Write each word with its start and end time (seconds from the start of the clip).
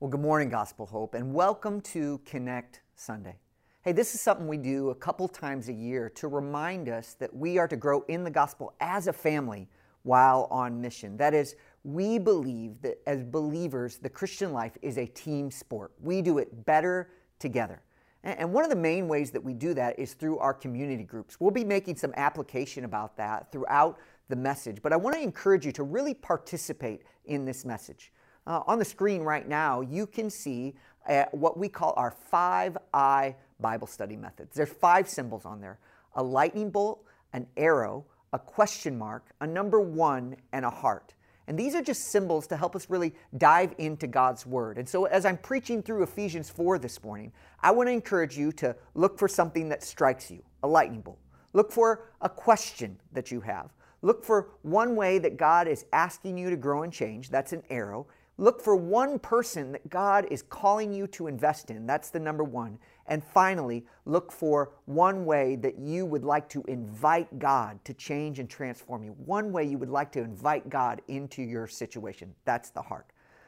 Well, 0.00 0.10
good 0.10 0.20
morning, 0.20 0.48
Gospel 0.48 0.86
Hope, 0.86 1.14
and 1.14 1.32
welcome 1.32 1.80
to 1.82 2.20
Connect 2.26 2.80
Sunday. 2.96 3.36
Hey, 3.82 3.92
this 3.92 4.12
is 4.12 4.20
something 4.20 4.48
we 4.48 4.56
do 4.56 4.90
a 4.90 4.94
couple 4.94 5.28
times 5.28 5.68
a 5.68 5.72
year 5.72 6.10
to 6.16 6.26
remind 6.26 6.88
us 6.88 7.14
that 7.20 7.34
we 7.34 7.58
are 7.58 7.68
to 7.68 7.76
grow 7.76 8.04
in 8.08 8.24
the 8.24 8.30
gospel 8.30 8.74
as 8.80 9.06
a 9.06 9.12
family 9.12 9.68
while 10.02 10.48
on 10.50 10.80
mission. 10.80 11.16
That 11.16 11.32
is, 11.32 11.54
we 11.84 12.18
believe 12.18 12.82
that 12.82 12.98
as 13.06 13.22
believers, 13.22 13.98
the 13.98 14.08
Christian 14.08 14.52
life 14.52 14.76
is 14.82 14.98
a 14.98 15.06
team 15.06 15.48
sport. 15.48 15.92
We 16.02 16.22
do 16.22 16.38
it 16.38 16.66
better 16.66 17.10
together. 17.38 17.80
And 18.24 18.52
one 18.52 18.64
of 18.64 18.70
the 18.70 18.76
main 18.76 19.06
ways 19.06 19.30
that 19.30 19.44
we 19.44 19.54
do 19.54 19.74
that 19.74 19.96
is 19.96 20.14
through 20.14 20.38
our 20.38 20.54
community 20.54 21.04
groups. 21.04 21.38
We'll 21.38 21.52
be 21.52 21.64
making 21.64 21.96
some 21.96 22.12
application 22.16 22.84
about 22.84 23.16
that 23.18 23.52
throughout 23.52 23.98
the 24.28 24.36
message, 24.36 24.82
but 24.82 24.92
I 24.92 24.96
want 24.96 25.14
to 25.14 25.22
encourage 25.22 25.64
you 25.64 25.72
to 25.72 25.84
really 25.84 26.14
participate 26.14 27.02
in 27.26 27.44
this 27.44 27.64
message. 27.64 28.10
Uh, 28.46 28.62
on 28.66 28.78
the 28.78 28.84
screen 28.84 29.22
right 29.22 29.48
now, 29.48 29.80
you 29.80 30.06
can 30.06 30.28
see 30.28 30.74
uh, 31.08 31.24
what 31.32 31.58
we 31.58 31.68
call 31.68 31.94
our 31.96 32.10
five 32.10 32.76
I 32.92 33.36
Bible 33.60 33.86
study 33.86 34.16
methods. 34.16 34.56
There's 34.56 34.70
five 34.70 35.08
symbols 35.08 35.44
on 35.44 35.60
there 35.60 35.78
a 36.16 36.22
lightning 36.22 36.70
bolt, 36.70 37.04
an 37.32 37.46
arrow, 37.56 38.04
a 38.32 38.38
question 38.38 38.96
mark, 38.96 39.30
a 39.40 39.46
number 39.46 39.80
one, 39.80 40.36
and 40.52 40.64
a 40.64 40.70
heart. 40.70 41.14
And 41.46 41.58
these 41.58 41.74
are 41.74 41.82
just 41.82 42.04
symbols 42.04 42.46
to 42.48 42.56
help 42.56 42.74
us 42.74 42.88
really 42.88 43.14
dive 43.36 43.74
into 43.78 44.06
God's 44.06 44.46
Word. 44.46 44.78
And 44.78 44.88
so, 44.88 45.04
as 45.04 45.26
I'm 45.26 45.36
preaching 45.36 45.82
through 45.82 46.02
Ephesians 46.02 46.48
4 46.50 46.78
this 46.78 47.02
morning, 47.02 47.32
I 47.62 47.70
want 47.70 47.88
to 47.88 47.92
encourage 47.92 48.38
you 48.38 48.52
to 48.52 48.74
look 48.94 49.18
for 49.18 49.28
something 49.28 49.68
that 49.68 49.82
strikes 49.82 50.30
you 50.30 50.42
a 50.62 50.68
lightning 50.68 51.02
bolt. 51.02 51.18
Look 51.52 51.70
for 51.70 52.08
a 52.20 52.28
question 52.28 52.98
that 53.12 53.30
you 53.30 53.40
have. 53.42 53.70
Look 54.02 54.24
for 54.24 54.48
one 54.62 54.96
way 54.96 55.18
that 55.18 55.36
God 55.36 55.68
is 55.68 55.84
asking 55.92 56.36
you 56.38 56.50
to 56.50 56.56
grow 56.56 56.82
and 56.82 56.92
change. 56.92 57.30
That's 57.30 57.52
an 57.52 57.62
arrow. 57.70 58.06
Look 58.36 58.60
for 58.60 58.74
one 58.74 59.20
person 59.20 59.70
that 59.72 59.88
God 59.88 60.26
is 60.28 60.42
calling 60.42 60.92
you 60.92 61.06
to 61.08 61.28
invest 61.28 61.70
in. 61.70 61.86
That's 61.86 62.10
the 62.10 62.18
number 62.18 62.42
one. 62.42 62.78
And 63.06 63.22
finally, 63.22 63.86
look 64.06 64.32
for 64.32 64.72
one 64.86 65.24
way 65.24 65.54
that 65.56 65.78
you 65.78 66.04
would 66.04 66.24
like 66.24 66.48
to 66.48 66.62
invite 66.66 67.38
God 67.38 67.78
to 67.84 67.94
change 67.94 68.40
and 68.40 68.50
transform 68.50 69.04
you. 69.04 69.12
One 69.24 69.52
way 69.52 69.64
you 69.64 69.78
would 69.78 69.90
like 69.90 70.10
to 70.12 70.20
invite 70.20 70.68
God 70.68 71.00
into 71.06 71.42
your 71.42 71.68
situation. 71.68 72.34
That's 72.44 72.70
the 72.70 72.82
heart. 72.82 73.06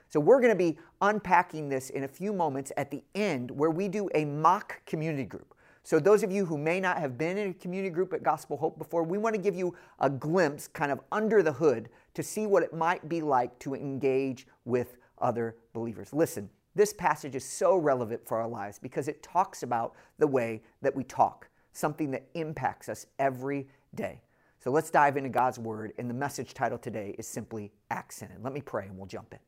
So, 0.09 0.21
we're 0.21 0.41
going 0.41 0.53
to 0.53 0.57
be 0.57 0.79
unpacking 1.01 1.69
this 1.69 1.91
in 1.91 2.05
a 2.05 2.09
few 2.09 2.33
moments 2.33 2.71
at 2.77 2.93
the 2.93 3.03
end 3.17 3.51
where 3.51 3.71
we 3.71 3.89
do 3.89 4.09
a 4.15 4.25
mock 4.25 4.87
community 4.87 5.25
group. 5.25 5.56
So, 5.87 6.01
those 6.01 6.25
of 6.25 6.33
you 6.33 6.45
who 6.45 6.59
may 6.59 6.81
not 6.81 6.99
have 6.99 7.17
been 7.17 7.39
in 7.39 7.51
a 7.51 7.55
community 7.55 7.91
group 7.91 8.13
at 8.13 8.25
Gospel 8.25 8.57
Hope 8.57 8.77
before, 8.77 9.05
we 9.05 9.19
want 9.19 9.37
to 9.37 9.41
give 9.41 9.55
you 9.55 9.73
a 10.01 10.11
glimpse 10.11 10.67
kind 10.67 10.91
of 10.91 10.99
under 11.13 11.45
the 11.45 11.53
hood 11.53 11.91
to 12.15 12.25
see 12.25 12.45
what 12.45 12.65
it 12.65 12.75
might 12.75 13.09
be 13.09 13.21
like 13.21 13.57
to 13.61 13.77
engage 13.77 14.49
with 14.65 14.97
other 15.19 15.55
believers. 15.75 16.13
Listen, 16.13 16.51
this 16.75 16.93
passage 16.93 17.37
is 17.37 17.45
so 17.45 17.77
relevant 17.77 18.27
for 18.27 18.37
our 18.37 18.49
lives 18.49 18.81
because 18.81 19.07
it 19.07 19.23
talks 19.23 19.63
about 19.63 19.95
the 20.19 20.27
way 20.27 20.61
that 20.83 20.93
we 20.93 21.05
talk, 21.05 21.49
something 21.73 22.11
that 22.11 22.27
impacts 22.35 22.89
us 22.89 23.07
every 23.21 23.69
day. 23.95 24.21
So 24.59 24.73
let's 24.73 24.91
dive 24.91 25.17
into 25.17 25.31
God's 25.31 25.61
Word, 25.61 25.93
and 25.99 26.11
the 26.11 26.15
message 26.15 26.53
title 26.53 26.79
today 26.79 27.15
is 27.17 27.29
simply 27.29 27.71
Accented. 27.93 28.43
Let 28.43 28.53
me 28.53 28.61
pray 28.61 28.87
and 28.87 28.99
we'll 28.99 29.07
jump 29.07 29.35
in. 29.35 29.41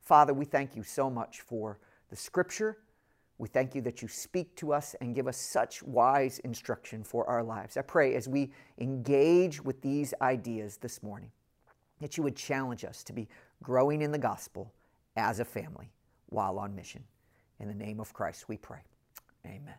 Father, 0.00 0.32
we 0.32 0.46
thank 0.46 0.74
you 0.74 0.82
so 0.82 1.10
much 1.10 1.42
for 1.42 1.78
the 2.08 2.16
Scripture 2.16 2.78
we 3.38 3.48
thank 3.48 3.74
you 3.74 3.80
that 3.82 4.02
you 4.02 4.08
speak 4.08 4.54
to 4.56 4.72
us 4.72 4.96
and 5.00 5.14
give 5.14 5.28
us 5.28 5.36
such 5.36 5.82
wise 5.84 6.40
instruction 6.40 7.04
for 7.04 7.28
our 7.28 7.42
lives. 7.42 7.76
I 7.76 7.82
pray 7.82 8.14
as 8.16 8.28
we 8.28 8.50
engage 8.78 9.62
with 9.62 9.80
these 9.80 10.12
ideas 10.20 10.76
this 10.76 11.02
morning 11.02 11.30
that 12.00 12.16
you 12.16 12.22
would 12.24 12.36
challenge 12.36 12.84
us 12.84 13.04
to 13.04 13.12
be 13.12 13.28
growing 13.62 14.02
in 14.02 14.10
the 14.10 14.18
gospel 14.18 14.72
as 15.16 15.38
a 15.40 15.44
family 15.44 15.92
while 16.26 16.58
on 16.58 16.74
mission. 16.74 17.04
In 17.60 17.68
the 17.68 17.74
name 17.74 18.00
of 18.00 18.12
Christ 18.12 18.48
we 18.48 18.56
pray. 18.56 18.80
Amen. 19.46 19.74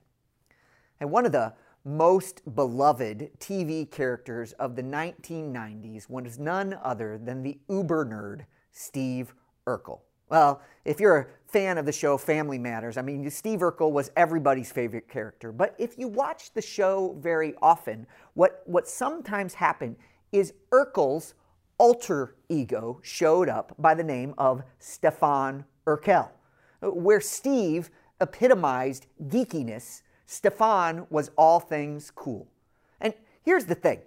And 1.01 1.11
one 1.11 1.25
of 1.25 1.31
the 1.31 1.53
most 1.85 2.41
beloved 2.55 3.29
TV 3.39 3.89
characters 3.89 4.53
of 4.53 4.75
the 4.75 4.83
1990s 4.83 6.09
was 6.09 6.39
none 6.39 6.77
other 6.81 7.17
than 7.17 7.43
the 7.43 7.57
uber 7.69 8.05
nerd 8.05 8.45
Steve 8.71 9.33
Urkel. 9.65 9.99
Well, 10.29 10.61
if 10.85 10.99
you're 10.99 11.17
a 11.17 11.27
fan 11.47 11.77
of 11.77 11.85
the 11.85 11.91
show 11.91 12.17
Family 12.17 12.59
Matters, 12.59 12.97
I 12.97 13.01
mean, 13.01 13.29
Steve 13.29 13.59
Urkel 13.59 13.91
was 13.91 14.11
everybody's 14.15 14.71
favorite 14.71 15.09
character. 15.09 15.51
But 15.51 15.75
if 15.77 15.97
you 15.97 16.07
watch 16.07 16.53
the 16.53 16.61
show 16.61 17.15
very 17.19 17.55
often, 17.61 18.05
what, 18.35 18.61
what 18.65 18.87
sometimes 18.87 19.55
happened 19.55 19.95
is 20.31 20.53
Urkel's 20.71 21.33
alter 21.79 22.35
ego 22.49 22.99
showed 23.01 23.49
up 23.49 23.73
by 23.79 23.95
the 23.95 24.03
name 24.03 24.35
of 24.37 24.61
Stefan 24.77 25.65
Urquelle. 25.87 26.31
Where 26.81 27.21
Steve 27.21 27.89
epitomized 28.21 29.07
geekiness, 29.27 30.03
Stefan 30.25 31.07
was 31.09 31.31
all 31.37 31.59
things 31.59 32.11
cool. 32.11 32.47
And 33.01 33.13
here's 33.43 33.65
the 33.65 33.75
thing 33.75 34.01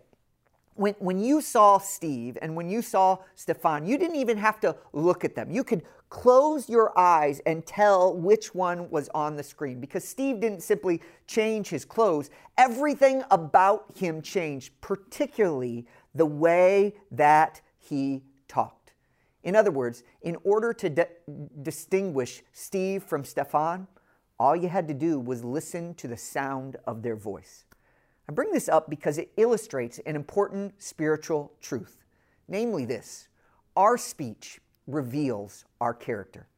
when, 0.74 0.94
when 0.98 1.18
you 1.18 1.40
saw 1.40 1.78
Steve 1.78 2.38
and 2.40 2.56
when 2.56 2.68
you 2.68 2.82
saw 2.82 3.18
Stefan, 3.34 3.86
you 3.86 3.98
didn't 3.98 4.16
even 4.16 4.38
have 4.38 4.60
to 4.60 4.76
look 4.92 5.24
at 5.24 5.34
them. 5.34 5.50
You 5.50 5.64
could 5.64 5.82
close 6.08 6.68
your 6.68 6.96
eyes 6.98 7.40
and 7.46 7.64
tell 7.64 8.14
which 8.14 8.54
one 8.54 8.90
was 8.90 9.08
on 9.14 9.36
the 9.36 9.42
screen 9.42 9.80
because 9.80 10.06
Steve 10.06 10.40
didn't 10.40 10.62
simply 10.62 11.00
change 11.26 11.68
his 11.68 11.84
clothes. 11.84 12.30
Everything 12.58 13.22
about 13.30 13.86
him 13.96 14.20
changed, 14.22 14.72
particularly 14.80 15.86
the 16.14 16.26
way 16.26 16.94
that 17.10 17.60
he 17.78 18.22
talked. 18.48 18.92
In 19.42 19.56
other 19.56 19.70
words, 19.70 20.04
in 20.22 20.36
order 20.44 20.72
to 20.74 21.08
distinguish 21.62 22.42
Steve 22.52 23.02
from 23.02 23.24
Stefan, 23.24 23.88
all 24.38 24.54
you 24.54 24.68
had 24.68 24.88
to 24.88 24.94
do 24.94 25.18
was 25.18 25.42
listen 25.44 25.94
to 25.94 26.08
the 26.08 26.16
sound 26.16 26.76
of 26.86 27.02
their 27.02 27.16
voice. 27.16 27.64
I 28.28 28.32
bring 28.32 28.52
this 28.52 28.68
up 28.68 28.88
because 28.88 29.18
it 29.18 29.32
illustrates 29.36 29.98
an 30.06 30.16
important 30.16 30.80
spiritual 30.82 31.52
truth, 31.60 32.04
namely 32.48 32.84
this 32.84 33.28
our 33.76 33.96
speech 33.96 34.60
reveals 34.86 35.64
our 35.80 35.94
character. 35.94 36.48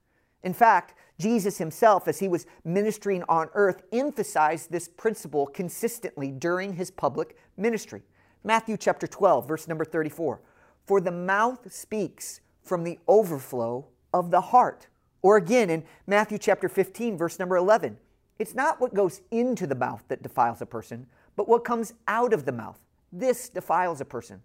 In 0.43 0.53
fact, 0.53 0.95
Jesus 1.19 1.59
himself, 1.59 2.07
as 2.07 2.19
he 2.19 2.29
was 2.29 2.47
ministering 2.65 3.23
on 3.29 3.49
earth, 3.55 3.83
emphasized 3.93 4.71
this 4.71 4.89
principle 4.89 5.47
consistently 5.47 6.31
during 6.31 6.75
his 6.75 6.91
public 6.91 7.37
ministry. 7.57 8.03
Matthew 8.43 8.77
chapter 8.77 9.07
12, 9.07 9.49
verse 9.49 9.69
number 9.69 9.85
34. 9.85 10.41
For 10.87 11.01
the 11.01 11.11
mouth 11.11 11.73
speaks 11.73 12.41
from 12.63 12.85
the 12.85 12.99
overflow 13.09 13.87
of 14.13 14.31
the 14.31 14.41
heart. 14.41 14.89
Or 15.23 15.39
again 15.39 15.71
in 15.71 15.85
Matthew 16.07 16.37
chapter 16.37 16.69
15, 16.69 17.17
verse 17.17 17.39
number 17.39 17.57
11. 17.57 17.97
It's 18.39 18.55
not 18.55 18.81
what 18.81 18.93
goes 18.93 19.23
into 19.31 19.67
the 19.67 19.75
mouth 19.75 20.05
that 20.09 20.23
defiles 20.23 20.61
a 20.61 20.67
person, 20.67 21.07
but 21.37 21.49
what 21.49 21.65
comes 21.65 21.95
out 22.09 22.33
of 22.33 22.45
the 22.45 22.53
mouth. 22.53 22.79
This 23.13 23.49
defiles 23.49 24.01
a 24.01 24.05
person. 24.05 24.43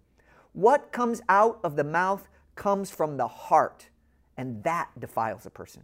What 0.52 0.92
comes 0.92 1.20
out 1.28 1.60
of 1.64 1.76
the 1.76 1.84
mouth 1.84 2.28
comes 2.54 2.90
from 2.90 3.16
the 3.16 3.26
heart, 3.26 3.88
and 4.36 4.62
that 4.64 4.88
defiles 4.98 5.46
a 5.46 5.50
person. 5.50 5.82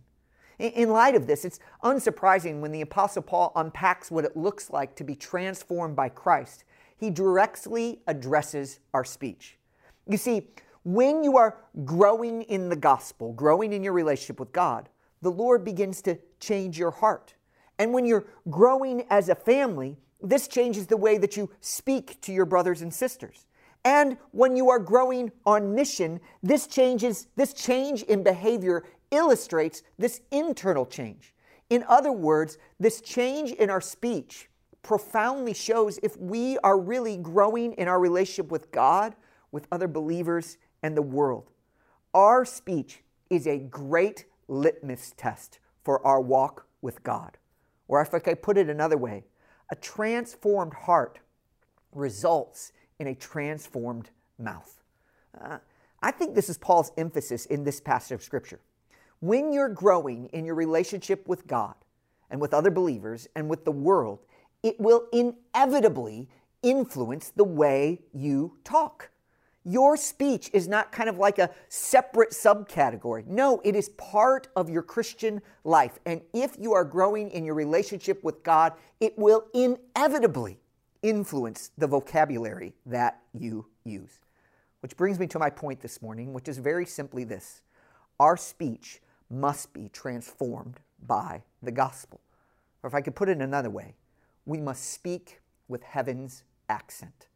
In 0.58 0.88
light 0.88 1.14
of 1.14 1.26
this, 1.26 1.44
it's 1.44 1.60
unsurprising 1.84 2.60
when 2.60 2.72
the 2.72 2.80
Apostle 2.80 3.22
Paul 3.22 3.52
unpacks 3.56 4.10
what 4.10 4.24
it 4.24 4.36
looks 4.36 4.70
like 4.70 4.96
to 4.96 5.04
be 5.04 5.14
transformed 5.14 5.94
by 5.94 6.08
Christ. 6.08 6.64
He 6.96 7.10
directly 7.10 8.00
addresses 8.06 8.80
our 8.94 9.04
speech. 9.04 9.58
You 10.08 10.16
see, 10.16 10.48
when 10.82 11.22
you 11.22 11.36
are 11.36 11.58
growing 11.84 12.42
in 12.42 12.68
the 12.68 12.76
gospel, 12.76 13.32
growing 13.32 13.72
in 13.72 13.82
your 13.82 13.92
relationship 13.92 14.40
with 14.40 14.52
God, 14.52 14.88
the 15.20 15.30
Lord 15.30 15.64
begins 15.64 16.00
to 16.02 16.18
change 16.40 16.78
your 16.78 16.92
heart. 16.92 17.34
And 17.78 17.92
when 17.92 18.06
you're 18.06 18.26
growing 18.48 19.04
as 19.10 19.28
a 19.28 19.34
family, 19.34 19.98
this 20.28 20.48
changes 20.48 20.86
the 20.86 20.96
way 20.96 21.18
that 21.18 21.36
you 21.36 21.50
speak 21.60 22.20
to 22.22 22.32
your 22.32 22.46
brothers 22.46 22.82
and 22.82 22.92
sisters. 22.92 23.46
And 23.84 24.16
when 24.32 24.56
you 24.56 24.68
are 24.70 24.80
growing 24.80 25.30
on 25.44 25.74
mission, 25.74 26.20
this 26.42 26.66
changes 26.66 27.28
this 27.36 27.52
change 27.52 28.02
in 28.02 28.22
behavior 28.22 28.84
illustrates 29.10 29.82
this 29.98 30.20
internal 30.32 30.84
change. 30.84 31.32
In 31.70 31.84
other 31.88 32.12
words, 32.12 32.58
this 32.80 33.00
change 33.00 33.52
in 33.52 33.70
our 33.70 33.80
speech 33.80 34.48
profoundly 34.82 35.54
shows 35.54 35.98
if 36.02 36.16
we 36.16 36.58
are 36.58 36.78
really 36.78 37.16
growing 37.16 37.72
in 37.74 37.88
our 37.88 38.00
relationship 38.00 38.50
with 38.50 38.70
God, 38.70 39.14
with 39.52 39.66
other 39.72 39.88
believers, 39.88 40.58
and 40.82 40.96
the 40.96 41.02
world. 41.02 41.50
Our 42.14 42.44
speech 42.44 43.02
is 43.30 43.46
a 43.46 43.58
great 43.58 44.26
litmus 44.48 45.12
test 45.16 45.58
for 45.84 46.04
our 46.06 46.20
walk 46.20 46.66
with 46.82 47.02
God. 47.02 47.36
Or 47.88 48.00
if 48.00 48.14
I 48.14 48.18
could 48.18 48.42
put 48.42 48.58
it 48.58 48.68
another 48.68 48.96
way, 48.96 49.24
a 49.70 49.76
transformed 49.76 50.74
heart 50.74 51.18
results 51.92 52.72
in 52.98 53.08
a 53.08 53.14
transformed 53.14 54.10
mouth. 54.38 54.82
Uh, 55.40 55.58
I 56.02 56.10
think 56.10 56.34
this 56.34 56.48
is 56.48 56.58
Paul's 56.58 56.92
emphasis 56.96 57.46
in 57.46 57.64
this 57.64 57.80
passage 57.80 58.12
of 58.12 58.22
Scripture. 58.22 58.60
When 59.20 59.52
you're 59.52 59.68
growing 59.68 60.26
in 60.26 60.44
your 60.44 60.54
relationship 60.54 61.26
with 61.26 61.46
God 61.46 61.74
and 62.30 62.40
with 62.40 62.52
other 62.52 62.70
believers 62.70 63.28
and 63.34 63.48
with 63.48 63.64
the 63.64 63.72
world, 63.72 64.20
it 64.62 64.78
will 64.78 65.06
inevitably 65.12 66.28
influence 66.62 67.30
the 67.30 67.44
way 67.44 68.02
you 68.12 68.58
talk. 68.64 69.10
Your 69.68 69.96
speech 69.96 70.48
is 70.52 70.68
not 70.68 70.92
kind 70.92 71.08
of 71.08 71.18
like 71.18 71.40
a 71.40 71.50
separate 71.68 72.30
subcategory. 72.30 73.26
No, 73.26 73.60
it 73.64 73.74
is 73.74 73.88
part 73.88 74.46
of 74.54 74.70
your 74.70 74.82
Christian 74.82 75.42
life. 75.64 75.98
And 76.06 76.20
if 76.32 76.56
you 76.56 76.72
are 76.72 76.84
growing 76.84 77.30
in 77.30 77.44
your 77.44 77.56
relationship 77.56 78.22
with 78.22 78.44
God, 78.44 78.74
it 79.00 79.18
will 79.18 79.44
inevitably 79.52 80.60
influence 81.02 81.72
the 81.76 81.88
vocabulary 81.88 82.74
that 82.86 83.20
you 83.32 83.66
use. 83.84 84.20
Which 84.80 84.96
brings 84.96 85.18
me 85.18 85.26
to 85.26 85.38
my 85.40 85.50
point 85.50 85.80
this 85.80 86.00
morning, 86.00 86.32
which 86.32 86.46
is 86.46 86.58
very 86.58 86.86
simply 86.86 87.24
this 87.24 87.62
our 88.20 88.36
speech 88.36 89.02
must 89.28 89.72
be 89.72 89.88
transformed 89.88 90.78
by 91.04 91.42
the 91.60 91.72
gospel. 91.72 92.20
Or 92.84 92.88
if 92.88 92.94
I 92.94 93.00
could 93.00 93.16
put 93.16 93.28
it 93.28 93.38
another 93.38 93.68
way, 93.68 93.96
we 94.44 94.60
must 94.60 94.92
speak 94.92 95.40
with 95.66 95.82
heaven's 95.82 96.44
accent. 96.68 97.26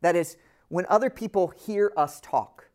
That 0.00 0.16
is, 0.16 0.38
when 0.74 0.86
other 0.88 1.08
people 1.08 1.52
hear 1.64 1.92
us 1.96 2.18
talk, 2.20 2.68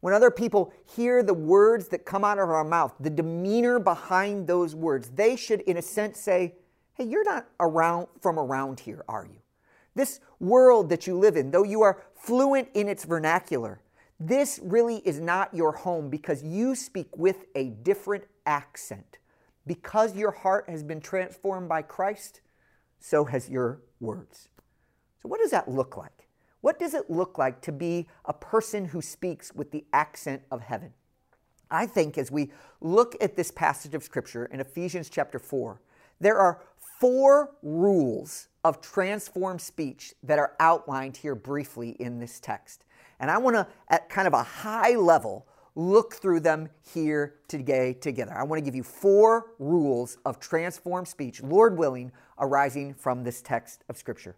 when 0.00 0.12
other 0.12 0.30
people 0.30 0.70
hear 0.84 1.22
the 1.22 1.32
words 1.32 1.88
that 1.88 2.04
come 2.04 2.22
out 2.22 2.38
of 2.38 2.50
our 2.50 2.62
mouth, 2.62 2.92
the 3.00 3.08
demeanor 3.08 3.78
behind 3.78 4.46
those 4.46 4.74
words, 4.74 5.08
they 5.08 5.34
should, 5.34 5.62
in 5.62 5.78
a 5.78 5.82
sense, 5.82 6.20
say, 6.20 6.56
Hey, 6.92 7.04
you're 7.04 7.24
not 7.24 7.46
around 7.58 8.08
from 8.20 8.38
around 8.38 8.80
here, 8.80 9.02
are 9.08 9.24
you? 9.24 9.38
This 9.94 10.20
world 10.38 10.90
that 10.90 11.06
you 11.06 11.18
live 11.18 11.38
in, 11.38 11.50
though 11.50 11.62
you 11.62 11.80
are 11.80 12.02
fluent 12.14 12.68
in 12.74 12.86
its 12.86 13.04
vernacular, 13.04 13.80
this 14.20 14.60
really 14.62 14.98
is 14.98 15.18
not 15.18 15.54
your 15.54 15.72
home 15.72 16.10
because 16.10 16.42
you 16.42 16.74
speak 16.74 17.16
with 17.16 17.46
a 17.54 17.70
different 17.70 18.24
accent. 18.44 19.16
Because 19.66 20.14
your 20.14 20.32
heart 20.32 20.68
has 20.68 20.82
been 20.82 21.00
transformed 21.00 21.70
by 21.70 21.80
Christ, 21.80 22.42
so 23.00 23.24
has 23.24 23.48
your 23.48 23.80
words. 24.00 24.50
So, 25.22 25.30
what 25.30 25.40
does 25.40 25.52
that 25.52 25.66
look 25.66 25.96
like? 25.96 26.17
What 26.60 26.78
does 26.78 26.94
it 26.94 27.08
look 27.08 27.38
like 27.38 27.60
to 27.62 27.72
be 27.72 28.08
a 28.24 28.32
person 28.32 28.86
who 28.86 29.00
speaks 29.00 29.54
with 29.54 29.70
the 29.70 29.84
accent 29.92 30.42
of 30.50 30.62
heaven? 30.62 30.92
I 31.70 31.86
think 31.86 32.18
as 32.18 32.30
we 32.30 32.50
look 32.80 33.14
at 33.20 33.36
this 33.36 33.50
passage 33.50 33.94
of 33.94 34.02
Scripture 34.02 34.46
in 34.46 34.60
Ephesians 34.60 35.08
chapter 35.10 35.38
4, 35.38 35.80
there 36.20 36.38
are 36.38 36.62
four 37.00 37.54
rules 37.62 38.48
of 38.64 38.80
transformed 38.80 39.60
speech 39.60 40.14
that 40.22 40.38
are 40.38 40.54
outlined 40.58 41.16
here 41.16 41.34
briefly 41.34 41.90
in 42.00 42.18
this 42.18 42.40
text. 42.40 42.84
And 43.20 43.30
I 43.30 43.38
want 43.38 43.54
to, 43.56 43.66
at 43.88 44.08
kind 44.08 44.26
of 44.26 44.34
a 44.34 44.42
high 44.42 44.96
level, 44.96 45.46
look 45.74 46.14
through 46.14 46.40
them 46.40 46.68
here 46.92 47.36
today 47.46 47.92
together. 47.92 48.32
I 48.36 48.42
want 48.42 48.58
to 48.58 48.64
give 48.64 48.74
you 48.74 48.82
four 48.82 49.52
rules 49.60 50.18
of 50.24 50.40
transformed 50.40 51.06
speech, 51.06 51.42
Lord 51.42 51.78
willing, 51.78 52.10
arising 52.38 52.94
from 52.94 53.22
this 53.22 53.42
text 53.42 53.84
of 53.88 53.96
Scripture. 53.96 54.34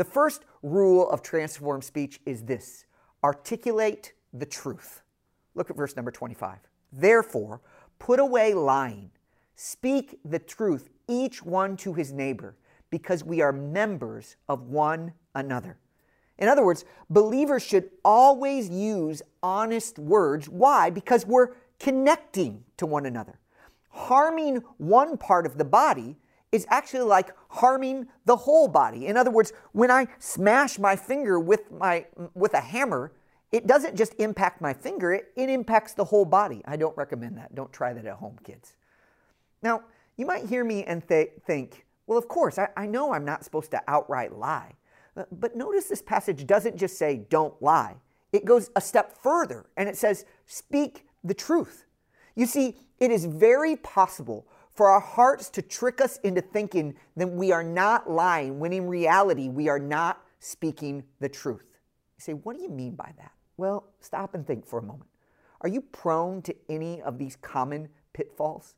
The 0.00 0.04
first 0.04 0.46
rule 0.62 1.10
of 1.10 1.20
transformed 1.20 1.84
speech 1.84 2.20
is 2.24 2.44
this 2.44 2.86
articulate 3.22 4.14
the 4.32 4.46
truth. 4.46 5.02
Look 5.54 5.68
at 5.68 5.76
verse 5.76 5.94
number 5.94 6.10
25. 6.10 6.56
Therefore, 6.90 7.60
put 7.98 8.18
away 8.18 8.54
lying, 8.54 9.10
speak 9.56 10.18
the 10.24 10.38
truth, 10.38 10.88
each 11.06 11.42
one 11.42 11.76
to 11.76 11.92
his 11.92 12.14
neighbor, 12.14 12.56
because 12.88 13.24
we 13.24 13.42
are 13.42 13.52
members 13.52 14.36
of 14.48 14.70
one 14.70 15.12
another. 15.34 15.76
In 16.38 16.48
other 16.48 16.64
words, 16.64 16.86
believers 17.10 17.62
should 17.62 17.90
always 18.02 18.70
use 18.70 19.20
honest 19.42 19.98
words. 19.98 20.48
Why? 20.48 20.88
Because 20.88 21.26
we're 21.26 21.48
connecting 21.78 22.64
to 22.78 22.86
one 22.86 23.04
another. 23.04 23.38
Harming 23.90 24.62
one 24.78 25.18
part 25.18 25.44
of 25.44 25.58
the 25.58 25.64
body 25.66 26.16
is 26.52 26.66
actually 26.68 27.02
like 27.02 27.30
harming 27.48 28.08
the 28.24 28.36
whole 28.36 28.68
body. 28.68 29.06
In 29.06 29.16
other 29.16 29.30
words, 29.30 29.52
when 29.72 29.90
I 29.90 30.08
smash 30.18 30.78
my 30.78 30.96
finger 30.96 31.38
with, 31.38 31.70
my, 31.70 32.06
with 32.34 32.54
a 32.54 32.60
hammer, 32.60 33.12
it 33.52 33.66
doesn't 33.66 33.96
just 33.96 34.14
impact 34.18 34.60
my 34.60 34.72
finger, 34.72 35.12
it, 35.12 35.32
it 35.36 35.48
impacts 35.48 35.94
the 35.94 36.04
whole 36.04 36.24
body. 36.24 36.62
I 36.66 36.76
don't 36.76 36.96
recommend 36.96 37.36
that. 37.38 37.54
Don't 37.54 37.72
try 37.72 37.92
that 37.92 38.06
at 38.06 38.16
home, 38.16 38.36
kids. 38.44 38.76
Now, 39.62 39.82
you 40.16 40.26
might 40.26 40.46
hear 40.46 40.64
me 40.64 40.84
and 40.84 41.06
th- 41.06 41.32
think, 41.46 41.86
well, 42.06 42.18
of 42.18 42.28
course, 42.28 42.58
I, 42.58 42.68
I 42.76 42.86
know 42.86 43.12
I'm 43.12 43.24
not 43.24 43.44
supposed 43.44 43.70
to 43.72 43.82
outright 43.88 44.36
lie. 44.36 44.74
Uh, 45.16 45.24
but 45.32 45.56
notice 45.56 45.86
this 45.86 46.02
passage 46.02 46.46
doesn't 46.46 46.76
just 46.76 46.98
say, 46.98 47.26
don't 47.28 47.60
lie. 47.60 47.96
It 48.32 48.44
goes 48.44 48.70
a 48.76 48.80
step 48.80 49.16
further 49.16 49.66
and 49.76 49.88
it 49.88 49.96
says, 49.96 50.24
speak 50.46 51.06
the 51.24 51.34
truth. 51.34 51.86
You 52.36 52.46
see, 52.46 52.76
it 53.00 53.10
is 53.10 53.24
very 53.24 53.76
possible 53.76 54.46
for 54.74 54.88
our 54.88 55.00
hearts 55.00 55.50
to 55.50 55.62
trick 55.62 56.00
us 56.00 56.18
into 56.18 56.40
thinking 56.40 56.94
that 57.16 57.26
we 57.26 57.52
are 57.52 57.64
not 57.64 58.10
lying 58.10 58.58
when 58.58 58.72
in 58.72 58.86
reality 58.86 59.48
we 59.48 59.68
are 59.68 59.78
not 59.78 60.22
speaking 60.38 61.04
the 61.20 61.28
truth. 61.28 61.66
You 62.16 62.22
say, 62.22 62.32
what 62.32 62.56
do 62.56 62.62
you 62.62 62.68
mean 62.68 62.94
by 62.94 63.12
that? 63.18 63.32
Well, 63.56 63.88
stop 64.00 64.34
and 64.34 64.46
think 64.46 64.66
for 64.66 64.78
a 64.78 64.82
moment. 64.82 65.10
Are 65.60 65.68
you 65.68 65.82
prone 65.82 66.40
to 66.42 66.54
any 66.68 67.02
of 67.02 67.18
these 67.18 67.36
common 67.36 67.88
pitfalls? 68.12 68.74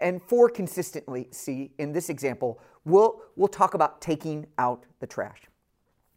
And 0.00 0.20
for 0.22 0.48
consistently, 0.48 1.28
see, 1.30 1.70
in 1.78 1.92
this 1.92 2.08
example, 2.08 2.60
we'll, 2.84 3.22
we'll 3.36 3.46
talk 3.46 3.74
about 3.74 4.00
taking 4.00 4.46
out 4.58 4.84
the 4.98 5.06
trash. 5.06 5.42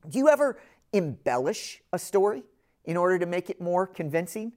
Do 0.09 0.17
you 0.17 0.29
ever 0.29 0.59
embellish 0.93 1.81
a 1.93 1.99
story 1.99 2.43
in 2.85 2.97
order 2.97 3.19
to 3.19 3.25
make 3.25 3.49
it 3.49 3.61
more 3.61 3.85
convincing? 3.85 4.53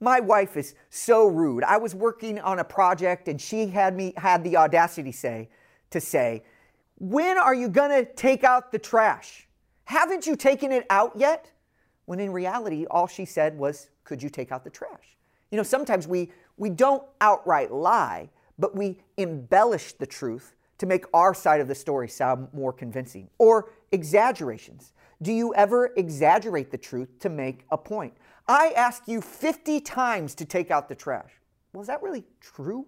My 0.00 0.18
wife 0.18 0.56
is 0.56 0.74
so 0.88 1.26
rude. 1.26 1.62
I 1.62 1.76
was 1.76 1.94
working 1.94 2.38
on 2.40 2.58
a 2.58 2.64
project 2.64 3.28
and 3.28 3.40
she 3.40 3.66
had 3.66 3.94
me 3.94 4.14
had 4.16 4.42
the 4.42 4.56
audacity 4.56 5.12
say 5.12 5.50
to 5.90 6.00
say, 6.00 6.42
"When 6.98 7.36
are 7.36 7.54
you 7.54 7.68
going 7.68 7.90
to 7.90 8.10
take 8.10 8.42
out 8.42 8.72
the 8.72 8.78
trash? 8.78 9.46
Haven't 9.84 10.26
you 10.26 10.36
taken 10.36 10.72
it 10.72 10.86
out 10.88 11.12
yet?" 11.16 11.50
When 12.06 12.18
in 12.18 12.32
reality 12.32 12.86
all 12.90 13.06
she 13.06 13.26
said 13.26 13.58
was, 13.58 13.90
"Could 14.04 14.22
you 14.22 14.30
take 14.30 14.50
out 14.50 14.64
the 14.64 14.70
trash?" 14.70 15.18
You 15.50 15.58
know, 15.58 15.62
sometimes 15.62 16.08
we 16.08 16.32
we 16.56 16.70
don't 16.70 17.02
outright 17.20 17.70
lie, 17.70 18.30
but 18.58 18.74
we 18.74 19.02
embellish 19.16 19.92
the 19.94 20.06
truth 20.06 20.54
to 20.78 20.86
make 20.86 21.04
our 21.12 21.34
side 21.34 21.60
of 21.60 21.68
the 21.68 21.74
story 21.74 22.08
sound 22.08 22.48
more 22.54 22.72
convincing. 22.72 23.28
Or 23.38 23.70
exaggerations. 23.92 24.94
Do 25.20 25.32
you 25.32 25.54
ever 25.54 25.92
exaggerate 25.96 26.70
the 26.70 26.78
truth 26.78 27.18
to 27.18 27.28
make 27.28 27.66
a 27.70 27.76
point? 27.76 28.14
I 28.50 28.70
ask 28.70 29.06
you 29.06 29.20
50 29.20 29.80
times 29.80 30.34
to 30.34 30.44
take 30.44 30.72
out 30.72 30.88
the 30.88 30.94
trash. 30.96 31.30
Well, 31.72 31.82
is 31.82 31.86
that 31.86 32.02
really 32.02 32.24
true? 32.40 32.84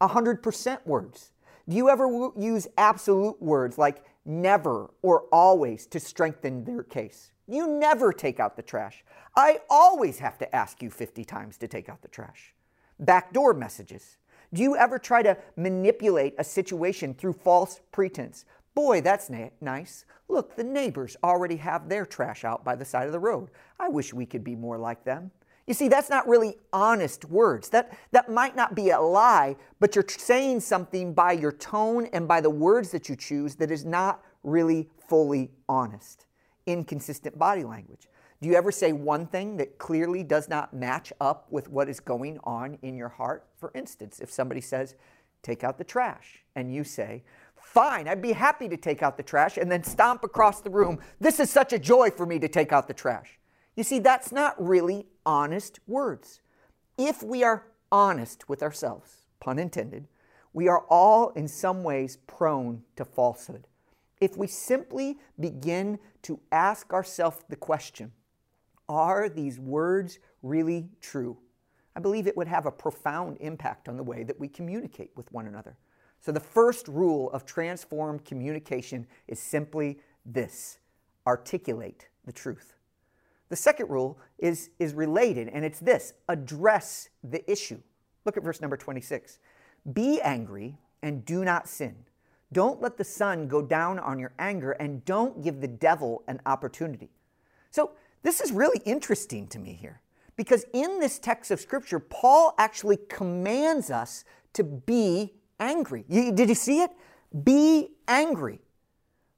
100% 0.00 0.86
words. 0.86 1.32
Do 1.68 1.74
you 1.74 1.88
ever 1.88 2.30
use 2.36 2.68
absolute 2.78 3.42
words 3.42 3.76
like 3.76 4.04
never 4.24 4.92
or 5.02 5.22
always 5.32 5.88
to 5.88 5.98
strengthen 5.98 6.62
their 6.62 6.84
case? 6.84 7.32
You 7.48 7.66
never 7.66 8.12
take 8.12 8.38
out 8.38 8.54
the 8.54 8.62
trash. 8.62 9.02
I 9.34 9.62
always 9.68 10.20
have 10.20 10.38
to 10.38 10.54
ask 10.54 10.80
you 10.80 10.90
50 10.90 11.24
times 11.24 11.56
to 11.56 11.66
take 11.66 11.88
out 11.88 12.00
the 12.00 12.06
trash. 12.06 12.54
Backdoor 13.00 13.52
messages. 13.54 14.18
Do 14.52 14.62
you 14.62 14.76
ever 14.76 15.00
try 15.00 15.22
to 15.24 15.36
manipulate 15.56 16.36
a 16.38 16.44
situation 16.44 17.14
through 17.14 17.32
false 17.32 17.80
pretense? 17.90 18.44
Boy, 18.74 19.00
that's 19.00 19.30
na- 19.30 19.50
nice. 19.60 20.04
Look, 20.28 20.56
the 20.56 20.64
neighbors 20.64 21.16
already 21.22 21.56
have 21.56 21.88
their 21.88 22.04
trash 22.04 22.44
out 22.44 22.64
by 22.64 22.74
the 22.74 22.84
side 22.84 23.06
of 23.06 23.12
the 23.12 23.18
road. 23.20 23.50
I 23.78 23.88
wish 23.88 24.12
we 24.12 24.26
could 24.26 24.42
be 24.42 24.56
more 24.56 24.78
like 24.78 25.04
them. 25.04 25.30
You 25.66 25.74
see, 25.74 25.88
that's 25.88 26.10
not 26.10 26.28
really 26.28 26.58
honest 26.72 27.24
words. 27.24 27.70
That, 27.70 27.96
that 28.12 28.30
might 28.30 28.54
not 28.54 28.74
be 28.74 28.90
a 28.90 29.00
lie, 29.00 29.56
but 29.80 29.94
you're 29.94 30.04
saying 30.08 30.60
something 30.60 31.14
by 31.14 31.32
your 31.32 31.52
tone 31.52 32.06
and 32.12 32.28
by 32.28 32.40
the 32.40 32.50
words 32.50 32.90
that 32.90 33.08
you 33.08 33.16
choose 33.16 33.54
that 33.56 33.70
is 33.70 33.84
not 33.84 34.22
really 34.42 34.90
fully 35.08 35.52
honest. 35.68 36.26
Inconsistent 36.66 37.38
body 37.38 37.64
language. 37.64 38.08
Do 38.42 38.48
you 38.50 38.56
ever 38.56 38.70
say 38.70 38.92
one 38.92 39.26
thing 39.26 39.56
that 39.56 39.78
clearly 39.78 40.22
does 40.22 40.50
not 40.50 40.74
match 40.74 41.14
up 41.18 41.46
with 41.50 41.68
what 41.70 41.88
is 41.88 41.98
going 41.98 42.38
on 42.44 42.76
in 42.82 42.94
your 42.94 43.08
heart? 43.08 43.46
For 43.56 43.70
instance, 43.74 44.20
if 44.20 44.30
somebody 44.30 44.60
says, 44.60 44.96
take 45.42 45.64
out 45.64 45.78
the 45.78 45.84
trash, 45.84 46.44
and 46.54 46.74
you 46.74 46.84
say, 46.84 47.22
Fine, 47.74 48.06
I'd 48.06 48.22
be 48.22 48.30
happy 48.30 48.68
to 48.68 48.76
take 48.76 49.02
out 49.02 49.16
the 49.16 49.24
trash 49.24 49.56
and 49.56 49.70
then 49.70 49.82
stomp 49.82 50.22
across 50.22 50.60
the 50.60 50.70
room. 50.70 51.00
This 51.18 51.40
is 51.40 51.50
such 51.50 51.72
a 51.72 51.78
joy 51.78 52.08
for 52.10 52.24
me 52.24 52.38
to 52.38 52.46
take 52.46 52.72
out 52.72 52.86
the 52.86 52.94
trash. 52.94 53.40
You 53.74 53.82
see, 53.82 53.98
that's 53.98 54.30
not 54.30 54.54
really 54.64 55.06
honest 55.26 55.80
words. 55.88 56.40
If 56.96 57.20
we 57.20 57.42
are 57.42 57.66
honest 57.90 58.48
with 58.48 58.62
ourselves, 58.62 59.26
pun 59.40 59.58
intended, 59.58 60.06
we 60.52 60.68
are 60.68 60.84
all 60.88 61.30
in 61.30 61.48
some 61.48 61.82
ways 61.82 62.18
prone 62.28 62.84
to 62.94 63.04
falsehood. 63.04 63.66
If 64.20 64.36
we 64.36 64.46
simply 64.46 65.18
begin 65.40 65.98
to 66.22 66.38
ask 66.52 66.92
ourselves 66.92 67.38
the 67.48 67.56
question, 67.56 68.12
are 68.88 69.28
these 69.28 69.58
words 69.58 70.20
really 70.44 70.90
true? 71.00 71.38
I 71.96 72.00
believe 72.00 72.28
it 72.28 72.36
would 72.36 72.46
have 72.46 72.66
a 72.66 72.70
profound 72.70 73.38
impact 73.40 73.88
on 73.88 73.96
the 73.96 74.04
way 74.04 74.22
that 74.22 74.38
we 74.38 74.46
communicate 74.46 75.10
with 75.16 75.32
one 75.32 75.48
another. 75.48 75.76
So, 76.24 76.32
the 76.32 76.40
first 76.40 76.88
rule 76.88 77.30
of 77.32 77.44
transformed 77.44 78.24
communication 78.24 79.06
is 79.28 79.38
simply 79.38 79.98
this 80.24 80.78
articulate 81.26 82.08
the 82.24 82.32
truth. 82.32 82.72
The 83.50 83.56
second 83.56 83.90
rule 83.90 84.18
is, 84.38 84.70
is 84.78 84.94
related, 84.94 85.48
and 85.48 85.66
it's 85.66 85.80
this 85.80 86.14
address 86.30 87.10
the 87.22 87.48
issue. 87.50 87.78
Look 88.24 88.38
at 88.38 88.42
verse 88.42 88.62
number 88.62 88.78
26. 88.78 89.38
Be 89.92 90.18
angry 90.22 90.78
and 91.02 91.26
do 91.26 91.44
not 91.44 91.68
sin. 91.68 91.94
Don't 92.54 92.80
let 92.80 92.96
the 92.96 93.04
sun 93.04 93.46
go 93.46 93.60
down 93.60 93.98
on 93.98 94.18
your 94.18 94.32
anger, 94.38 94.72
and 94.72 95.04
don't 95.04 95.42
give 95.42 95.60
the 95.60 95.68
devil 95.68 96.22
an 96.26 96.40
opportunity. 96.46 97.10
So, 97.70 97.90
This 98.22 98.40
is 98.40 98.50
really 98.50 98.80
interesting 98.86 99.46
to 99.48 99.58
me 99.58 99.74
here 99.74 100.00
because 100.36 100.64
in 100.72 101.00
this 101.00 101.18
text 101.18 101.50
of 101.50 101.60
Scripture, 101.60 101.98
Paul 101.98 102.54
actually 102.56 102.96
commands 103.10 103.90
us 103.90 104.24
to 104.54 104.64
be 104.64 105.34
angry. 105.60 106.04
You, 106.08 106.32
did 106.32 106.48
you 106.48 106.54
see 106.54 106.80
it? 106.80 106.90
Be 107.42 107.90
angry. 108.08 108.60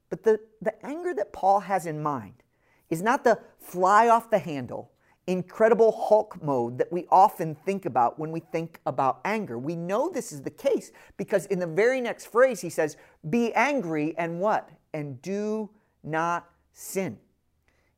But 0.09 0.23
the, 0.23 0.39
the 0.61 0.85
anger 0.85 1.13
that 1.13 1.33
Paul 1.33 1.61
has 1.61 1.85
in 1.85 2.01
mind 2.01 2.43
is 2.89 3.01
not 3.01 3.23
the 3.23 3.39
fly 3.59 4.07
off 4.07 4.29
the 4.29 4.39
handle, 4.39 4.91
incredible 5.25 5.91
Hulk 5.91 6.41
mode 6.41 6.77
that 6.77 6.91
we 6.91 7.05
often 7.11 7.53
think 7.53 7.85
about 7.85 8.17
when 8.17 8.31
we 8.31 8.39
think 8.39 8.79
about 8.85 9.19
anger. 9.25 9.57
We 9.59 9.75
know 9.75 10.09
this 10.09 10.31
is 10.31 10.41
the 10.41 10.49
case 10.49 10.91
because 11.17 11.45
in 11.47 11.59
the 11.59 11.67
very 11.67 11.99
next 11.99 12.27
phrase 12.27 12.61
he 12.61 12.69
says, 12.69 12.95
Be 13.29 13.53
angry 13.53 14.15
and 14.17 14.39
what? 14.39 14.69
And 14.93 15.21
do 15.21 15.69
not 16.03 16.49
sin. 16.73 17.17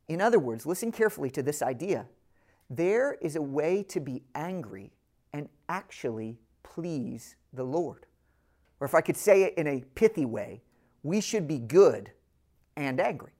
In 0.08 0.20
other 0.20 0.40
words, 0.40 0.66
listen 0.66 0.90
carefully 0.90 1.30
to 1.30 1.42
this 1.42 1.62
idea. 1.62 2.06
There 2.68 3.16
is 3.20 3.36
a 3.36 3.42
way 3.42 3.84
to 3.84 4.00
be 4.00 4.22
angry 4.34 4.92
and 5.32 5.48
actually 5.68 6.38
please 6.64 7.36
the 7.52 7.64
Lord. 7.64 8.06
Or 8.80 8.86
if 8.86 8.94
I 8.94 9.02
could 9.02 9.16
say 9.16 9.42
it 9.42 9.54
in 9.54 9.66
a 9.66 9.84
pithy 9.94 10.24
way, 10.24 10.62
we 11.02 11.20
should 11.20 11.46
be 11.46 11.58
good 11.58 12.12
and 12.76 13.00
angry. 13.00 13.32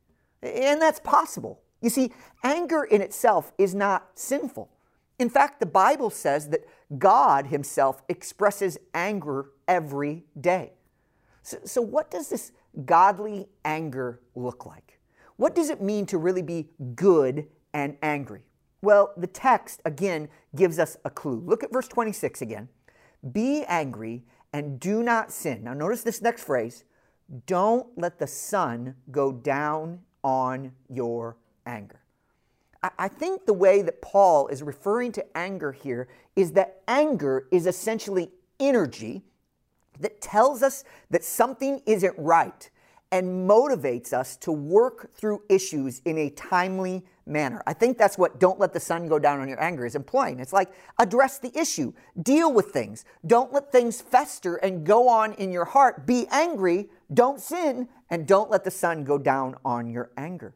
And 0.43 0.81
that's 0.81 1.01
possible. 1.01 1.61
You 1.81 1.91
see, 1.91 2.13
anger 2.45 2.85
in 2.85 3.01
itself 3.01 3.53
is 3.59 3.75
not 3.75 4.11
sinful. 4.15 4.71
In 5.19 5.29
fact, 5.29 5.61
the 5.61 5.67
Bible 5.67 6.11
says 6.11 6.49
that 6.49 6.67
God 6.99 7.47
Himself 7.47 8.03
expresses 8.09 8.79
anger 8.95 9.51
every 9.69 10.25
day. 10.41 10.73
So, 11.43 11.59
so, 11.65 11.83
what 11.83 12.11
does 12.11 12.29
this 12.29 12.53
godly 12.85 13.49
anger 13.65 14.21
look 14.35 14.67
like? 14.67 14.99
What 15.37 15.55
does 15.55 15.71
it 15.71 15.81
mean 15.81 16.07
to 16.07 16.19
really 16.19 16.43
be 16.43 16.69
good 16.95 17.47
and 17.73 17.97
angry? 18.03 18.43
Well, 18.83 19.13
the 19.17 19.27
text 19.27 19.81
again 19.85 20.29
gives 20.55 20.79
us 20.79 20.97
a 21.05 21.11
clue. 21.11 21.43
Look 21.45 21.63
at 21.63 21.73
verse 21.73 21.89
26 21.89 22.43
again. 22.43 22.69
Be 23.33 23.65
angry 23.65 24.25
and 24.53 24.81
do 24.81 25.03
not 25.03 25.31
sin. 25.33 25.65
Now, 25.65 25.75
notice 25.75 26.03
this 26.03 26.23
next 26.23 26.45
phrase 26.45 26.85
don't 27.47 27.87
let 27.97 28.19
the 28.19 28.27
sun 28.27 28.97
go 29.11 29.31
down 29.33 30.01
on 30.25 30.73
your 30.89 31.37
anger. 31.65 32.01
I 32.99 33.09
think 33.09 33.45
the 33.45 33.53
way 33.53 33.83
that 33.83 34.01
Paul 34.01 34.49
is 34.49 34.63
referring 34.63 35.13
to 35.13 35.37
anger 35.37 35.71
here 35.71 36.09
is 36.35 36.53
that 36.53 36.81
anger 36.89 37.47
is 37.53 37.67
essentially 37.67 38.31
energy 38.59 39.23
that 40.01 40.23
tells 40.23 40.63
us 40.63 40.85
that 41.11 41.23
something 41.23 41.83
isn't 41.85 42.15
right 42.17 42.71
and 43.13 43.49
motivates 43.49 44.13
us 44.15 44.37
to 44.39 44.53
work 44.53 45.13
through 45.13 45.43
issues 45.51 46.01
in 46.07 46.17
a 46.17 46.31
timely 46.31 47.05
manner. 47.31 47.63
I 47.67 47.73
think 47.73 47.97
that's 47.97 48.19
what 48.19 48.41
don't 48.41 48.59
let 48.59 48.73
the 48.73 48.81
sun 48.81 49.07
go 49.07 49.19
down 49.19 49.41
on 49.41 49.49
your 49.49 49.63
anger 49.63 49.87
is 49.87 49.95
implying. 49.95 50.41
It's 50.41 50.53
like 50.53 50.73
address 50.99 51.39
the 51.39 51.57
issue, 51.59 51.93
deal 52.21 52.53
with 52.53 52.67
things, 52.67 53.05
don't 53.27 53.53
let 53.53 53.73
things 53.73 54.01
fester 54.01 54.57
and 54.57 54.85
go 54.85 55.09
on 55.09 55.33
in 55.35 55.53
your 55.53 55.65
heart. 55.65 56.07
Be 56.07 56.27
angry, 56.31 56.91
don't 57.15 57.41
sin, 57.41 57.89
and 58.11 58.27
don't 58.27 58.51
let 58.51 58.65
the 58.65 58.71
sun 58.71 59.05
go 59.05 59.17
down 59.17 59.57
on 59.65 59.89
your 59.89 60.11
anger. 60.17 60.55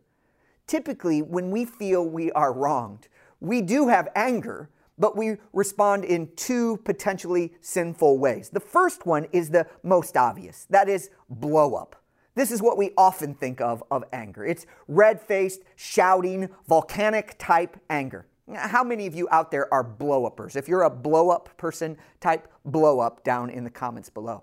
Typically, 0.66 1.22
when 1.22 1.50
we 1.50 1.64
feel 1.64 2.06
we 2.06 2.32
are 2.32 2.52
wronged, 2.52 3.08
we 3.40 3.60
do 3.60 3.88
have 3.88 4.08
anger, 4.14 4.70
but 4.98 5.16
we 5.16 5.36
respond 5.52 6.04
in 6.04 6.28
two 6.36 6.78
potentially 6.84 7.52
sinful 7.60 8.18
ways. 8.18 8.48
The 8.48 8.60
first 8.60 9.06
one 9.06 9.26
is 9.32 9.50
the 9.50 9.66
most 9.82 10.16
obvious 10.16 10.66
that 10.70 10.88
is, 10.88 11.10
blow 11.28 11.74
up. 11.74 11.96
This 12.34 12.50
is 12.50 12.60
what 12.60 12.76
we 12.76 12.92
often 12.96 13.34
think 13.34 13.60
of 13.60 13.82
of 13.90 14.04
anger. 14.12 14.44
It's 14.44 14.66
red 14.88 15.20
faced, 15.20 15.62
shouting, 15.76 16.48
volcanic 16.66 17.36
type 17.38 17.76
anger. 17.88 18.26
How 18.54 18.84
many 18.84 19.06
of 19.06 19.14
you 19.14 19.26
out 19.30 19.50
there 19.50 19.72
are 19.72 19.82
blow 19.82 20.26
uppers? 20.26 20.54
If 20.54 20.68
you're 20.68 20.82
a 20.82 20.90
blow 20.90 21.30
up 21.30 21.56
person, 21.56 21.96
type 22.20 22.48
blow 22.64 23.00
up 23.00 23.24
down 23.24 23.48
in 23.50 23.64
the 23.64 23.70
comments 23.70 24.10
below. 24.10 24.42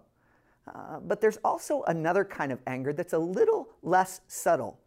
Uh, 0.67 1.00
but 1.00 1.21
there's 1.21 1.38
also 1.43 1.83
another 1.83 2.24
kind 2.24 2.51
of 2.51 2.60
anger 2.65 2.93
that's 2.93 3.13
a 3.13 3.19
little 3.19 3.69
less 3.83 4.21
subtle, 4.27 4.79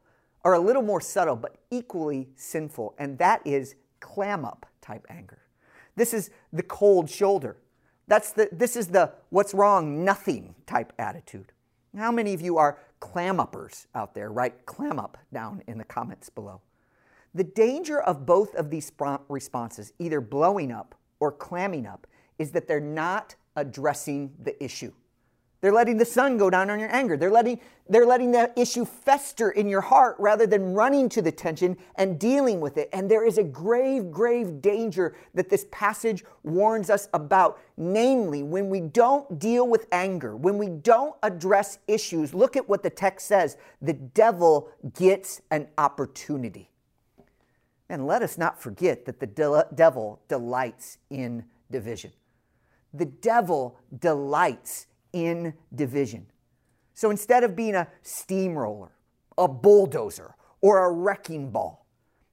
or 0.43 0.55
a 0.55 0.59
little 0.59 0.83
more 0.83 1.01
subtle, 1.01 1.37
but 1.37 1.57
equally 1.71 2.29
sinful, 2.37 2.95
and 2.99 3.19
that 3.19 3.41
is 3.45 3.77
clam 4.01 4.45
up 4.45 4.67
type 4.81 5.07
anger. 5.09 5.43
This 5.97 6.13
is 6.13 6.31
the 6.53 6.63
cold 6.63 7.09
shoulder. 7.09 7.57
That's 8.09 8.33
the, 8.33 8.49
this 8.51 8.77
is 8.77 8.89
the 8.89 9.13
what's 9.31 9.55
wrong, 9.55 10.05
nothing 10.05 10.55
type 10.67 10.93
attitude. 10.99 11.53
How 11.97 12.11
many 12.11 12.35
of 12.35 12.41
you 12.41 12.59
are 12.59 12.79
clam 13.01 13.39
uppers 13.39 13.87
out 13.95 14.15
there? 14.15 14.31
Write 14.31 14.67
clam 14.67 14.99
up 14.99 15.17
down 15.33 15.63
in 15.67 15.79
the 15.79 15.85
comments 15.85 16.29
below. 16.29 16.61
The 17.35 17.45
danger 17.45 18.01
of 18.01 18.27
both 18.27 18.55
of 18.55 18.71
these 18.71 18.91
responses, 19.29 19.93
either 19.99 20.21
blowing 20.21 20.73
up 20.73 20.95
or 21.21 21.33
clamming 21.33 21.87
up, 21.87 22.07
is 22.39 22.51
that 22.53 22.67
they're 22.67 22.81
not 22.81 23.37
addressing 23.57 24.33
the 24.43 24.63
issue. 24.63 24.93
They're 25.65 25.73
letting 25.73 25.97
the 25.97 26.05
sun 26.05 26.37
go 26.37 26.51
down 26.51 26.69
on 26.69 26.79
your 26.79 26.95
anger. 26.95 27.17
They're 27.17 27.31
letting, 27.31 27.59
they're 27.89 28.05
letting 28.05 28.33
that 28.33 28.53
issue 28.55 28.85
fester 28.85 29.51
in 29.51 29.67
your 29.67 29.81
heart 29.81 30.15
rather 30.19 30.47
than 30.47 30.75
running 30.75 31.09
to 31.09 31.23
the 31.23 31.33
tension 31.33 31.79
and 31.95 32.21
dealing 32.21 32.61
with 32.61 32.77
it. 32.77 32.91
And 32.93 33.11
there 33.11 33.25
is 33.25 33.39
a 33.39 33.45
grave, 33.45 34.11
grave 34.11 34.61
danger 34.61 35.17
that 35.33 35.49
this 35.49 35.65
passage 35.73 36.23
warns 36.43 36.91
us 36.91 37.09
about. 37.15 37.63
Namely, 37.79 38.43
when 38.43 38.69
we 38.69 38.81
don't 38.81 39.39
deal 39.39 39.67
with 39.67 39.87
anger, 39.91 40.37
when 40.37 40.59
we 40.59 40.69
don't 40.69 41.15
address 41.23 41.79
issues, 41.89 42.35
look 42.35 42.57
at 42.57 42.69
what 42.69 42.83
the 42.83 42.91
text 42.91 43.27
says 43.27 43.57
the 43.81 43.95
devil 43.95 44.69
gets 44.93 45.41
an 45.51 45.69
opportunity. 45.79 46.69
And 47.89 48.07
let 48.07 48.21
us 48.21 48.37
not 48.37 48.61
forget 48.61 49.07
that 49.07 49.19
the 49.19 49.27
de- 49.27 49.67
devil 49.75 50.21
delights 50.29 50.99
in 51.09 51.47
division. 51.71 52.13
The 52.93 53.07
devil 53.07 53.79
delights 53.99 54.89
in 55.15 55.55
division. 55.75 56.27
So 56.93 57.11
instead 57.11 57.45
of 57.45 57.57
being 57.57 57.75
a 57.75 57.89
steamroller, 58.03 58.93
a 59.39 59.49
bulldozer, 59.49 60.35
or 60.61 60.85
a 60.85 60.93
wrecking 60.93 61.51
ball, 61.51 61.87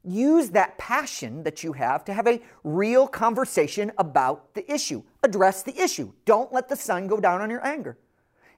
use 0.03 0.49
that 0.49 0.77
passion 0.77 1.43
that 1.43 1.63
you 1.63 1.73
have 1.73 2.03
to 2.05 2.13
have 2.13 2.27
a 2.27 2.41
real 2.63 3.07
conversation 3.07 3.91
about 3.97 4.53
the 4.55 4.71
issue. 4.71 5.03
Address 5.23 5.63
the 5.63 5.79
issue. 5.79 6.11
Don't 6.25 6.51
let 6.51 6.67
the 6.67 6.75
sun 6.75 7.07
go 7.07 7.19
down 7.19 7.41
on 7.41 7.49
your 7.49 7.65
anger. 7.65 7.97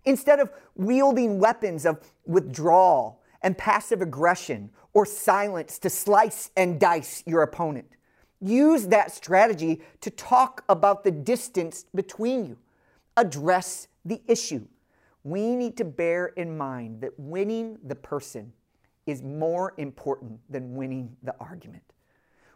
Instead 0.06 0.40
of 0.40 0.52
wielding 0.76 1.40
weapons 1.40 1.86
of 1.86 2.00
withdrawal 2.26 3.22
and 3.42 3.58
passive 3.58 4.02
aggression 4.02 4.70
or 4.94 5.06
silence 5.06 5.80
to 5.80 5.90
slice 5.90 6.52
and 6.56 6.80
dice 6.80 7.24
your 7.26 7.42
opponent, 7.42 7.88
use 8.40 8.88
that 8.88 9.12
strategy 9.12 9.82
to 10.02 10.10
talk 10.10 10.64
about 10.70 11.04
the 11.04 11.12
distance 11.12 11.86
between 11.96 12.46
you. 12.46 12.58
Address 13.16 13.88
the 14.06 14.22
issue. 14.28 14.66
We 15.24 15.56
need 15.56 15.78
to 15.78 15.86
bear 15.86 16.28
in 16.28 16.58
mind 16.58 17.02
that 17.02 17.18
winning 17.18 17.78
the 17.84 17.96
person 17.96 18.54
is 19.06 19.22
more 19.22 19.74
important 19.78 20.40
than 20.50 20.76
winning 20.76 21.16
the 21.24 21.36
argument. 21.40 21.84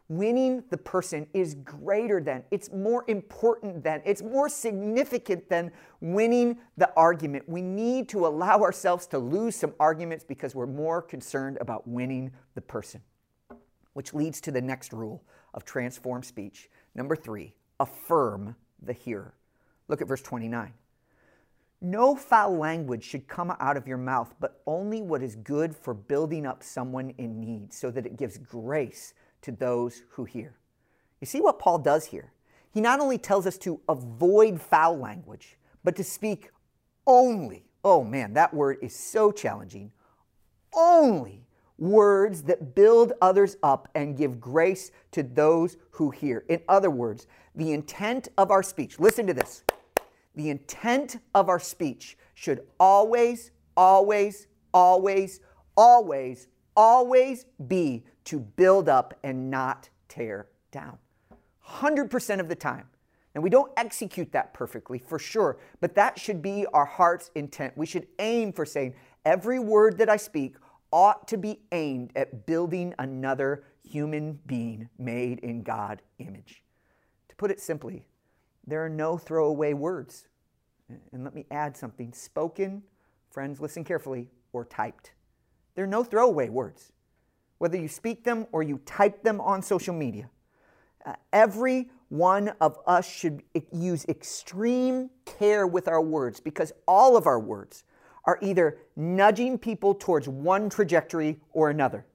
Winning 0.10 0.64
the 0.70 0.78
person 0.78 1.28
is 1.34 1.56
greater 1.56 2.22
than, 2.22 2.42
it's 2.50 2.72
more 2.72 3.04
important 3.08 3.84
than, 3.84 4.02
it's 4.06 4.22
more 4.22 4.48
significant 4.48 5.50
than 5.50 5.70
winning 6.00 6.58
the 6.78 6.90
argument. 6.96 7.48
We 7.48 7.62
need 7.62 8.08
to 8.10 8.26
allow 8.26 8.62
ourselves 8.62 9.06
to 9.08 9.20
lose 9.20 9.58
some 9.58 9.74
arguments 9.82 10.24
because 10.24 10.56
we're 10.56 10.66
more 10.66 11.02
concerned 11.02 11.58
about 11.60 11.86
winning 11.86 12.32
the 12.56 12.62
person. 12.62 13.02
Which 13.94 14.14
leads 14.14 14.40
to 14.42 14.52
the 14.52 14.62
next 14.62 14.94
rule 14.94 15.24
of 15.54 15.66
transform 15.66 16.24
speech. 16.24 16.70
Number 16.96 17.16
three, 17.16 17.56
affirm 17.80 18.56
the 18.82 18.94
hearer. 18.94 19.34
Look 19.90 20.02
at 20.02 20.08
verse 20.08 20.22
29. 20.22 20.72
No 21.82 22.16
foul 22.16 22.58
language 22.58 23.04
should 23.04 23.28
come 23.28 23.56
out 23.60 23.78
of 23.78 23.88
your 23.88 23.98
mouth, 23.98 24.34
but 24.40 24.62
only 24.66 25.02
what 25.02 25.22
is 25.22 25.36
good 25.36 25.76
for 25.76 25.94
building 25.94 26.46
up 26.46 26.64
someone 26.64 27.12
in 27.18 27.40
need, 27.40 27.72
so 27.72 27.92
that 27.92 28.06
it 28.06 28.18
gives 28.18 28.40
grace 28.40 29.14
to 29.44 29.52
those 29.52 30.02
who 30.10 30.26
hear. 30.26 30.58
You 31.22 31.28
see 31.28 31.40
what 31.40 31.60
Paul 31.60 31.80
does 31.80 32.06
here? 32.06 32.34
He 32.74 32.82
not 32.82 33.00
only 33.00 33.18
tells 33.18 33.46
us 33.46 33.58
to 33.60 33.80
avoid 33.88 34.60
foul 34.60 34.98
language, 34.98 35.58
but 35.84 35.96
to 35.98 36.04
speak 36.04 36.52
only, 37.06 37.66
oh 37.84 38.04
man, 38.04 38.34
that 38.34 38.54
word 38.54 38.78
is 38.82 38.96
so 38.96 39.32
challenging, 39.32 39.92
only 40.74 41.46
words 41.78 42.44
that 42.44 42.74
build 42.76 43.14
others 43.22 43.56
up 43.62 43.88
and 43.94 44.18
give 44.18 44.40
grace 44.40 44.92
to 45.12 45.22
those 45.22 45.78
who 45.92 46.10
hear. 46.10 46.44
In 46.50 46.62
other 46.68 46.90
words, 46.90 47.28
the 47.56 47.72
intent 47.72 48.30
of 48.38 48.50
our 48.50 48.64
speech, 48.64 49.00
listen 49.00 49.28
to 49.28 49.34
this 49.34 49.64
the 50.38 50.50
intent 50.50 51.18
of 51.34 51.50
our 51.50 51.60
speech 51.60 52.18
should 52.36 52.62
always, 52.80 53.52
always, 53.76 54.48
always, 54.74 55.40
always, 55.76 56.48
always 56.76 57.46
be 57.68 58.06
to 58.26 58.40
build 58.40 58.88
up 58.88 59.16
and 59.24 59.50
not 59.50 59.90
tear 60.08 60.48
down. 60.72 61.00
100% 61.68 62.40
of 62.40 62.48
the 62.48 62.56
time. 62.56 62.86
And 63.34 63.44
we 63.44 63.50
don't 63.50 63.72
execute 63.78 64.32
that 64.32 64.54
perfectly 64.54 65.00
for 65.00 65.20
sure, 65.20 65.58
but 65.82 65.96
that 65.96 66.20
should 66.20 66.42
be 66.42 66.66
our 66.74 66.86
heart's 66.86 67.32
intent. 67.36 67.76
We 67.76 67.86
should 67.86 68.08
aim 68.20 68.54
for 68.54 68.66
saying, 68.66 68.94
every 69.26 69.60
word 69.60 69.98
that 69.98 70.10
I 70.10 70.18
speak 70.18 70.56
ought 70.92 71.28
to 71.28 71.38
be 71.38 71.60
aimed 71.72 72.12
at 72.16 72.46
building 72.46 72.94
another 73.00 73.64
human 73.84 74.40
being 74.46 74.90
made 74.98 75.40
in 75.40 75.64
God 75.64 76.02
image. 76.20 76.64
To 77.30 77.36
put 77.36 77.52
it 77.52 77.60
simply, 77.60 78.06
there 78.68 78.84
are 78.84 78.90
no 78.90 79.18
throwaway 79.18 79.74
words. 79.74 80.28
And 81.12 81.24
let 81.24 81.34
me 81.34 81.46
add 81.50 81.76
something 81.76 82.14
spoken, 82.14 82.84
friends, 83.32 83.60
listen 83.60 83.84
carefully, 83.84 84.30
or 84.54 84.66
typed. 84.66 85.12
There 85.76 85.86
are 85.86 85.88
no 85.88 86.04
throwaway 86.04 86.50
words. 86.50 86.92
Whether 87.58 87.78
you 87.78 87.88
speak 87.88 88.24
them 88.24 88.46
or 88.52 88.62
you 88.62 88.80
type 88.86 89.24
them 89.24 89.42
on 89.42 89.62
social 89.62 89.94
media, 89.94 90.30
uh, 91.06 91.14
every 91.34 91.90
one 92.10 92.50
of 92.62 92.78
us 92.86 93.10
should 93.10 93.44
use 93.72 94.06
extreme 94.06 95.10
care 95.26 95.66
with 95.66 95.88
our 95.88 96.02
words 96.02 96.40
because 96.40 96.72
all 96.88 97.18
of 97.18 97.26
our 97.26 97.40
words 97.40 97.84
are 98.26 98.38
either 98.42 98.78
nudging 98.96 99.58
people 99.58 99.96
towards 99.96 100.28
one 100.28 100.70
trajectory 100.70 101.40
or 101.54 101.70
another. 101.70 102.06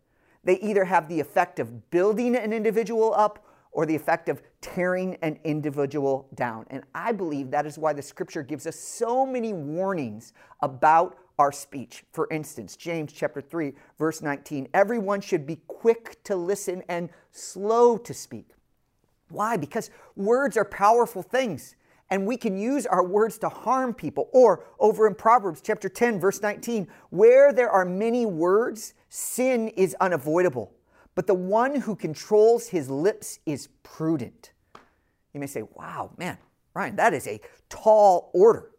They 0.44 0.58
either 0.58 0.84
have 0.84 1.08
the 1.08 1.20
effect 1.20 1.58
of 1.58 1.90
building 1.90 2.36
an 2.36 2.52
individual 2.52 3.14
up 3.14 3.41
or 3.72 3.86
the 3.86 3.94
effect 3.94 4.28
of 4.28 4.42
tearing 4.60 5.16
an 5.22 5.38
individual 5.44 6.28
down. 6.34 6.66
And 6.70 6.84
I 6.94 7.12
believe 7.12 7.50
that 7.50 7.66
is 7.66 7.78
why 7.78 7.92
the 7.92 8.02
scripture 8.02 8.42
gives 8.42 8.66
us 8.66 8.76
so 8.76 9.26
many 9.26 9.52
warnings 9.52 10.34
about 10.60 11.16
our 11.38 11.50
speech. 11.50 12.04
For 12.12 12.28
instance, 12.30 12.76
James 12.76 13.12
chapter 13.12 13.40
3 13.40 13.72
verse 13.98 14.22
19, 14.22 14.68
everyone 14.74 15.20
should 15.20 15.46
be 15.46 15.56
quick 15.66 16.22
to 16.24 16.36
listen 16.36 16.82
and 16.88 17.08
slow 17.30 17.96
to 17.96 18.14
speak. 18.14 18.50
Why? 19.30 19.56
Because 19.56 19.90
words 20.14 20.56
are 20.58 20.64
powerful 20.64 21.22
things 21.22 21.74
and 22.12 22.26
we 22.26 22.36
can 22.36 22.58
use 22.58 22.84
our 22.84 23.02
words 23.02 23.38
to 23.38 23.48
harm 23.48 23.94
people. 23.94 24.28
Or 24.32 24.64
over 24.78 25.06
in 25.06 25.14
Proverbs 25.14 25.62
chapter 25.62 25.88
10, 25.88 26.20
verse 26.20 26.42
19, 26.42 26.86
where 27.08 27.54
there 27.54 27.70
are 27.70 27.86
many 27.86 28.26
words, 28.26 28.92
sin 29.08 29.68
is 29.68 29.96
unavoidable, 29.98 30.74
but 31.14 31.26
the 31.26 31.34
one 31.34 31.80
who 31.80 31.94
controls 31.94 32.68
his 32.68 32.88
lips 32.88 33.38
is 33.46 33.68
prudent. 33.82 34.52
You 35.34 35.40
may 35.40 35.46
say, 35.46 35.62
wow, 35.74 36.10
man, 36.16 36.38
Ryan, 36.74 36.96
that 36.96 37.14
is 37.14 37.26
a 37.26 37.40
tall 37.68 38.30
order. 38.34 38.70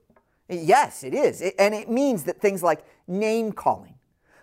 Yes, 0.50 1.04
it 1.04 1.14
is. 1.14 1.42
And 1.58 1.74
it 1.74 1.90
means 1.90 2.24
that 2.24 2.42
things 2.42 2.62
like 2.62 2.86
name 3.08 3.52
calling, 3.52 3.96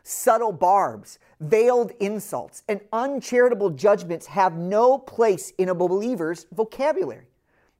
subtle 0.02 0.52
barbs, 0.52 1.18
veiled 1.40 1.92
insults, 2.00 2.62
and 2.68 2.80
uncharitable 2.92 3.70
judgments 3.70 4.26
have 4.26 4.56
no 4.56 4.98
place 4.98 5.52
in 5.58 5.68
a 5.68 5.74
believer's 5.74 6.46
vocabulary. 6.52 7.26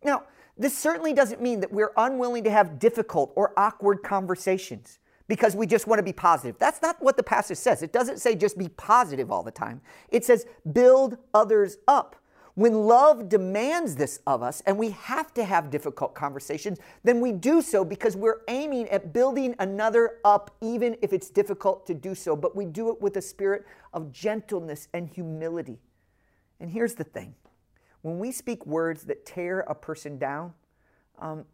Now, 0.04 0.24
this 0.56 0.76
certainly 0.76 1.12
doesn't 1.12 1.40
mean 1.40 1.60
that 1.60 1.72
we're 1.72 1.92
unwilling 1.96 2.44
to 2.44 2.50
have 2.50 2.78
difficult 2.78 3.32
or 3.34 3.52
awkward 3.56 4.02
conversations 4.02 4.98
because 5.30 5.54
we 5.54 5.64
just 5.64 5.86
want 5.86 6.00
to 6.00 6.02
be 6.02 6.12
positive. 6.12 6.58
That's 6.58 6.82
not 6.82 7.00
what 7.00 7.16
the 7.16 7.22
passage 7.22 7.58
says. 7.58 7.84
It 7.84 7.92
doesn't 7.92 8.18
say 8.18 8.34
just 8.34 8.58
be 8.58 8.68
positive 8.68 9.30
all 9.30 9.44
the 9.44 9.52
time. 9.52 9.80
It 10.08 10.24
says 10.24 10.44
build 10.72 11.18
others 11.32 11.76
up. 11.86 12.16
When 12.56 12.74
love 12.74 13.28
demands 13.28 13.94
this 13.94 14.18
of 14.26 14.42
us 14.42 14.60
and 14.66 14.76
we 14.76 14.90
have 14.90 15.32
to 15.34 15.44
have 15.44 15.70
difficult 15.70 16.16
conversations, 16.16 16.80
then 17.04 17.20
we 17.20 17.30
do 17.30 17.62
so 17.62 17.84
because 17.84 18.16
we're 18.16 18.40
aiming 18.48 18.88
at 18.88 19.12
building 19.12 19.54
another 19.60 20.16
up, 20.24 20.50
even 20.60 20.96
if 21.00 21.12
it's 21.12 21.30
difficult 21.30 21.86
to 21.86 21.94
do 21.94 22.12
so. 22.16 22.34
But 22.34 22.56
we 22.56 22.66
do 22.66 22.90
it 22.90 23.00
with 23.00 23.16
a 23.16 23.22
spirit 23.22 23.64
of 23.92 24.10
gentleness 24.10 24.88
and 24.92 25.08
humility. 25.08 25.78
And 26.58 26.68
here's 26.68 26.94
the 26.94 27.04
thing 27.04 27.36
when 28.02 28.18
we 28.18 28.32
speak 28.32 28.66
words 28.66 29.04
that 29.04 29.24
tear 29.24 29.60
a 29.60 29.76
person 29.76 30.18
down, 30.18 30.54
um, 31.20 31.44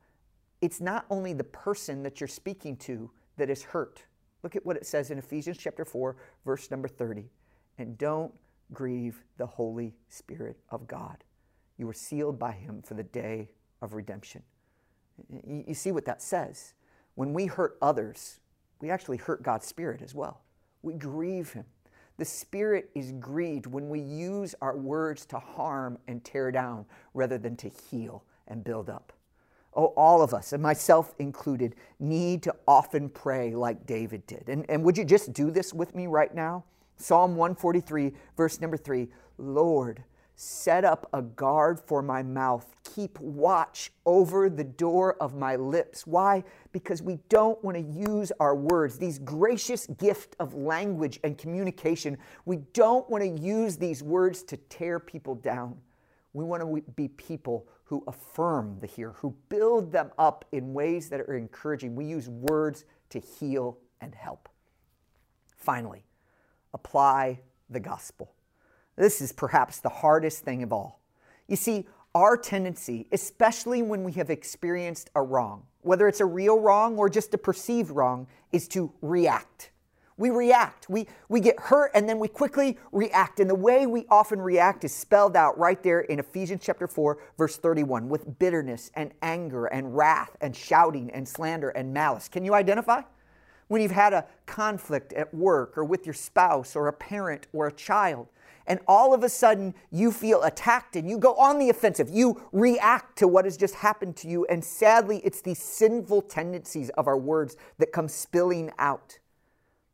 it's 0.62 0.80
not 0.80 1.04
only 1.10 1.34
the 1.34 1.44
person 1.44 2.02
that 2.04 2.22
you're 2.22 2.28
speaking 2.28 2.74
to 2.78 3.10
that 3.36 3.50
is 3.50 3.62
hurt. 3.62 4.04
Look 4.42 4.56
at 4.56 4.64
what 4.64 4.76
it 4.76 4.86
says 4.86 5.10
in 5.10 5.18
Ephesians 5.18 5.58
chapter 5.58 5.84
4, 5.84 6.16
verse 6.44 6.70
number 6.70 6.88
30. 6.88 7.30
And 7.78 7.98
don't 7.98 8.32
grieve 8.72 9.24
the 9.36 9.46
Holy 9.46 9.94
Spirit 10.08 10.58
of 10.70 10.86
God. 10.86 11.24
You 11.78 11.86
were 11.86 11.92
sealed 11.92 12.38
by 12.38 12.52
him 12.52 12.82
for 12.82 12.94
the 12.94 13.02
day 13.02 13.50
of 13.82 13.94
redemption. 13.94 14.42
You, 15.46 15.74
see 15.74 15.92
what 15.92 16.04
that 16.06 16.22
says. 16.22 16.74
When 17.14 17.32
we 17.32 17.46
hurt 17.46 17.78
others, 17.80 18.40
we 18.80 18.90
actually 18.90 19.16
hurt 19.16 19.42
God's 19.42 19.66
Spirit 19.66 20.02
as 20.02 20.14
well. 20.14 20.42
We 20.82 20.94
grieve 20.94 21.52
him. 21.52 21.64
The 22.18 22.24
Spirit 22.24 22.90
is 22.94 23.12
grieved 23.12 23.66
when 23.66 23.88
we 23.88 24.00
use 24.00 24.54
our 24.60 24.76
words 24.76 25.26
to 25.26 25.38
harm 25.38 25.98
and 26.08 26.24
tear 26.24 26.50
down 26.50 26.86
rather 27.14 27.38
than 27.38 27.56
to 27.56 27.68
heal 27.68 28.24
and 28.48 28.64
build 28.64 28.88
up. 28.88 29.12
Oh, 29.76 29.92
all 29.96 30.22
of 30.22 30.32
us, 30.32 30.52
and 30.52 30.62
myself 30.62 31.14
included, 31.18 31.74
need 32.00 32.42
to 32.44 32.54
often 32.66 33.10
pray 33.10 33.54
like 33.54 33.86
David 33.86 34.26
did. 34.26 34.48
And, 34.48 34.64
and 34.70 34.82
would 34.82 34.96
you 34.96 35.04
just 35.04 35.32
do 35.32 35.50
this 35.50 35.74
with 35.74 35.94
me 35.94 36.06
right 36.06 36.34
now? 36.34 36.64
Psalm 36.96 37.36
143, 37.36 38.12
verse 38.36 38.60
number 38.60 38.78
three 38.78 39.08
Lord, 39.38 40.02
Set 40.38 40.84
up 40.84 41.08
a 41.14 41.22
guard 41.22 41.80
for 41.80 42.02
my 42.02 42.22
mouth. 42.22 42.66
Keep 42.84 43.18
watch 43.20 43.90
over 44.04 44.50
the 44.50 44.64
door 44.64 45.14
of 45.14 45.34
my 45.34 45.56
lips. 45.56 46.06
Why? 46.06 46.44
Because 46.72 47.00
we 47.00 47.18
don't 47.30 47.62
want 47.64 47.78
to 47.78 47.82
use 47.82 48.30
our 48.38 48.54
words, 48.54 48.98
these 48.98 49.18
gracious 49.18 49.86
gift 49.86 50.36
of 50.38 50.52
language 50.52 51.18
and 51.24 51.38
communication. 51.38 52.18
We 52.44 52.58
don't 52.74 53.08
want 53.08 53.24
to 53.24 53.42
use 53.42 53.78
these 53.78 54.02
words 54.02 54.42
to 54.44 54.58
tear 54.58 55.00
people 55.00 55.36
down. 55.36 55.78
We 56.36 56.44
want 56.44 56.60
to 56.62 56.92
be 56.92 57.08
people 57.08 57.66
who 57.84 58.04
affirm 58.06 58.78
the 58.80 58.86
hearer, 58.86 59.14
who 59.20 59.34
build 59.48 59.90
them 59.90 60.10
up 60.18 60.44
in 60.52 60.74
ways 60.74 61.08
that 61.08 61.20
are 61.20 61.34
encouraging. 61.34 61.96
We 61.96 62.04
use 62.04 62.28
words 62.28 62.84
to 63.08 63.20
heal 63.20 63.78
and 64.02 64.14
help. 64.14 64.50
Finally, 65.56 66.04
apply 66.74 67.40
the 67.70 67.80
gospel. 67.80 68.34
This 68.96 69.22
is 69.22 69.32
perhaps 69.32 69.80
the 69.80 69.88
hardest 69.88 70.44
thing 70.44 70.62
of 70.62 70.74
all. 70.74 71.00
You 71.48 71.56
see, 71.56 71.86
our 72.14 72.36
tendency, 72.36 73.06
especially 73.12 73.80
when 73.80 74.04
we 74.04 74.12
have 74.12 74.28
experienced 74.28 75.08
a 75.14 75.22
wrong, 75.22 75.62
whether 75.80 76.06
it's 76.06 76.20
a 76.20 76.26
real 76.26 76.60
wrong 76.60 76.98
or 76.98 77.08
just 77.08 77.32
a 77.32 77.38
perceived 77.38 77.90
wrong, 77.90 78.26
is 78.52 78.68
to 78.68 78.92
react. 79.00 79.70
We 80.18 80.30
react. 80.30 80.88
We, 80.88 81.06
we 81.28 81.40
get 81.40 81.60
hurt 81.60 81.90
and 81.94 82.08
then 82.08 82.18
we 82.18 82.28
quickly 82.28 82.78
react. 82.90 83.38
And 83.38 83.50
the 83.50 83.54
way 83.54 83.86
we 83.86 84.06
often 84.08 84.40
react 84.40 84.84
is 84.84 84.94
spelled 84.94 85.36
out 85.36 85.58
right 85.58 85.82
there 85.82 86.00
in 86.00 86.18
Ephesians 86.18 86.62
chapter 86.64 86.88
4, 86.88 87.18
verse 87.36 87.58
31, 87.58 88.08
with 88.08 88.38
bitterness 88.38 88.90
and 88.94 89.12
anger 89.20 89.66
and 89.66 89.94
wrath 89.94 90.34
and 90.40 90.56
shouting 90.56 91.10
and 91.10 91.28
slander 91.28 91.68
and 91.70 91.92
malice. 91.92 92.28
Can 92.28 92.44
you 92.44 92.54
identify? 92.54 93.02
When 93.68 93.82
you've 93.82 93.90
had 93.90 94.14
a 94.14 94.26
conflict 94.46 95.12
at 95.12 95.34
work 95.34 95.76
or 95.76 95.84
with 95.84 96.06
your 96.06 96.14
spouse 96.14 96.76
or 96.76 96.88
a 96.88 96.92
parent 96.92 97.46
or 97.52 97.66
a 97.66 97.72
child, 97.72 98.28
and 98.66 98.80
all 98.88 99.12
of 99.12 99.22
a 99.22 99.28
sudden 99.28 99.74
you 99.90 100.10
feel 100.10 100.42
attacked 100.44 100.96
and 100.96 101.10
you 101.10 101.18
go 101.18 101.34
on 101.34 101.58
the 101.58 101.68
offensive. 101.68 102.08
You 102.08 102.42
react 102.52 103.18
to 103.18 103.28
what 103.28 103.44
has 103.44 103.56
just 103.56 103.74
happened 103.74 104.16
to 104.16 104.28
you. 104.28 104.44
And 104.46 104.64
sadly, 104.64 105.20
it's 105.24 105.40
these 105.40 105.60
sinful 105.60 106.22
tendencies 106.22 106.88
of 106.90 107.06
our 107.06 107.18
words 107.18 107.56
that 107.78 107.92
come 107.92 108.08
spilling 108.08 108.72
out. 108.78 109.18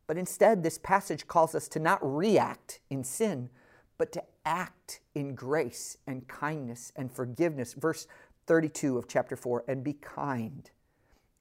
But 0.06 0.18
instead, 0.18 0.62
this 0.62 0.78
passage 0.78 1.26
calls 1.26 1.54
us 1.54 1.68
to 1.68 1.78
not 1.78 1.98
react 2.02 2.80
in 2.90 3.04
sin, 3.04 3.50
but 3.98 4.12
to 4.12 4.22
act 4.44 5.00
in 5.14 5.34
grace 5.34 5.96
and 6.06 6.26
kindness 6.28 6.92
and 6.96 7.10
forgiveness. 7.12 7.74
Verse 7.74 8.06
32 8.46 8.98
of 8.98 9.08
chapter 9.08 9.36
4 9.36 9.64
and 9.68 9.84
be 9.84 9.94
kind 9.94 10.70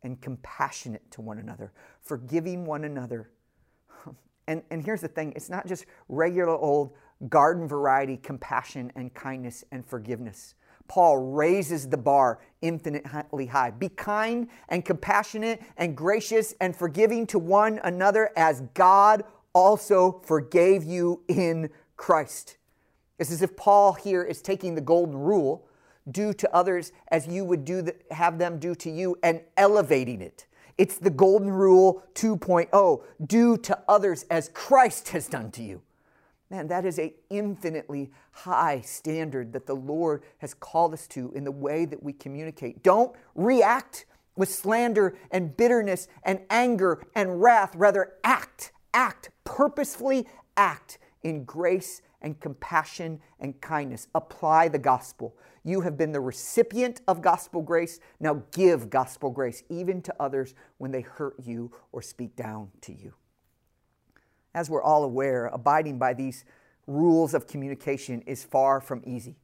and 0.03 0.21
compassionate 0.21 1.09
to 1.11 1.21
one 1.21 1.39
another, 1.39 1.71
forgiving 2.01 2.65
one 2.65 2.83
another. 2.83 3.29
And, 4.47 4.63
and 4.71 4.83
here's 4.83 5.01
the 5.01 5.07
thing 5.07 5.31
it's 5.35 5.49
not 5.49 5.67
just 5.67 5.85
regular 6.09 6.57
old 6.57 6.93
garden 7.29 7.67
variety 7.67 8.17
compassion 8.17 8.91
and 8.95 9.13
kindness 9.13 9.63
and 9.71 9.85
forgiveness. 9.85 10.55
Paul 10.91 11.19
raises 11.19 11.87
the 11.87 11.95
bar 11.95 12.39
infinitely 12.61 13.45
high. 13.45 13.71
Be 13.71 13.87
kind 13.87 14.49
and 14.67 14.83
compassionate 14.83 15.61
and 15.77 15.95
gracious 15.95 16.53
and 16.59 16.75
forgiving 16.75 17.25
to 17.27 17.39
one 17.39 17.79
another 17.85 18.31
as 18.35 18.59
God 18.73 19.23
also 19.53 20.21
forgave 20.25 20.83
you 20.83 21.21
in 21.29 21.69
Christ. 21.95 22.57
It's 23.19 23.31
as 23.31 23.41
if 23.41 23.55
Paul 23.55 23.93
here 23.93 24.21
is 24.21 24.41
taking 24.41 24.75
the 24.75 24.81
golden 24.81 25.15
rule, 25.15 25.65
do 26.11 26.33
to 26.33 26.53
others 26.53 26.91
as 27.07 27.25
you 27.25 27.45
would 27.45 27.63
do 27.63 27.81
the, 27.81 27.95
have 28.11 28.37
them 28.37 28.59
do 28.59 28.75
to 28.75 28.91
you, 28.91 29.17
and 29.23 29.39
elevating 29.55 30.19
it. 30.19 30.45
It's 30.77 30.97
the 30.97 31.09
golden 31.09 31.51
rule 31.51 32.03
2.0 32.15 33.01
do 33.25 33.57
to 33.59 33.79
others 33.87 34.25
as 34.29 34.49
Christ 34.49 35.07
has 35.09 35.29
done 35.29 35.51
to 35.51 35.63
you. 35.63 35.83
Man, 36.51 36.67
that 36.67 36.85
is 36.85 36.99
a 36.99 37.13
infinitely 37.29 38.11
high 38.33 38.81
standard 38.81 39.53
that 39.53 39.65
the 39.65 39.73
Lord 39.73 40.23
has 40.39 40.53
called 40.53 40.93
us 40.93 41.07
to 41.07 41.31
in 41.33 41.45
the 41.45 41.51
way 41.51 41.85
that 41.85 42.03
we 42.03 42.11
communicate. 42.11 42.83
Don't 42.83 43.15
react 43.35 44.05
with 44.35 44.49
slander 44.49 45.17
and 45.31 45.55
bitterness 45.55 46.09
and 46.23 46.41
anger 46.49 47.07
and 47.15 47.41
wrath. 47.41 47.73
Rather, 47.73 48.15
act, 48.25 48.73
act, 48.93 49.29
purposefully 49.45 50.27
act 50.57 50.99
in 51.23 51.45
grace 51.45 52.01
and 52.21 52.37
compassion 52.41 53.21
and 53.39 53.61
kindness. 53.61 54.09
Apply 54.13 54.67
the 54.67 54.77
gospel. 54.77 55.37
You 55.63 55.79
have 55.79 55.97
been 55.97 56.11
the 56.11 56.19
recipient 56.19 56.99
of 57.07 57.21
gospel 57.21 57.61
grace. 57.61 58.01
Now 58.19 58.43
give 58.51 58.89
gospel 58.89 59.29
grace 59.29 59.63
even 59.69 60.01
to 60.01 60.13
others 60.19 60.53
when 60.79 60.91
they 60.91 61.01
hurt 61.01 61.35
you 61.41 61.71
or 61.93 62.01
speak 62.01 62.35
down 62.35 62.71
to 62.81 62.91
you 62.91 63.13
as 64.53 64.69
we're 64.69 64.83
all 64.83 65.03
aware, 65.03 65.47
abiding 65.47 65.97
by 65.97 66.13
these 66.13 66.45
rules 66.87 67.33
of 67.33 67.47
communication 67.47 68.21
is 68.21 68.43
far 68.43 68.81
from 68.81 69.01
easy. 69.05 69.35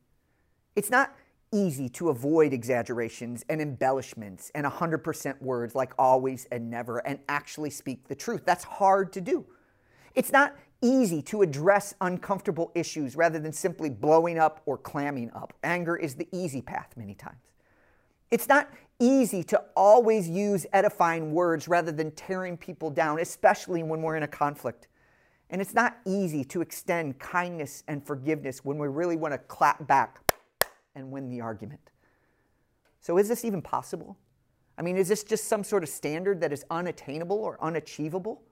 It's 0.75 0.89
not 0.89 1.15
easy 1.51 1.87
to 1.89 2.09
avoid 2.09 2.51
exaggerations 2.51 3.45
and 3.49 3.61
embellishments 3.61 4.51
and 4.53 4.65
100% 4.65 5.41
words 5.41 5.75
like 5.75 5.93
always 5.97 6.45
and 6.51 6.69
never 6.69 6.99
and 6.99 7.19
actually 7.29 7.69
speak 7.69 8.07
the 8.07 8.15
truth. 8.15 8.43
That's 8.45 8.63
hard 8.63 9.13
to 9.13 9.21
do. 9.21 9.45
It's 10.13 10.31
not 10.31 10.55
easy 10.81 11.21
to 11.23 11.41
address 11.41 11.93
uncomfortable 12.01 12.71
issues 12.75 13.15
rather 13.15 13.39
than 13.39 13.53
simply 13.53 13.89
blowing 13.89 14.37
up 14.37 14.61
or 14.65 14.77
clamming 14.77 15.31
up. 15.33 15.53
Anger 15.63 15.95
is 15.95 16.15
the 16.15 16.27
easy 16.31 16.61
path 16.61 16.93
many 16.97 17.15
times. 17.15 17.37
It's 18.29 18.49
not 18.49 18.69
easy 18.99 19.43
to 19.45 19.63
always 19.75 20.27
use 20.27 20.65
edifying 20.73 21.31
words 21.31 21.67
rather 21.67 21.91
than 21.91 22.11
tearing 22.11 22.57
people 22.57 22.89
down, 22.89 23.19
especially 23.19 23.83
when 23.83 24.01
we're 24.01 24.17
in 24.17 24.23
a 24.23 24.27
conflict. 24.27 24.87
And 25.49 25.61
it's 25.61 25.73
not 25.73 25.97
easy 26.05 26.43
to 26.45 26.61
extend 26.61 27.19
kindness 27.19 27.83
and 27.87 28.05
forgiveness 28.05 28.65
when 28.65 28.77
we 28.77 28.87
really 28.87 29.15
want 29.15 29.33
to 29.33 29.37
clap 29.37 29.87
back 29.87 30.19
and 30.95 31.11
win 31.11 31.29
the 31.29 31.41
argument. 31.41 31.91
So, 32.99 33.17
is 33.17 33.29
this 33.29 33.45
even 33.45 33.61
possible? 33.61 34.17
I 34.77 34.81
mean, 34.81 34.97
is 34.97 35.07
this 35.07 35.23
just 35.23 35.45
some 35.45 35.63
sort 35.63 35.83
of 35.83 35.89
standard 35.89 36.41
that 36.41 36.51
is 36.51 36.65
unattainable 36.69 37.37
or 37.37 37.57
unachievable? 37.63 38.43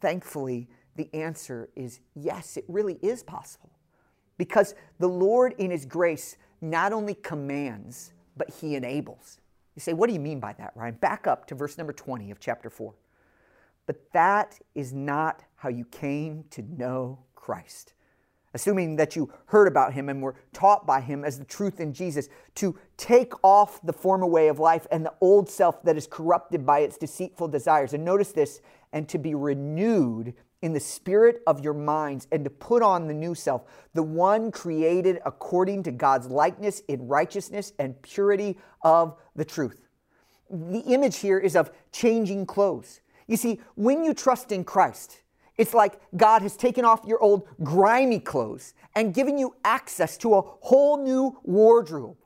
Thankfully, 0.00 0.68
the 0.96 1.08
answer 1.14 1.70
is 1.74 2.00
yes, 2.14 2.56
it 2.56 2.64
really 2.68 2.98
is 3.02 3.22
possible. 3.22 3.70
Because 4.36 4.74
the 4.98 5.08
Lord, 5.08 5.54
in 5.58 5.70
His 5.70 5.86
grace, 5.86 6.36
not 6.60 6.92
only 6.92 7.14
commands, 7.14 8.12
but 8.36 8.50
He 8.50 8.74
enables. 8.74 9.40
You 9.74 9.80
say, 9.80 9.94
what 9.94 10.08
do 10.08 10.12
you 10.12 10.20
mean 10.20 10.38
by 10.38 10.52
that, 10.54 10.72
Ryan? 10.74 10.96
Back 10.96 11.26
up 11.26 11.46
to 11.46 11.54
verse 11.54 11.78
number 11.78 11.92
20 11.92 12.30
of 12.30 12.38
chapter 12.38 12.68
4. 12.68 12.94
But 13.86 14.12
that 14.12 14.58
is 14.74 14.92
not 14.92 15.44
how 15.62 15.68
you 15.68 15.84
came 15.84 16.42
to 16.50 16.60
know 16.76 17.20
Christ. 17.36 17.94
Assuming 18.52 18.96
that 18.96 19.14
you 19.14 19.32
heard 19.46 19.68
about 19.68 19.92
him 19.92 20.08
and 20.08 20.20
were 20.20 20.34
taught 20.52 20.84
by 20.84 21.00
him 21.00 21.24
as 21.24 21.38
the 21.38 21.44
truth 21.44 21.78
in 21.78 21.92
Jesus, 21.92 22.28
to 22.56 22.76
take 22.96 23.32
off 23.44 23.80
the 23.86 23.92
former 23.92 24.26
way 24.26 24.48
of 24.48 24.58
life 24.58 24.88
and 24.90 25.06
the 25.06 25.14
old 25.20 25.48
self 25.48 25.80
that 25.84 25.96
is 25.96 26.08
corrupted 26.08 26.66
by 26.66 26.80
its 26.80 26.98
deceitful 26.98 27.46
desires. 27.46 27.94
And 27.94 28.04
notice 28.04 28.32
this, 28.32 28.60
and 28.92 29.08
to 29.08 29.18
be 29.18 29.36
renewed 29.36 30.34
in 30.62 30.72
the 30.72 30.80
spirit 30.80 31.44
of 31.46 31.62
your 31.62 31.74
minds 31.74 32.26
and 32.32 32.42
to 32.42 32.50
put 32.50 32.82
on 32.82 33.06
the 33.06 33.14
new 33.14 33.36
self, 33.36 33.62
the 33.94 34.02
one 34.02 34.50
created 34.50 35.20
according 35.24 35.84
to 35.84 35.92
God's 35.92 36.26
likeness 36.26 36.80
in 36.88 37.06
righteousness 37.06 37.72
and 37.78 38.02
purity 38.02 38.58
of 38.82 39.16
the 39.36 39.44
truth. 39.44 39.86
The 40.50 40.80
image 40.80 41.18
here 41.18 41.38
is 41.38 41.54
of 41.54 41.70
changing 41.92 42.46
clothes. 42.46 43.00
You 43.28 43.36
see, 43.36 43.60
when 43.76 44.02
you 44.02 44.12
trust 44.12 44.50
in 44.50 44.64
Christ, 44.64 45.21
it's 45.58 45.74
like 45.74 46.00
God 46.16 46.42
has 46.42 46.56
taken 46.56 46.84
off 46.84 47.04
your 47.06 47.22
old 47.22 47.46
grimy 47.62 48.20
clothes 48.20 48.74
and 48.94 49.14
given 49.14 49.38
you 49.38 49.54
access 49.64 50.16
to 50.18 50.34
a 50.34 50.40
whole 50.40 51.02
new 51.02 51.38
wardrobe 51.42 52.16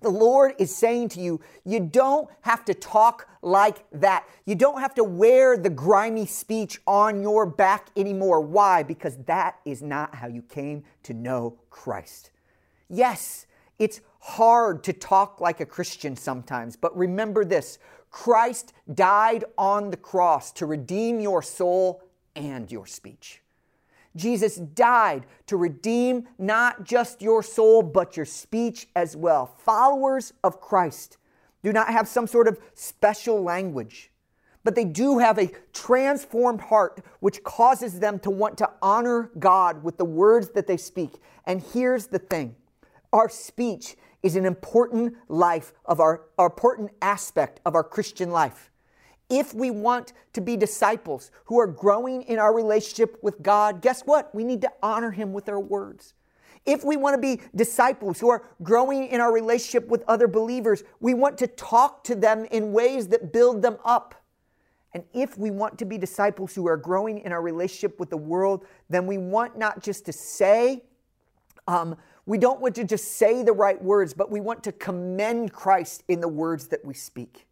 the 0.00 0.10
Lord 0.10 0.54
is 0.58 0.74
saying 0.74 1.10
to 1.10 1.20
you, 1.20 1.40
you 1.64 1.80
don't 1.80 2.28
have 2.42 2.64
to 2.66 2.74
talk 2.74 3.28
like 3.42 3.84
that. 3.92 4.26
You 4.46 4.54
don't 4.54 4.80
have 4.80 4.94
to 4.94 5.04
wear 5.04 5.56
the 5.56 5.70
grimy 5.70 6.26
speech 6.26 6.80
on 6.86 7.22
your 7.22 7.46
back 7.46 7.88
anymore. 7.96 8.40
Why? 8.40 8.82
Because 8.82 9.16
that 9.26 9.58
is 9.64 9.82
not 9.82 10.14
how 10.14 10.28
you 10.28 10.42
came 10.42 10.84
to 11.04 11.14
know 11.14 11.58
Christ. 11.70 12.30
Yes, 12.88 13.46
it's 13.78 14.00
hard 14.20 14.82
to 14.84 14.92
talk 14.92 15.40
like 15.40 15.60
a 15.60 15.66
Christian 15.66 16.16
sometimes, 16.16 16.76
but 16.76 16.96
remember 16.96 17.44
this 17.44 17.78
Christ 18.10 18.72
died 18.94 19.44
on 19.56 19.90
the 19.90 19.96
cross 19.96 20.52
to 20.52 20.66
redeem 20.66 21.18
your 21.20 21.42
soul 21.42 22.02
and 22.34 22.70
your 22.70 22.86
speech. 22.86 23.42
Jesus 24.14 24.56
died 24.56 25.26
to 25.46 25.56
redeem 25.56 26.28
not 26.38 26.84
just 26.84 27.22
your 27.22 27.42
soul, 27.42 27.82
but 27.82 28.16
your 28.16 28.26
speech 28.26 28.88
as 28.94 29.16
well. 29.16 29.46
Followers 29.46 30.32
of 30.44 30.60
Christ 30.60 31.16
do 31.62 31.72
not 31.72 31.88
have 31.88 32.08
some 32.08 32.26
sort 32.26 32.48
of 32.48 32.58
special 32.74 33.42
language, 33.42 34.10
but 34.64 34.74
they 34.74 34.84
do 34.84 35.18
have 35.18 35.38
a 35.38 35.50
transformed 35.72 36.60
heart 36.60 37.04
which 37.20 37.42
causes 37.42 38.00
them 38.00 38.18
to 38.20 38.30
want 38.30 38.58
to 38.58 38.70
honor 38.82 39.30
God 39.38 39.82
with 39.82 39.96
the 39.96 40.04
words 40.04 40.50
that 40.50 40.66
they 40.66 40.76
speak. 40.76 41.12
And 41.46 41.62
here's 41.72 42.08
the 42.08 42.18
thing 42.18 42.56
our 43.12 43.28
speech 43.28 43.96
is 44.22 44.36
an 44.36 44.44
important 44.44 45.14
life 45.28 45.72
of 45.84 46.00
our, 46.00 46.22
our 46.38 46.46
important 46.46 46.90
aspect 47.00 47.60
of 47.64 47.74
our 47.74 47.84
Christian 47.84 48.30
life 48.30 48.71
if 49.32 49.54
we 49.54 49.70
want 49.70 50.12
to 50.34 50.42
be 50.42 50.58
disciples 50.58 51.30
who 51.46 51.58
are 51.58 51.66
growing 51.66 52.20
in 52.22 52.38
our 52.38 52.54
relationship 52.54 53.18
with 53.22 53.42
God, 53.42 53.80
guess 53.80 54.02
what? 54.02 54.32
We 54.34 54.44
need 54.44 54.60
to 54.60 54.70
honor 54.82 55.10
Him 55.10 55.32
with 55.32 55.48
our 55.48 55.58
words. 55.58 56.12
If 56.66 56.84
we 56.84 56.98
want 56.98 57.14
to 57.14 57.20
be 57.20 57.40
disciples 57.56 58.20
who 58.20 58.28
are 58.28 58.44
growing 58.62 59.06
in 59.08 59.22
our 59.22 59.32
relationship 59.32 59.88
with 59.88 60.04
other 60.06 60.28
believers, 60.28 60.84
we 61.00 61.14
want 61.14 61.38
to 61.38 61.46
talk 61.46 62.04
to 62.04 62.14
them 62.14 62.44
in 62.50 62.72
ways 62.72 63.08
that 63.08 63.32
build 63.32 63.62
them 63.62 63.78
up. 63.86 64.14
And 64.92 65.02
if 65.14 65.38
we 65.38 65.50
want 65.50 65.78
to 65.78 65.86
be 65.86 65.96
disciples 65.96 66.54
who 66.54 66.68
are 66.68 66.76
growing 66.76 67.18
in 67.20 67.32
our 67.32 67.40
relationship 67.40 67.98
with 67.98 68.10
the 68.10 68.18
world, 68.18 68.66
then 68.90 69.06
we 69.06 69.16
want 69.16 69.56
not 69.56 69.82
just 69.82 70.04
to 70.04 70.12
say, 70.12 70.82
um, 71.66 71.96
we 72.26 72.36
don't 72.36 72.60
want 72.60 72.74
to 72.74 72.84
just 72.84 73.16
say 73.16 73.42
the 73.42 73.52
right 73.52 73.82
words, 73.82 74.12
but 74.12 74.30
we 74.30 74.40
want 74.40 74.62
to 74.64 74.72
commend 74.72 75.54
Christ 75.54 76.04
in 76.08 76.20
the 76.20 76.28
words 76.28 76.68
that 76.68 76.84
we 76.84 76.92
speak. 76.92 77.46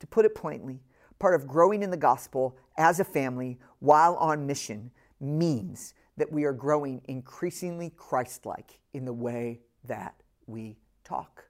To 0.00 0.06
put 0.06 0.26
it 0.26 0.34
plainly, 0.34 0.80
part 1.24 1.34
of 1.34 1.48
growing 1.48 1.82
in 1.82 1.90
the 1.90 1.96
gospel 1.96 2.54
as 2.76 3.00
a 3.00 3.04
family 3.04 3.58
while 3.78 4.14
on 4.16 4.46
mission 4.46 4.90
means 5.20 5.94
that 6.18 6.30
we 6.30 6.44
are 6.44 6.52
growing 6.52 7.00
increasingly 7.06 7.90
Christ 7.96 8.44
like 8.44 8.78
in 8.92 9.06
the 9.06 9.12
way 9.14 9.62
that 9.84 10.14
we 10.46 10.76
talk. 11.02 11.46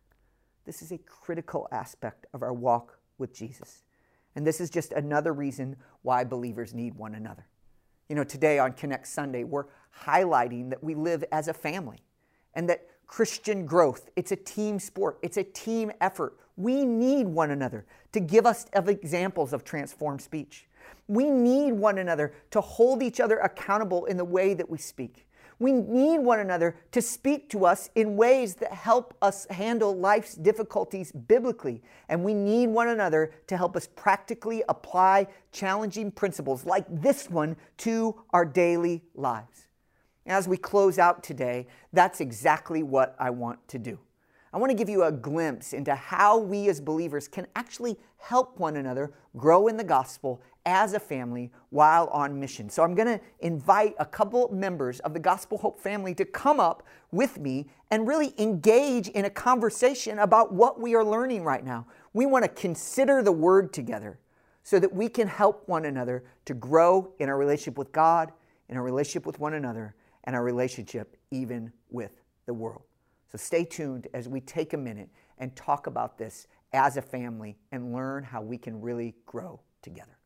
This 0.65 0.81
is 0.81 0.93
a 0.93 0.99
critical 0.99 1.67
aspect 1.73 2.25
of 2.33 2.43
our 2.43 2.53
walk 2.53 3.01
with 3.19 3.35
Jesus. 3.35 3.83
And 4.37 4.47
this 4.47 4.61
is 4.61 4.71
just 4.71 4.93
another 4.93 5.33
reason 5.33 5.75
why 6.03 6.23
believers 6.23 6.73
need 6.73 6.95
one 6.95 7.17
another. 7.17 7.49
You 8.09 8.15
know, 8.15 8.23
today 8.23 8.61
on 8.61 8.75
Connect 8.75 9.09
Sunday, 9.09 9.43
we're 9.43 9.67
highlighting 10.05 10.71
that 10.71 10.85
we 10.85 10.95
live 10.95 11.25
as 11.33 11.49
a 11.49 11.53
family 11.53 11.99
and 12.55 12.69
that 12.71 12.87
Christian 13.07 13.67
growth, 13.67 14.11
it's 14.17 14.33
a 14.33 14.37
team 14.37 14.79
sport, 14.79 15.19
it's 15.23 15.37
a 15.37 15.45
team 15.45 15.93
effort. 16.01 16.37
We 16.57 16.85
need 16.85 17.27
one 17.27 17.51
another 17.51 17.85
to 18.13 18.21
give 18.21 18.47
us 18.47 18.67
examples 18.73 19.53
of 19.53 19.65
transformed 19.65 20.23
speech. 20.23 20.69
We 21.09 21.31
need 21.31 21.73
one 21.73 21.99
another 21.99 22.33
to 22.51 22.61
hold 22.61 23.03
each 23.03 23.21
other 23.21 23.39
accountable 23.39 24.07
in 24.07 24.17
the 24.17 24.25
way 24.25 24.55
that 24.55 24.69
we 24.69 24.79
speak. 24.79 25.27
We 25.59 25.73
need 25.73 26.19
one 26.19 26.41
another 26.41 26.77
to 26.93 27.01
speak 27.01 27.49
to 27.51 27.65
us 27.65 27.89
in 27.95 28.17
ways 28.17 28.57
that 28.57 28.73
help 28.73 29.17
us 29.23 29.47
handle 29.51 29.97
life's 29.97 30.35
difficulties 30.35 31.13
biblically. 31.13 31.83
And 32.09 32.25
we 32.25 32.35
need 32.35 32.69
one 32.69 32.89
another 32.89 33.33
to 33.47 33.57
help 33.57 33.77
us 33.77 33.89
practically 33.95 34.65
apply 34.69 35.29
challenging 35.53 36.11
principles 36.11 36.67
like 36.67 36.85
this 36.89 37.31
one 37.31 37.57
to 37.79 38.21
our 38.31 38.45
daily 38.45 39.05
lives. 39.15 39.69
As 40.27 40.49
we 40.49 40.57
close 40.57 40.99
out 40.99 41.23
today, 41.23 41.67
that's 41.93 42.21
exactly 42.21 42.83
what 42.83 43.15
I 43.19 43.31
want 43.31 43.67
to 43.69 43.79
do. 43.79 43.99
I 44.53 44.59
want 44.59 44.71
to 44.71 44.77
give 44.77 44.89
you 44.89 45.03
a 45.03 45.13
glimpse 45.13 45.73
into 45.73 45.95
how 45.95 46.39
we 46.39 46.69
as 46.69 46.81
believers 46.81 47.27
can 47.27 47.47
actually 47.57 47.99
help 48.19 48.59
one 48.59 48.77
another 48.77 49.13
grow 49.37 49.67
in 49.67 49.77
the 49.77 49.85
gospel 49.85 50.41
as 50.65 50.95
a 50.95 51.01
family 51.01 51.51
while 51.71 52.07
on 52.07 52.39
mission. 52.39 52.71
So 52.71 52.83
I'm 52.83 52.95
going 52.95 53.19
to 53.19 53.21
invite 53.41 53.95
a 53.99 54.07
couple 54.07 54.49
members 54.53 55.01
of 55.01 55.13
the 55.13 55.21
Gospel 55.21 55.59
Hope 55.59 55.79
family 55.81 56.15
to 56.15 56.25
come 56.25 56.59
up 56.59 56.85
with 57.11 57.39
me 57.39 57.67
and 57.91 58.09
really 58.09 58.33
engage 58.39 59.09
in 59.09 59.27
a 59.27 59.31
conversation 59.31 60.21
about 60.21 60.55
what 60.55 60.81
we 60.81 60.95
are 60.95 61.05
learning 61.05 61.45
right 61.45 61.65
now. 61.65 61.87
We 62.13 62.25
want 62.25 62.45
to 62.45 62.49
consider 62.49 63.23
the 63.23 63.33
word 63.33 63.73
together 63.73 64.19
so 64.63 64.79
that 64.79 64.95
we 64.95 65.09
can 65.09 65.29
help 65.29 65.69
one 65.69 65.85
another 65.85 66.25
to 66.47 66.55
grow 66.55 67.13
in 67.19 67.29
our 67.29 67.37
relationship 67.37 67.77
with 67.77 67.93
God, 67.93 68.33
in 68.69 68.77
our 68.79 68.83
relationship 68.83 69.27
with 69.27 69.39
one 69.39 69.55
another, 69.55 69.95
and 70.25 70.35
our 70.35 70.43
relationship 70.43 71.17
even 71.31 71.73
with 71.91 72.23
the 72.47 72.55
world. 72.55 72.83
So 73.31 73.39
stay 73.39 73.65
tuned 73.65 74.09
as 74.15 74.29
we 74.29 74.41
take 74.41 74.73
a 74.73 74.79
minute 74.79 75.11
and 75.39 75.55
talk 75.57 75.87
about 75.87 76.19
this 76.19 76.47
as 76.73 76.97
a 76.97 77.03
family 77.03 77.57
and 77.73 77.93
learn 77.93 78.25
how 78.25 78.43
we 78.43 78.59
can 78.59 78.81
really 78.81 79.15
grow 79.27 79.61
together. 79.83 80.19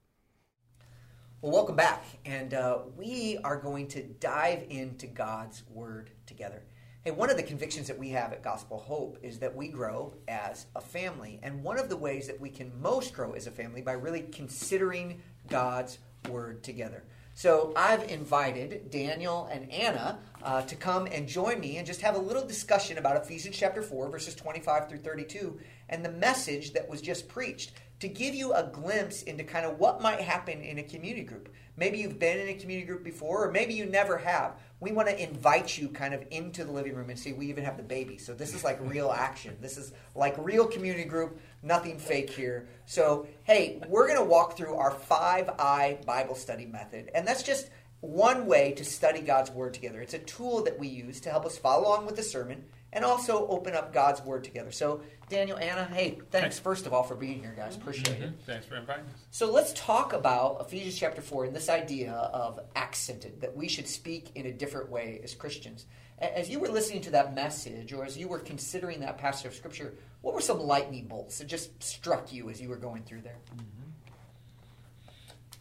Well, 1.41 1.53
welcome 1.53 1.77
back. 1.77 2.05
And 2.25 2.53
uh, 2.53 2.81
we 2.97 3.39
are 3.45 3.57
going 3.57 3.87
to 3.89 4.03
dive 4.03 4.65
into 4.71 5.07
God's 5.07 5.63
Word 5.71 6.11
together. 6.27 6.65
Hey, 7.05 7.13
one 7.13 7.31
of 7.31 7.37
the 7.37 7.45
convictions 7.45 7.87
that 7.87 7.97
we 7.97 8.09
have 8.11 8.33
at 8.33 8.43
Gospel 8.43 8.77
Hope 8.77 9.19
is 9.23 9.39
that 9.39 9.55
we 9.55 9.69
grow 9.69 10.15
as 10.27 10.67
a 10.75 10.81
family. 10.81 11.39
And 11.43 11.63
one 11.63 11.79
of 11.79 11.89
the 11.89 11.97
ways 11.97 12.27
that 12.27 12.41
we 12.41 12.51
can 12.51 12.73
most 12.83 13.15
grow 13.15 13.35
as 13.35 13.47
a 13.47 13.53
family 13.53 13.83
by 13.83 13.93
really 13.93 14.23
considering 14.23 15.23
God's 15.49 15.99
Word 16.29 16.65
together. 16.65 17.05
So 17.39 17.73
I've 17.77 18.11
invited 18.11 18.91
Daniel 18.91 19.49
and 19.53 19.71
Anna 19.71 20.19
uh, 20.43 20.63
to 20.63 20.75
come 20.75 21.07
and 21.07 21.29
join 21.29 21.61
me 21.61 21.77
and 21.77 21.87
just 21.87 22.01
have 22.01 22.17
a 22.17 22.19
little 22.19 22.45
discussion 22.45 22.99
about 22.99 23.17
Ephesians 23.17 23.57
chapter 23.57 23.81
4, 23.81 24.11
verses 24.11 24.35
25 24.35 24.89
through 24.89 24.99
32, 24.99 25.57
and 25.89 26.05
the 26.05 26.11
message 26.11 26.73
that 26.73 26.89
was 26.89 27.01
just 27.01 27.29
preached 27.29 27.71
to 28.01 28.09
give 28.09 28.35
you 28.35 28.53
a 28.53 28.63
glimpse 28.63 29.23
into 29.23 29.45
kind 29.45 29.67
of 29.67 29.79
what 29.79 30.01
might 30.01 30.21
happen 30.21 30.61
in 30.61 30.79
a 30.79 30.83
community 30.83 31.25
group. 31.25 31.49
Maybe 31.77 31.99
you've 31.99 32.19
been 32.19 32.39
in 32.39 32.49
a 32.49 32.55
community 32.55 32.87
group 32.87 33.05
before, 33.05 33.47
or 33.47 33.53
maybe 33.53 33.75
you 33.75 33.87
never 33.87 34.19
have. 34.19 34.57
We 34.81 34.93
want 34.93 35.09
to 35.09 35.21
invite 35.21 35.77
you 35.79 35.89
kind 35.89 36.15
of 36.15 36.25
into 36.31 36.65
the 36.65 36.73
living 36.73 36.95
room 36.95 37.11
and 37.11 37.19
see, 37.19 37.33
we 37.33 37.47
even 37.47 37.65
have 37.65 37.77
the 37.77 37.83
baby. 37.83 38.19
So 38.19 38.35
this 38.35 38.55
is 38.55 38.65
like 38.65 38.79
real 38.81 39.11
action. 39.11 39.57
This 39.61 39.79
is 39.79 39.93
like 40.15 40.35
real 40.39 40.67
community 40.67 41.05
group, 41.05 41.41
nothing 41.63 41.99
fake 41.99 42.31
here. 42.31 42.69
So, 42.87 43.27
hey, 43.45 43.81
we're 43.89 44.07
going 44.07 44.19
to 44.19 44.25
walk 44.25 44.57
through 44.57 44.75
our 44.75 44.93
5I 44.93 46.05
Bible 46.05 46.35
study 46.35 46.67
method. 46.67 47.11
And 47.15 47.27
that's 47.27 47.43
just 47.43 47.71
one 48.01 48.47
way 48.47 48.73
to 48.73 48.85
study 48.85 49.21
God's 49.21 49.51
Word 49.51 49.75
together. 49.75 50.01
It's 50.01 50.15
a 50.15 50.21
tool 50.21 50.63
that 50.65 50.79
we 50.79 50.89
use 50.89 51.21
to 51.23 51.31
help 51.31 51.45
us 51.45 51.59
follow 51.59 51.89
along 51.89 52.07
with 52.07 52.17
the 52.17 52.23
sermon 52.23 52.65
and 52.93 53.05
also 53.05 53.47
open 53.49 53.75
up 53.75 53.93
God's 53.93 54.23
Word 54.23 54.45
together. 54.45 54.71
So, 54.73 55.03
Daniel, 55.29 55.59
Anna, 55.59 55.85
hey, 55.85 56.19
thanks 56.31 56.59
first 56.59 56.87
of 56.87 56.95
all 56.95 57.03
for 57.03 57.15
being 57.15 57.41
here, 57.41 57.55
guys. 57.57 57.77
Appreciate 57.77 58.17
mm-hmm. 58.17 58.25
it. 58.25 58.41
Thanks 58.47 58.67
for 58.67 58.77
inviting 58.77 59.05
us. 59.07 59.21
So, 59.31 59.51
let's 59.51 59.73
talk 59.75 60.13
about 60.13 60.61
Ephesians 60.61 60.99
chapter 60.99 61.21
4 61.21 61.47
and 61.47 61.57
this 61.57 61.69
idea 61.69 62.13
of 62.13 62.59
accented, 62.77 63.41
that 63.43 63.57
we 63.57 63.69
should 63.69 63.89
speak 63.89 64.31
in 64.35 64.47
a 64.47 64.53
different 64.53 64.91
way 64.91 65.21
as 65.23 65.35
Christians. 65.35 65.87
As 66.19 66.49
you 66.51 66.59
were 66.59 66.69
listening 66.69 67.03
to 67.03 67.11
that 67.11 67.35
message, 67.35 67.93
or 67.93 68.05
as 68.05 68.19
you 68.19 68.27
were 68.27 68.41
considering 68.41 69.01
that 69.01 69.19
passage 69.19 69.47
of 69.47 69.55
Scripture, 69.55 69.95
what 70.23 70.35
were 70.35 70.41
some 70.41 70.59
lightning 70.59 71.07
bolts 71.07 71.39
that 71.39 71.47
just 71.47 71.81
struck 71.83 72.33
you 72.33 72.51
as 72.51 72.61
you 72.61 72.69
were 72.69 72.77
going 72.77 73.03
through 73.05 73.21
there? 73.21 73.37
Mm-hmm. 73.55 73.89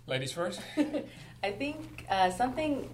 Ladies 0.08 0.32
first. 0.32 0.62
I 1.44 1.52
think 1.52 2.06
uh, 2.10 2.32
something 2.32 2.90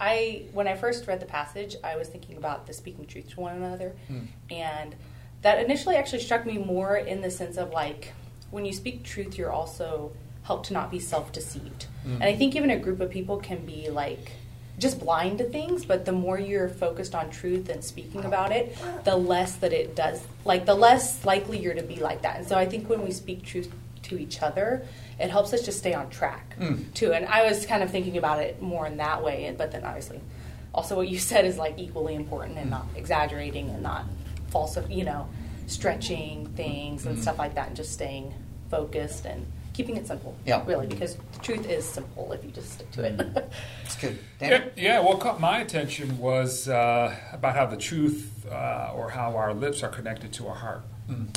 I 0.00 0.44
when 0.52 0.68
I 0.68 0.76
first 0.76 1.06
read 1.06 1.20
the 1.20 1.26
passage, 1.26 1.76
I 1.82 1.96
was 1.96 2.08
thinking 2.08 2.36
about 2.36 2.66
the 2.66 2.72
speaking 2.72 3.06
truth 3.06 3.30
to 3.30 3.40
one 3.40 3.56
another, 3.56 3.94
mm. 4.10 4.26
and 4.50 4.94
that 5.42 5.62
initially 5.62 5.96
actually 5.96 6.20
struck 6.20 6.46
me 6.46 6.58
more 6.58 6.96
in 6.96 7.20
the 7.20 7.30
sense 7.30 7.56
of 7.56 7.70
like 7.70 8.12
when 8.50 8.64
you 8.64 8.72
speak 8.72 9.04
truth, 9.04 9.36
you're 9.36 9.52
also 9.52 10.12
helped 10.44 10.66
to 10.66 10.72
not 10.72 10.90
be 10.90 10.98
self-deceived. 10.98 11.86
Mm. 12.06 12.14
And 12.14 12.24
I 12.24 12.34
think 12.34 12.56
even 12.56 12.70
a 12.70 12.78
group 12.78 13.00
of 13.00 13.10
people 13.10 13.36
can 13.36 13.66
be 13.66 13.90
like 13.90 14.32
just 14.78 15.00
blind 15.00 15.38
to 15.38 15.44
things, 15.44 15.84
but 15.84 16.04
the 16.04 16.12
more 16.12 16.38
you're 16.38 16.68
focused 16.68 17.14
on 17.14 17.30
truth 17.30 17.68
and 17.68 17.82
speaking 17.84 18.24
about 18.24 18.52
it, 18.52 18.76
the 19.04 19.16
less 19.16 19.56
that 19.56 19.72
it 19.72 19.96
does, 19.96 20.22
like 20.44 20.66
the 20.66 20.74
less 20.74 21.24
likely 21.24 21.58
you're 21.58 21.74
to 21.74 21.82
be 21.82 21.96
like 21.96 22.22
that. 22.22 22.36
And 22.36 22.48
so 22.48 22.56
I 22.56 22.64
think 22.64 22.88
when 22.88 23.04
we 23.04 23.10
speak 23.10 23.44
truth 23.44 23.70
to 24.08 24.18
each 24.18 24.42
other, 24.42 24.86
it 25.18 25.30
helps 25.30 25.52
us 25.52 25.62
just 25.62 25.78
stay 25.78 25.94
on 25.94 26.10
track 26.10 26.56
mm. 26.58 26.92
too. 26.94 27.12
And 27.12 27.26
I 27.26 27.44
was 27.44 27.66
kind 27.66 27.82
of 27.82 27.90
thinking 27.90 28.16
about 28.16 28.40
it 28.40 28.60
more 28.60 28.86
in 28.86 28.96
that 28.98 29.22
way, 29.22 29.54
but 29.56 29.72
then 29.72 29.84
obviously, 29.84 30.20
also 30.74 30.96
what 30.96 31.08
you 31.08 31.18
said 31.30 31.44
is 31.44 31.58
like 31.58 31.78
equally 31.78 32.14
important 32.14 32.58
and 32.58 32.70
not 32.70 32.86
exaggerating 32.96 33.70
and 33.70 33.82
not 33.82 34.04
false, 34.48 34.78
you 34.88 35.04
know, 35.04 35.28
stretching 35.66 36.46
things 36.56 37.06
and 37.06 37.16
mm 37.16 37.22
stuff 37.22 37.38
like 37.38 37.54
that, 37.54 37.68
and 37.68 37.76
just 37.76 37.92
staying 37.92 38.32
focused 38.70 39.26
and 39.26 39.44
keeping 39.78 39.96
it 39.96 40.06
simple. 40.06 40.34
Yeah, 40.44 40.64
really, 40.66 40.86
because 40.86 41.16
the 41.16 41.38
truth 41.40 41.68
is 41.68 41.84
simple 41.84 42.32
if 42.32 42.44
you 42.44 42.50
just 42.50 42.72
stick 42.72 42.90
to 42.92 43.04
it. 43.04 43.52
It's 43.84 43.96
good. 43.96 44.18
Yeah, 44.40 44.64
yeah, 44.76 45.00
what 45.00 45.20
caught 45.20 45.40
my 45.40 45.60
attention 45.60 46.18
was 46.18 46.68
uh, 46.68 47.14
about 47.32 47.56
how 47.56 47.66
the 47.66 47.76
truth 47.76 48.46
uh, 48.50 48.92
or 48.94 49.10
how 49.10 49.36
our 49.36 49.54
lips 49.54 49.82
are 49.82 49.88
connected 49.88 50.32
to 50.34 50.48
our 50.48 50.54
heart. 50.54 50.82
Mm. 51.08 51.28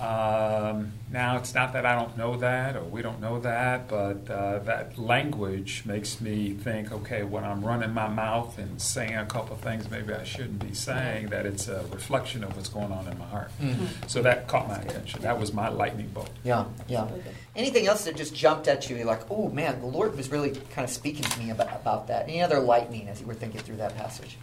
Um, 0.00 0.92
now, 1.10 1.38
it's 1.38 1.54
not 1.54 1.72
that 1.72 1.86
I 1.86 1.94
don't 1.94 2.16
know 2.18 2.36
that 2.36 2.76
or 2.76 2.82
we 2.82 3.00
don't 3.00 3.20
know 3.20 3.40
that, 3.40 3.88
but 3.88 4.28
uh, 4.30 4.58
that 4.60 4.98
language 4.98 5.84
makes 5.86 6.20
me 6.20 6.52
think 6.52 6.92
okay, 6.92 7.22
when 7.22 7.44
I'm 7.44 7.64
running 7.64 7.94
my 7.94 8.08
mouth 8.08 8.58
and 8.58 8.80
saying 8.80 9.14
a 9.14 9.24
couple 9.24 9.54
of 9.54 9.60
things 9.60 9.90
maybe 9.90 10.12
I 10.12 10.24
shouldn't 10.24 10.58
be 10.58 10.74
saying, 10.74 11.28
that 11.28 11.46
it's 11.46 11.68
a 11.68 11.84
reflection 11.92 12.44
of 12.44 12.54
what's 12.56 12.68
going 12.68 12.92
on 12.92 13.08
in 13.08 13.18
my 13.18 13.24
heart. 13.26 13.50
Mm-hmm. 13.60 13.86
So 14.06 14.20
that 14.22 14.48
caught 14.48 14.68
my 14.68 14.76
attention. 14.76 15.22
That 15.22 15.38
was 15.38 15.52
my 15.52 15.68
lightning 15.68 16.08
bolt. 16.08 16.30
Yeah, 16.44 16.66
yeah. 16.88 17.08
Anything 17.54 17.86
else 17.86 18.04
that 18.04 18.16
just 18.16 18.34
jumped 18.34 18.68
at 18.68 18.90
you? 18.90 18.96
You're 18.96 19.06
like, 19.06 19.30
oh 19.30 19.48
man, 19.48 19.80
the 19.80 19.86
Lord 19.86 20.16
was 20.16 20.30
really 20.30 20.50
kind 20.50 20.84
of 20.84 20.90
speaking 20.90 21.24
to 21.24 21.38
me 21.38 21.50
about, 21.50 21.74
about 21.74 22.08
that. 22.08 22.24
Any 22.24 22.42
other 22.42 22.60
lightning 22.60 23.08
as 23.08 23.20
you 23.20 23.26
were 23.26 23.34
thinking 23.34 23.60
through 23.60 23.76
that 23.76 23.96
passage? 23.96 24.36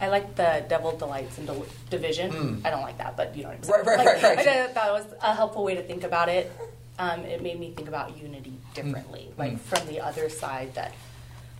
I 0.00 0.08
like 0.08 0.34
the 0.36 0.64
devil 0.68 0.96
delights 0.96 1.38
in 1.38 1.46
del- 1.46 1.66
division. 1.90 2.32
Mm. 2.32 2.66
I 2.66 2.70
don't 2.70 2.82
like 2.82 2.98
that, 2.98 3.16
but 3.16 3.36
you 3.36 3.44
know 3.44 3.50
what 3.50 3.58
I'm 3.58 3.62
saying. 3.62 3.84
Right, 3.84 3.96
right, 3.96 4.06
like, 4.06 4.22
right, 4.22 4.36
right. 4.36 4.48
I 4.48 4.66
thought 4.68 4.88
it 4.88 4.92
was 4.92 5.06
a 5.22 5.34
helpful 5.34 5.64
way 5.64 5.74
to 5.76 5.82
think 5.82 6.04
about 6.04 6.28
it. 6.28 6.52
Um, 6.98 7.20
it 7.20 7.42
made 7.42 7.58
me 7.58 7.72
think 7.72 7.88
about 7.88 8.16
unity 8.16 8.54
differently, 8.74 9.30
mm. 9.32 9.38
like 9.38 9.52
mm. 9.52 9.58
from 9.58 9.86
the 9.88 10.00
other 10.00 10.28
side. 10.28 10.74
That 10.74 10.94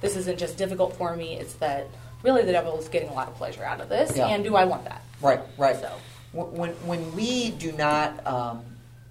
this 0.01 0.16
isn't 0.16 0.38
just 0.38 0.57
difficult 0.57 0.97
for 0.97 1.16
me; 1.16 1.35
it's 1.35 1.55
that 1.55 1.88
really 2.23 2.42
the 2.44 2.53
devil 2.53 2.79
is 2.79 2.88
getting 2.88 3.09
a 3.09 3.14
lot 3.14 3.29
of 3.29 3.35
pleasure 3.35 3.64
out 3.64 3.81
of 3.81 3.88
this, 3.88 4.16
yeah. 4.16 4.29
and 4.29 4.44
do 4.44 4.57
I 4.57 4.64
want 4.64 4.85
that? 4.85 5.03
Right, 5.20 5.40
right. 5.57 5.77
So 5.77 5.92
when 6.33 6.70
when 6.87 7.14
we 7.14 7.51
do 7.53 7.73
not, 7.73 8.27
um, 8.27 8.64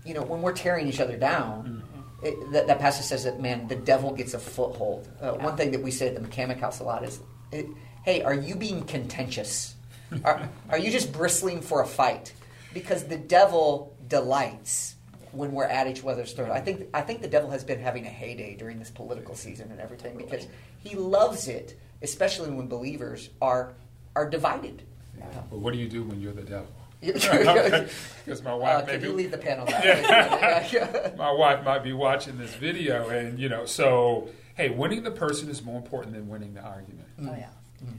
you 0.06 0.14
know, 0.14 0.22
when 0.22 0.42
we're 0.42 0.54
tearing 0.54 0.88
each 0.88 1.00
other 1.00 1.18
down. 1.18 1.66
Mm. 1.66 1.80
It, 2.26 2.54
that, 2.54 2.68
that, 2.68 2.80
passage 2.80 3.06
says 3.06 3.26
that 3.26 3.42
man, 3.42 3.68
the 3.68 3.76
devil 3.76 4.14
gets 4.14 4.34
a 4.34 4.40
foothold. 4.40 5.10
Uh, 5.22 5.34
yeah. 5.36 5.44
One 5.44 5.58
thing 5.58 5.72
that 5.72 5.84
we 5.84 5.92
say 5.92 6.08
at 6.08 6.16
the 6.16 6.22
mechanic 6.22 6.58
house 6.58 6.80
a 6.80 6.86
lot 6.86 7.04
is, 7.04 7.20
it, 7.52 7.66
hey, 8.04 8.22
are 8.22 8.34
you 8.34 8.56
being 8.56 8.84
contentious? 8.84 9.76
are, 10.24 10.50
are 10.70 10.78
you 10.78 10.92
just 10.92 11.12
bristling 11.12 11.62
for 11.62 11.82
a 11.82 11.88
fight? 11.88 12.34
Because 12.74 13.06
the 13.06 13.18
devil 13.18 13.96
delights 14.08 14.96
when 15.32 15.52
we're 15.52 15.66
at 15.66 15.88
each 15.88 16.06
other's 16.06 16.34
throat. 16.34 16.52
I 16.52 16.62
think 16.62 16.88
I 16.94 17.02
think 17.02 17.22
the 17.22 17.28
devil 17.28 17.50
has 17.50 17.64
been 17.64 17.80
having 17.80 18.06
a 18.06 18.10
heyday 18.10 18.56
during 18.56 18.80
this 18.80 18.92
political 18.92 19.36
season 19.36 19.72
and 19.72 19.80
everything 19.80 20.16
because 20.16 20.48
he 20.84 20.96
loves 20.96 21.48
it, 21.48 21.80
especially 22.02 22.52
when 22.52 22.68
believers 22.68 23.30
are 23.42 23.74
are 24.16 24.30
divided. 24.30 24.84
Yeah. 25.18 25.26
But 25.50 25.60
what 25.60 25.74
do 25.74 25.80
you 25.80 25.90
do 25.90 26.04
when 26.04 26.22
you're 26.22 26.34
the 26.34 26.44
devil? 26.44 26.68
Because 28.24 28.42
my 28.42 28.54
wife 28.54 28.84
uh, 28.84 28.88
maybe 28.88 29.08
you 29.08 29.14
leave 29.14 29.32
the 29.32 29.38
panel. 29.38 29.68
Yeah. 29.70 31.12
my 31.18 31.32
wife 31.32 31.66
might 31.66 31.84
be 31.84 31.92
watching 31.92 32.38
this 32.38 32.56
video, 32.56 33.10
and 33.10 33.38
you 33.38 33.50
know, 33.50 33.66
so 33.66 34.30
hey, 34.56 34.70
winning 34.70 35.04
the 35.04 35.12
person 35.12 35.50
is 35.50 35.62
more 35.62 35.76
important 35.78 36.14
than 36.14 36.30
winning 36.30 36.54
the 36.54 36.62
argument. 36.62 37.08
Oh 37.22 37.36
yeah. 37.36 37.50
Mm. 37.86 37.98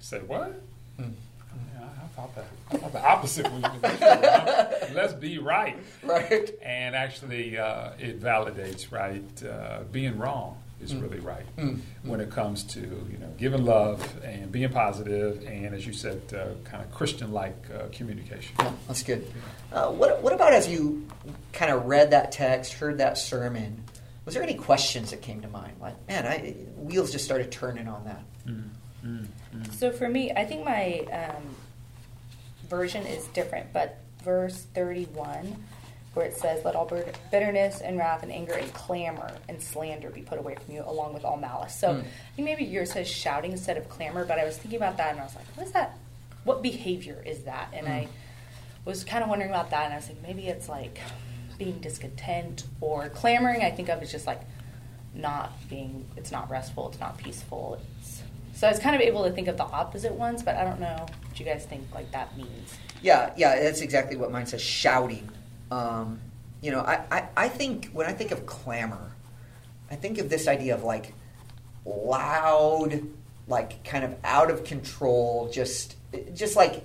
Say 0.00 0.20
what? 0.20 0.60
Mm. 0.98 1.12
Yeah, 1.74 1.80
I 1.82 2.06
thought 2.08 2.34
that. 2.34 2.46
I 2.70 2.76
thought 2.76 2.92
the 2.92 3.04
opposite 3.04 3.50
was. 3.50 3.62
Let's 4.94 5.14
be 5.14 5.38
right. 5.38 5.76
Right. 6.02 6.50
And 6.62 6.94
actually, 6.94 7.58
uh, 7.58 7.92
it 7.98 8.20
validates 8.20 8.90
right. 8.92 9.44
Uh, 9.44 9.80
being 9.90 10.18
wrong 10.18 10.58
is 10.82 10.92
mm. 10.92 11.02
really 11.02 11.20
right 11.20 11.44
mm. 11.56 11.80
when 12.02 12.20
it 12.20 12.30
comes 12.30 12.64
to 12.64 12.80
you 12.80 13.18
know 13.18 13.32
giving 13.38 13.64
love 13.64 14.00
and 14.24 14.50
being 14.52 14.68
positive 14.70 15.42
and 15.46 15.74
as 15.74 15.86
you 15.86 15.92
said, 15.92 16.20
uh, 16.34 16.48
kind 16.68 16.82
of 16.82 16.92
Christian-like 16.92 17.56
uh, 17.74 17.86
communication. 17.92 18.54
Yeah, 18.58 18.72
that's 18.86 19.02
good. 19.02 19.26
Uh, 19.72 19.90
what 19.90 20.22
What 20.22 20.32
about 20.32 20.52
as 20.52 20.68
you 20.68 21.06
kind 21.52 21.72
of 21.72 21.86
read 21.86 22.10
that 22.10 22.32
text, 22.32 22.74
heard 22.74 22.98
that 22.98 23.18
sermon? 23.18 23.82
Was 24.24 24.34
there 24.34 24.42
any 24.42 24.54
questions 24.54 25.10
that 25.10 25.20
came 25.20 25.42
to 25.42 25.48
mind? 25.48 25.76
Like, 25.80 26.08
man, 26.08 26.26
I, 26.26 26.52
wheels 26.76 27.12
just 27.12 27.24
started 27.24 27.52
turning 27.52 27.88
on 27.88 28.04
that. 28.04 28.22
Mm. 28.46 28.70
Mm-hmm. 29.04 29.72
So 29.72 29.92
for 29.92 30.08
me, 30.08 30.32
I 30.32 30.44
think 30.44 30.64
my 30.64 31.06
um, 31.12 31.42
version 32.68 33.06
is 33.06 33.26
different, 33.28 33.72
but 33.72 33.98
verse 34.22 34.66
31, 34.74 35.56
where 36.14 36.26
it 36.26 36.36
says, 36.36 36.64
Let 36.64 36.74
all 36.74 36.90
bitterness 37.30 37.80
and 37.80 37.98
wrath 37.98 38.22
and 38.22 38.32
anger 38.32 38.54
and 38.54 38.72
clamor 38.72 39.30
and 39.48 39.62
slander 39.62 40.10
be 40.10 40.22
put 40.22 40.38
away 40.38 40.56
from 40.56 40.74
you, 40.74 40.82
along 40.86 41.12
with 41.12 41.24
all 41.24 41.36
malice. 41.36 41.74
So 41.74 41.88
mm. 41.88 42.00
I 42.00 42.36
think 42.36 42.46
maybe 42.46 42.64
yours 42.64 42.92
says 42.92 43.08
shouting 43.08 43.52
instead 43.52 43.76
of 43.76 43.88
clamor, 43.88 44.24
but 44.24 44.38
I 44.38 44.44
was 44.44 44.56
thinking 44.56 44.78
about 44.78 44.96
that 44.96 45.12
and 45.12 45.20
I 45.20 45.24
was 45.24 45.34
like, 45.34 45.46
What 45.54 45.66
is 45.66 45.72
that? 45.72 45.98
What 46.44 46.62
behavior 46.62 47.22
is 47.26 47.44
that? 47.44 47.68
And 47.72 47.86
mm. 47.86 47.90
I 47.90 48.08
was 48.84 49.04
kind 49.04 49.22
of 49.22 49.30
wondering 49.30 49.50
about 49.50 49.70
that, 49.70 49.84
and 49.84 49.94
I 49.94 49.96
was 49.96 50.08
like, 50.08 50.22
maybe 50.22 50.46
it's 50.48 50.68
like 50.68 50.98
being 51.58 51.78
discontent 51.78 52.64
or 52.80 53.08
clamoring. 53.08 53.62
I 53.62 53.70
think 53.70 53.88
of 53.88 54.02
as 54.02 54.10
just 54.10 54.26
like 54.26 54.42
not 55.14 55.52
being, 55.68 56.06
it's 56.16 56.32
not 56.32 56.50
restful, 56.50 56.88
it's 56.88 57.00
not 57.00 57.16
peaceful, 57.16 57.80
so 58.54 58.66
I 58.66 58.70
was 58.70 58.78
kind 58.78 58.94
of 58.94 59.02
able 59.02 59.24
to 59.24 59.30
think 59.30 59.48
of 59.48 59.56
the 59.56 59.64
opposite 59.64 60.12
ones, 60.12 60.42
but 60.42 60.56
I 60.56 60.64
don't 60.64 60.80
know 60.80 61.06
what 61.26 61.38
you 61.38 61.44
guys 61.44 61.66
think 61.66 61.82
like 61.94 62.10
that 62.12 62.36
means. 62.36 62.74
Yeah, 63.02 63.32
yeah, 63.36 63.60
that's 63.60 63.80
exactly 63.80 64.16
what 64.16 64.30
mine 64.30 64.46
says. 64.46 64.62
Shouting. 64.62 65.28
Um, 65.70 66.20
you 66.62 66.70
know, 66.70 66.80
I, 66.80 67.04
I, 67.10 67.28
I 67.36 67.48
think 67.48 67.90
when 67.92 68.06
I 68.06 68.12
think 68.12 68.30
of 68.30 68.46
clamor, 68.46 69.12
I 69.90 69.96
think 69.96 70.18
of 70.18 70.30
this 70.30 70.48
idea 70.48 70.74
of 70.74 70.84
like 70.84 71.12
loud, 71.84 73.02
like 73.46 73.84
kind 73.84 74.04
of 74.04 74.16
out 74.24 74.50
of 74.50 74.64
control, 74.64 75.50
just 75.52 75.96
just 76.32 76.56
like 76.56 76.84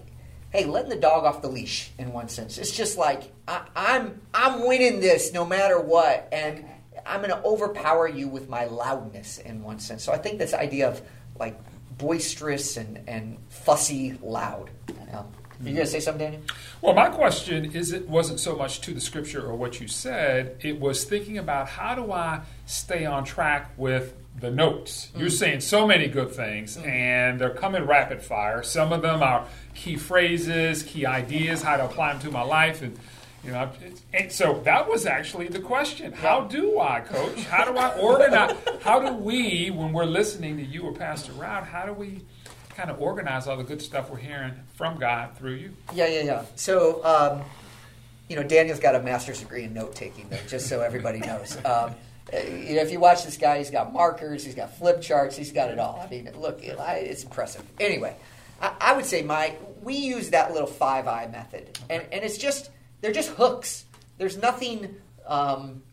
hey, 0.51 0.65
letting 0.65 0.89
the 0.89 0.95
dog 0.95 1.25
off 1.25 1.41
the 1.41 1.47
leash 1.47 1.91
in 1.97 2.11
one 2.11 2.27
sense. 2.27 2.57
It's 2.57 2.71
just 2.71 2.97
like 2.97 3.31
I, 3.47 3.65
I'm, 3.75 4.21
I'm 4.33 4.67
winning 4.67 4.99
this 4.99 5.31
no 5.31 5.45
matter 5.45 5.79
what, 5.79 6.27
and 6.31 6.65
I'm 7.05 7.21
going 7.21 7.31
to 7.31 7.43
overpower 7.43 8.07
you 8.07 8.27
with 8.27 8.49
my 8.49 8.65
loudness 8.65 9.37
in 9.37 9.63
one 9.63 9.79
sense. 9.79 10.03
So 10.03 10.11
I 10.11 10.17
think 10.17 10.39
this 10.39 10.53
idea 10.53 10.89
of 10.89 11.01
like 11.39 11.59
boisterous 11.97 12.77
and, 12.77 12.99
and 13.07 13.37
fussy 13.49 14.17
loud. 14.21 14.69
Yeah. 14.87 15.23
You 15.61 15.73
gonna 15.73 15.85
say 15.85 15.99
something, 15.99 16.25
Daniel? 16.25 16.41
Well, 16.81 16.93
my 16.93 17.09
question 17.09 17.71
is 17.73 17.91
it 17.91 18.07
wasn't 18.07 18.39
so 18.39 18.55
much 18.55 18.79
to 18.81 18.93
the 18.93 19.01
scripture 19.01 19.45
or 19.45 19.55
what 19.55 19.81
you 19.81 19.87
said. 19.89 20.55
It 20.61 20.79
was 20.79 21.03
thinking 21.03 21.37
about 21.37 21.67
how 21.67 21.95
do 21.95 22.13
I 22.13 22.41
stay 22.65 23.05
on 23.05 23.25
track 23.25 23.71
with 23.75 24.15
the 24.39 24.49
notes. 24.49 25.09
Mm. 25.13 25.19
You're 25.19 25.29
saying 25.29 25.59
so 25.59 25.85
many 25.85 26.07
good 26.07 26.31
things, 26.31 26.77
mm. 26.77 26.87
and 26.87 27.41
they're 27.41 27.49
coming 27.49 27.83
rapid 27.85 28.21
fire. 28.21 28.63
Some 28.63 28.93
of 28.93 29.01
them 29.01 29.21
are 29.21 29.45
key 29.75 29.97
phrases, 29.97 30.83
key 30.83 31.05
ideas, 31.05 31.61
how 31.61 31.75
to 31.75 31.85
apply 31.85 32.13
them 32.13 32.21
to 32.21 32.31
my 32.31 32.43
life, 32.43 32.81
and 32.81 32.97
You 33.43 33.51
know, 33.51 33.69
and 34.13 34.31
so 34.31 34.61
that 34.65 34.89
was 34.89 35.05
actually 35.05 35.47
the 35.47 35.59
question. 35.59 36.11
How 36.11 36.41
do 36.41 36.79
I, 36.79 36.99
Coach? 36.99 37.43
How 37.45 37.63
do 37.63 37.77
I 37.77 37.97
organize? 37.97 38.55
How 38.81 38.99
do 38.99 39.13
we, 39.13 39.69
when 39.69 39.93
we're 39.93 40.03
listening 40.05 40.57
to 40.57 40.63
you 40.63 40.83
or 40.83 40.93
Pastor 40.93 41.31
Rod, 41.33 41.63
how 41.63 41.85
do 41.85 41.93
we 41.93 42.25
kind 42.75 42.89
of 42.89 43.01
organize 43.01 43.47
all 43.47 43.55
the 43.55 43.63
good 43.63 43.81
stuff 43.81 44.09
we're 44.09 44.17
hearing 44.17 44.53
from 44.73 44.99
God 44.99 45.37
through 45.37 45.55
you? 45.55 45.73
Yeah, 45.93 46.07
yeah, 46.07 46.23
yeah. 46.23 46.45
So, 46.55 47.03
um, 47.05 47.43
you 48.27 48.35
know, 48.35 48.43
Daniel's 48.43 48.79
got 48.79 48.95
a 48.95 49.01
master's 49.01 49.39
degree 49.39 49.63
in 49.63 49.73
note 49.73 49.95
taking, 49.95 50.27
though, 50.29 50.37
just 50.47 50.67
so 50.67 50.81
everybody 50.81 51.19
knows. 51.19 51.57
Um, 51.65 51.95
you 52.31 52.75
know, 52.75 52.81
if 52.81 52.91
you 52.91 52.99
watch 52.99 53.23
this 53.23 53.37
guy, 53.37 53.57
he's 53.57 53.71
got 53.71 53.91
markers, 53.91 54.45
he's 54.45 54.53
got 54.53 54.77
flip 54.77 55.01
charts, 55.01 55.35
he's 55.35 55.51
got 55.51 55.71
it 55.71 55.79
all. 55.79 55.99
I 55.99 56.07
mean, 56.07 56.29
look, 56.37 56.59
it's 56.61 57.23
impressive. 57.23 57.63
Anyway, 57.79 58.15
I, 58.61 58.75
I 58.79 58.95
would 58.95 59.05
say 59.05 59.23
my 59.23 59.55
we 59.81 59.95
use 59.95 60.29
that 60.29 60.53
little 60.53 60.67
five 60.67 61.07
eye 61.07 61.27
method, 61.31 61.79
and 61.89 62.03
and 62.11 62.23
it's 62.23 62.37
just 62.37 62.69
they're 63.01 63.13
just 63.13 63.29
hooks. 63.31 63.85
There's 64.17 64.37
nothing. 64.37 64.95
Um, 65.27 65.83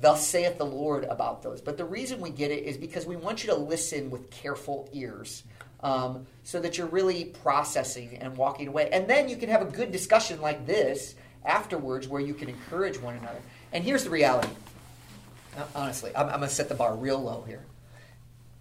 Thus 0.00 0.26
saith 0.26 0.56
the 0.56 0.64
Lord 0.64 1.04
about 1.04 1.42
those. 1.42 1.60
But 1.60 1.76
the 1.76 1.84
reason 1.84 2.20
we 2.20 2.30
get 2.30 2.50
it 2.50 2.64
is 2.64 2.76
because 2.76 3.06
we 3.06 3.16
want 3.16 3.42
you 3.42 3.50
to 3.50 3.56
listen 3.56 4.08
with 4.10 4.30
careful 4.30 4.88
ears 4.92 5.42
um, 5.82 6.26
so 6.44 6.60
that 6.60 6.78
you're 6.78 6.86
really 6.86 7.24
processing 7.24 8.18
and 8.18 8.36
walking 8.36 8.68
away. 8.68 8.88
And 8.92 9.08
then 9.08 9.28
you 9.28 9.36
can 9.36 9.48
have 9.48 9.62
a 9.62 9.70
good 9.70 9.90
discussion 9.90 10.40
like 10.40 10.66
this 10.66 11.16
afterwards 11.44 12.06
where 12.06 12.20
you 12.20 12.34
can 12.34 12.48
encourage 12.48 13.00
one 13.00 13.16
another. 13.16 13.40
And 13.72 13.82
here's 13.82 14.04
the 14.04 14.10
reality 14.10 14.52
uh, 15.56 15.64
honestly, 15.74 16.12
I'm, 16.14 16.26
I'm 16.26 16.38
going 16.38 16.48
to 16.48 16.48
set 16.48 16.68
the 16.68 16.74
bar 16.76 16.94
real 16.94 17.20
low 17.20 17.42
here. 17.46 17.64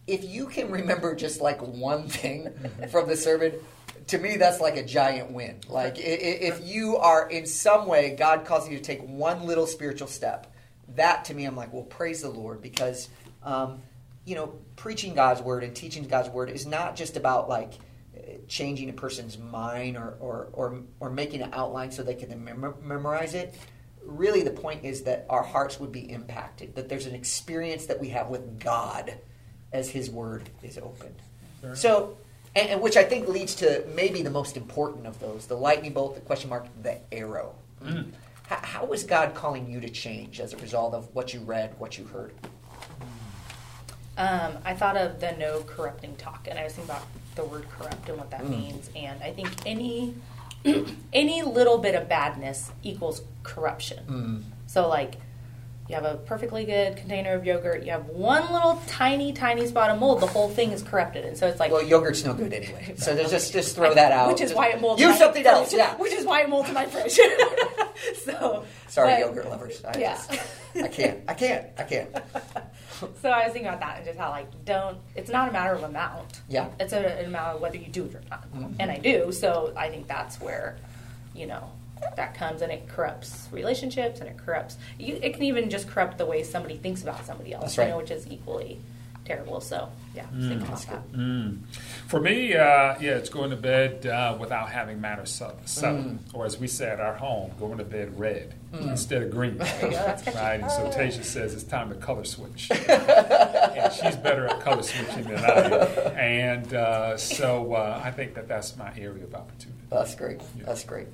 If 0.07 0.23
you 0.23 0.47
can 0.47 0.71
remember 0.71 1.13
just 1.13 1.39
like 1.39 1.61
one 1.61 2.07
thing 2.07 2.49
from 2.91 3.07
the 3.07 3.15
sermon, 3.15 3.53
to 4.09 4.17
me 4.17 4.37
that's 4.37 4.59
like 4.59 4.77
a 4.77 4.85
giant 4.85 5.31
win. 5.31 5.59
Like 5.67 5.95
if 5.97 6.65
you 6.65 6.97
are 6.97 7.29
in 7.29 7.45
some 7.45 7.87
way 7.87 8.15
God 8.15 8.45
calls 8.45 8.69
you 8.69 8.77
to 8.77 8.83
take 8.83 9.01
one 9.01 9.45
little 9.45 9.67
spiritual 9.67 10.07
step, 10.07 10.53
that 10.95 11.25
to 11.25 11.33
me 11.33 11.45
I'm 11.45 11.55
like, 11.55 11.73
well, 11.73 11.83
praise 11.83 12.21
the 12.21 12.29
Lord 12.29 12.61
because 12.61 13.09
um, 13.43 13.81
you 14.25 14.35
know 14.35 14.53
preaching 14.75 15.15
God's 15.15 15.41
word 15.41 15.63
and 15.63 15.75
teaching 15.75 16.03
God's 16.07 16.29
word 16.29 16.49
is 16.49 16.65
not 16.65 16.95
just 16.95 17.17
about 17.17 17.49
like 17.49 17.73
changing 18.47 18.89
a 18.89 18.93
person's 18.93 19.37
mind 19.37 19.97
or 19.97 20.15
or 20.19 20.49
or, 20.53 20.81
or 20.99 21.09
making 21.09 21.41
an 21.41 21.51
outline 21.53 21.91
so 21.91 22.03
they 22.03 22.15
can 22.15 22.43
mem- 22.43 22.75
memorize 22.83 23.33
it 23.33 23.55
really 24.09 24.43
the 24.43 24.51
point 24.51 24.83
is 24.83 25.03
that 25.03 25.25
our 25.29 25.43
hearts 25.43 25.79
would 25.79 25.91
be 25.91 26.09
impacted, 26.11 26.75
that 26.75 26.89
there's 26.89 27.05
an 27.05 27.15
experience 27.15 27.85
that 27.87 27.99
we 27.99 28.09
have 28.09 28.29
with 28.29 28.59
God 28.59 29.13
as 29.71 29.89
His 29.89 30.09
Word 30.09 30.49
is 30.63 30.77
opened. 30.77 31.15
Sure. 31.61 31.75
So, 31.75 32.17
and, 32.55 32.69
and, 32.69 32.81
which 32.81 32.97
I 32.97 33.03
think 33.03 33.27
leads 33.27 33.55
to 33.55 33.85
maybe 33.95 34.21
the 34.21 34.29
most 34.29 34.57
important 34.57 35.05
of 35.07 35.19
those 35.19 35.47
the 35.47 35.55
lightning 35.55 35.93
bolt, 35.93 36.15
the 36.15 36.21
question 36.21 36.49
mark, 36.49 36.67
the 36.81 36.99
arrow. 37.11 37.55
Mm. 37.83 38.11
How, 38.47 38.59
how 38.63 38.93
is 38.93 39.03
God 39.03 39.35
calling 39.35 39.69
you 39.69 39.79
to 39.79 39.89
change 39.89 40.39
as 40.39 40.53
a 40.53 40.57
result 40.57 40.93
of 40.93 41.13
what 41.13 41.33
you 41.33 41.41
read, 41.41 41.75
what 41.79 41.97
you 41.97 42.05
heard? 42.05 42.33
Um, 44.17 44.57
I 44.65 44.73
thought 44.73 44.97
of 44.97 45.21
the 45.21 45.31
no 45.33 45.61
corrupting 45.61 46.17
talk, 46.17 46.47
and 46.49 46.59
I 46.59 46.65
was 46.65 46.73
thinking 46.73 46.93
about 46.93 47.07
the 47.35 47.45
word 47.45 47.69
corrupt 47.69 48.09
and 48.09 48.17
what 48.17 48.29
that 48.31 48.41
mm. 48.41 48.49
means. 48.49 48.89
And 48.95 49.21
I 49.23 49.31
think 49.31 49.49
any 49.65 50.13
any 51.13 51.41
little 51.41 51.77
bit 51.77 51.95
of 51.95 52.09
badness 52.09 52.71
equals 52.83 53.21
corruption. 53.43 54.03
Mm. 54.07 54.43
So, 54.67 54.87
like, 54.87 55.15
you 55.89 55.95
have 55.95 56.05
a 56.05 56.17
perfectly 56.17 56.65
good 56.65 56.97
container 56.97 57.33
of 57.33 57.43
yogurt. 57.47 57.83
You 57.83 57.91
have 57.93 58.05
one 58.05 58.53
little 58.53 58.79
tiny, 58.85 59.33
tiny 59.33 59.65
spot 59.65 59.89
of 59.89 59.99
mold. 59.99 60.21
The 60.21 60.27
whole 60.27 60.47
thing 60.47 60.71
is 60.71 60.83
corrupted, 60.83 61.25
and 61.25 61.35
so 61.35 61.47
it's 61.47 61.59
like 61.59 61.71
well, 61.71 61.83
yogurt's 61.83 62.23
no 62.23 62.35
good 62.35 62.53
anyway. 62.53 62.93
So 62.95 63.15
just 63.27 63.51
just 63.51 63.75
throw 63.75 63.95
that 63.95 64.11
out. 64.11 64.27
Which 64.27 64.41
is 64.41 64.53
why 64.53 64.67
it 64.67 64.79
molds. 64.79 65.01
Use 65.01 65.17
something 65.17 65.41
fridge, 65.41 65.51
else. 65.51 65.73
Yeah. 65.73 65.95
Which 65.95 66.13
is 66.13 66.27
why 66.27 66.43
it 66.43 66.49
molds 66.49 66.69
in 66.69 66.75
my 66.75 66.85
fridge. 66.85 67.13
so 68.23 68.65
sorry, 68.87 69.13
but, 69.13 69.19
yogurt 69.19 69.49
lovers. 69.49 69.83
I 69.83 69.97
yeah. 69.97 70.13
Just, 70.13 70.31
I 70.75 70.87
can't. 70.89 71.19
I 71.27 71.33
can't. 71.33 71.65
I 71.79 71.83
can't. 71.83 72.09
so 73.21 73.31
I 73.31 73.45
was 73.45 73.53
thinking 73.53 73.67
about 73.67 73.79
that 73.79 73.97
and 73.97 74.05
just 74.05 74.19
how 74.19 74.29
like 74.29 74.65
don't. 74.65 74.99
It's 75.15 75.31
not 75.31 75.49
a 75.49 75.51
matter 75.51 75.73
of 75.73 75.81
amount. 75.81 76.41
Yeah. 76.49 76.69
It's 76.79 76.93
a, 76.93 76.99
an 76.99 77.25
amount 77.25 77.55
of 77.55 77.61
whether 77.61 77.77
you 77.77 77.87
do 77.87 78.05
it 78.05 78.13
or 78.13 78.21
not, 78.29 78.43
mm-hmm. 78.53 78.75
and 78.79 78.91
I 78.91 78.99
do. 78.99 79.31
So 79.31 79.73
I 79.75 79.89
think 79.89 80.07
that's 80.07 80.39
where, 80.39 80.77
you 81.33 81.47
know, 81.47 81.71
that 82.15 82.33
comes 82.33 82.61
and 82.61 82.71
it 82.71 82.87
corrupts 82.87 83.47
relationships 83.51 84.19
and 84.19 84.29
it 84.29 84.37
corrupts. 84.37 84.77
You, 84.97 85.19
it 85.21 85.33
can 85.33 85.43
even 85.43 85.69
just 85.69 85.87
corrupt 85.87 86.17
the 86.17 86.25
way 86.25 86.43
somebody 86.43 86.77
thinks 86.77 87.01
about 87.03 87.25
somebody 87.25 87.53
else. 87.53 87.77
Right. 87.77 87.85
You 87.85 87.91
know, 87.91 87.97
which 87.97 88.11
is 88.11 88.27
equally 88.29 88.79
terrible. 89.29 89.61
So 89.61 89.89
yeah, 90.15 90.25
mm, 90.33 90.61
about 90.61 90.81
that. 90.87 91.11
Mm. 91.13 91.59
For 92.07 92.19
me, 92.19 92.55
uh, 92.55 92.95
yeah, 92.99 93.15
it's 93.15 93.29
going 93.29 93.51
to 93.51 93.55
bed 93.55 94.05
uh, 94.05 94.35
without 94.39 94.71
having 94.71 94.99
matter 94.99 95.25
seven, 95.25 96.19
mm. 96.19 96.19
or 96.33 96.45
as 96.45 96.57
we 96.57 96.67
say 96.67 96.89
at 96.89 96.99
our 96.99 97.13
home, 97.13 97.51
going 97.59 97.77
to 97.77 97.83
bed 97.83 98.19
red 98.19 98.55
mm. 98.73 98.89
instead 98.89 99.21
of 99.21 99.31
green. 99.31 99.57
right, 99.59 100.59
and 100.61 100.71
so 100.71 100.89
Tasha 100.89 101.23
says 101.23 101.53
it's 101.53 101.63
time 101.63 101.89
to 101.89 101.95
color 101.95 102.25
switch, 102.25 102.71
and 102.89 103.93
she's 103.93 104.15
better 104.17 104.47
at 104.47 104.61
color 104.61 104.83
switching 104.83 105.25
than 105.25 105.37
I 105.37 105.51
am. 105.51 106.17
And 106.17 106.73
uh, 106.73 107.17
so 107.17 107.73
uh, 107.73 108.01
I 108.03 108.11
think 108.11 108.33
that 108.33 108.47
that's 108.47 108.75
my 108.77 108.91
area 108.97 109.23
of 109.23 109.35
opportunity. 109.35 109.79
That's 109.89 110.15
great. 110.15 110.41
Yeah. 110.57 110.65
That's 110.65 110.83
great. 110.83 111.07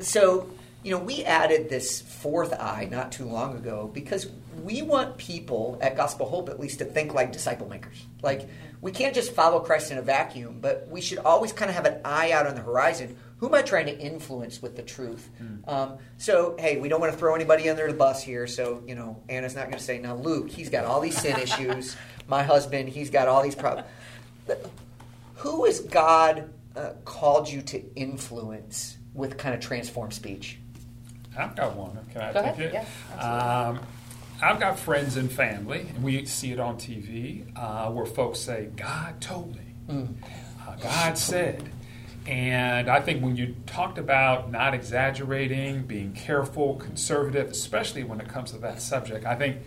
So 0.00 0.50
you 0.82 0.90
know, 0.90 0.98
we 0.98 1.24
added 1.24 1.68
this 1.68 2.00
fourth 2.00 2.52
I 2.58 2.88
not 2.90 3.12
too 3.12 3.24
long 3.24 3.56
ago 3.56 3.90
because 3.92 4.28
we 4.62 4.82
want 4.82 5.16
people 5.16 5.78
at 5.80 5.96
Gospel 5.96 6.26
Hope 6.26 6.48
at 6.48 6.58
least 6.58 6.80
to 6.80 6.84
think 6.84 7.14
like 7.14 7.32
disciple 7.32 7.68
makers. 7.68 8.04
Like, 8.20 8.48
we 8.80 8.90
can't 8.90 9.14
just 9.14 9.32
follow 9.32 9.60
Christ 9.60 9.92
in 9.92 9.98
a 9.98 10.02
vacuum, 10.02 10.58
but 10.60 10.88
we 10.90 11.00
should 11.00 11.18
always 11.18 11.52
kind 11.52 11.68
of 11.68 11.76
have 11.76 11.86
an 11.86 12.00
eye 12.04 12.32
out 12.32 12.48
on 12.48 12.56
the 12.56 12.62
horizon. 12.62 13.16
Who 13.36 13.46
am 13.46 13.54
I 13.54 13.62
trying 13.62 13.86
to 13.86 13.96
influence 13.96 14.60
with 14.60 14.76
the 14.76 14.82
truth? 14.82 15.30
Mm. 15.40 15.68
Um, 15.68 15.98
so, 16.18 16.56
hey, 16.58 16.78
we 16.78 16.88
don't 16.88 17.00
want 17.00 17.12
to 17.12 17.18
throw 17.18 17.34
anybody 17.34 17.70
under 17.70 17.86
the 17.86 17.96
bus 17.96 18.22
here. 18.22 18.48
So, 18.48 18.82
you 18.86 18.96
know, 18.96 19.22
Anna's 19.28 19.54
not 19.54 19.66
going 19.66 19.78
to 19.78 19.84
say, 19.84 19.98
now, 19.98 20.16
Luke, 20.16 20.50
he's 20.50 20.68
got 20.68 20.84
all 20.84 21.00
these 21.00 21.16
sin 21.16 21.38
issues. 21.38 21.96
My 22.26 22.42
husband, 22.42 22.88
he's 22.88 23.10
got 23.10 23.28
all 23.28 23.42
these 23.42 23.54
problems. 23.54 23.86
Who 25.36 25.64
has 25.64 25.80
God 25.80 26.52
uh, 26.74 26.90
called 27.04 27.48
you 27.48 27.62
to 27.62 27.94
influence 27.94 28.96
with 29.14 29.36
kind 29.38 29.54
of 29.54 29.60
transformed 29.60 30.14
speech? 30.14 30.58
I've 31.36 31.56
got 31.56 31.76
one. 31.76 31.98
Can 32.12 32.20
I 32.20 32.32
Go 32.32 32.42
take 32.42 32.52
ahead. 32.52 32.74
it? 32.74 32.86
Yeah, 33.16 33.68
um, 33.68 33.80
I've 34.42 34.60
got 34.60 34.78
friends 34.78 35.16
and 35.16 35.30
family, 35.30 35.86
and 35.94 36.02
we 36.02 36.24
see 36.24 36.52
it 36.52 36.60
on 36.60 36.76
TV 36.76 37.46
uh, 37.56 37.90
where 37.90 38.06
folks 38.06 38.40
say, 38.40 38.68
God 38.76 39.20
told 39.20 39.54
me, 39.54 39.62
mm. 39.88 40.14
uh, 40.66 40.76
God 40.76 41.16
said. 41.16 41.70
And 42.26 42.88
I 42.88 43.00
think 43.00 43.22
when 43.22 43.36
you 43.36 43.56
talked 43.66 43.98
about 43.98 44.50
not 44.50 44.74
exaggerating, 44.74 45.82
being 45.82 46.12
careful, 46.12 46.76
conservative, 46.76 47.50
especially 47.50 48.04
when 48.04 48.20
it 48.20 48.28
comes 48.28 48.52
to 48.52 48.58
that 48.58 48.80
subject, 48.80 49.24
I 49.26 49.34
think 49.34 49.58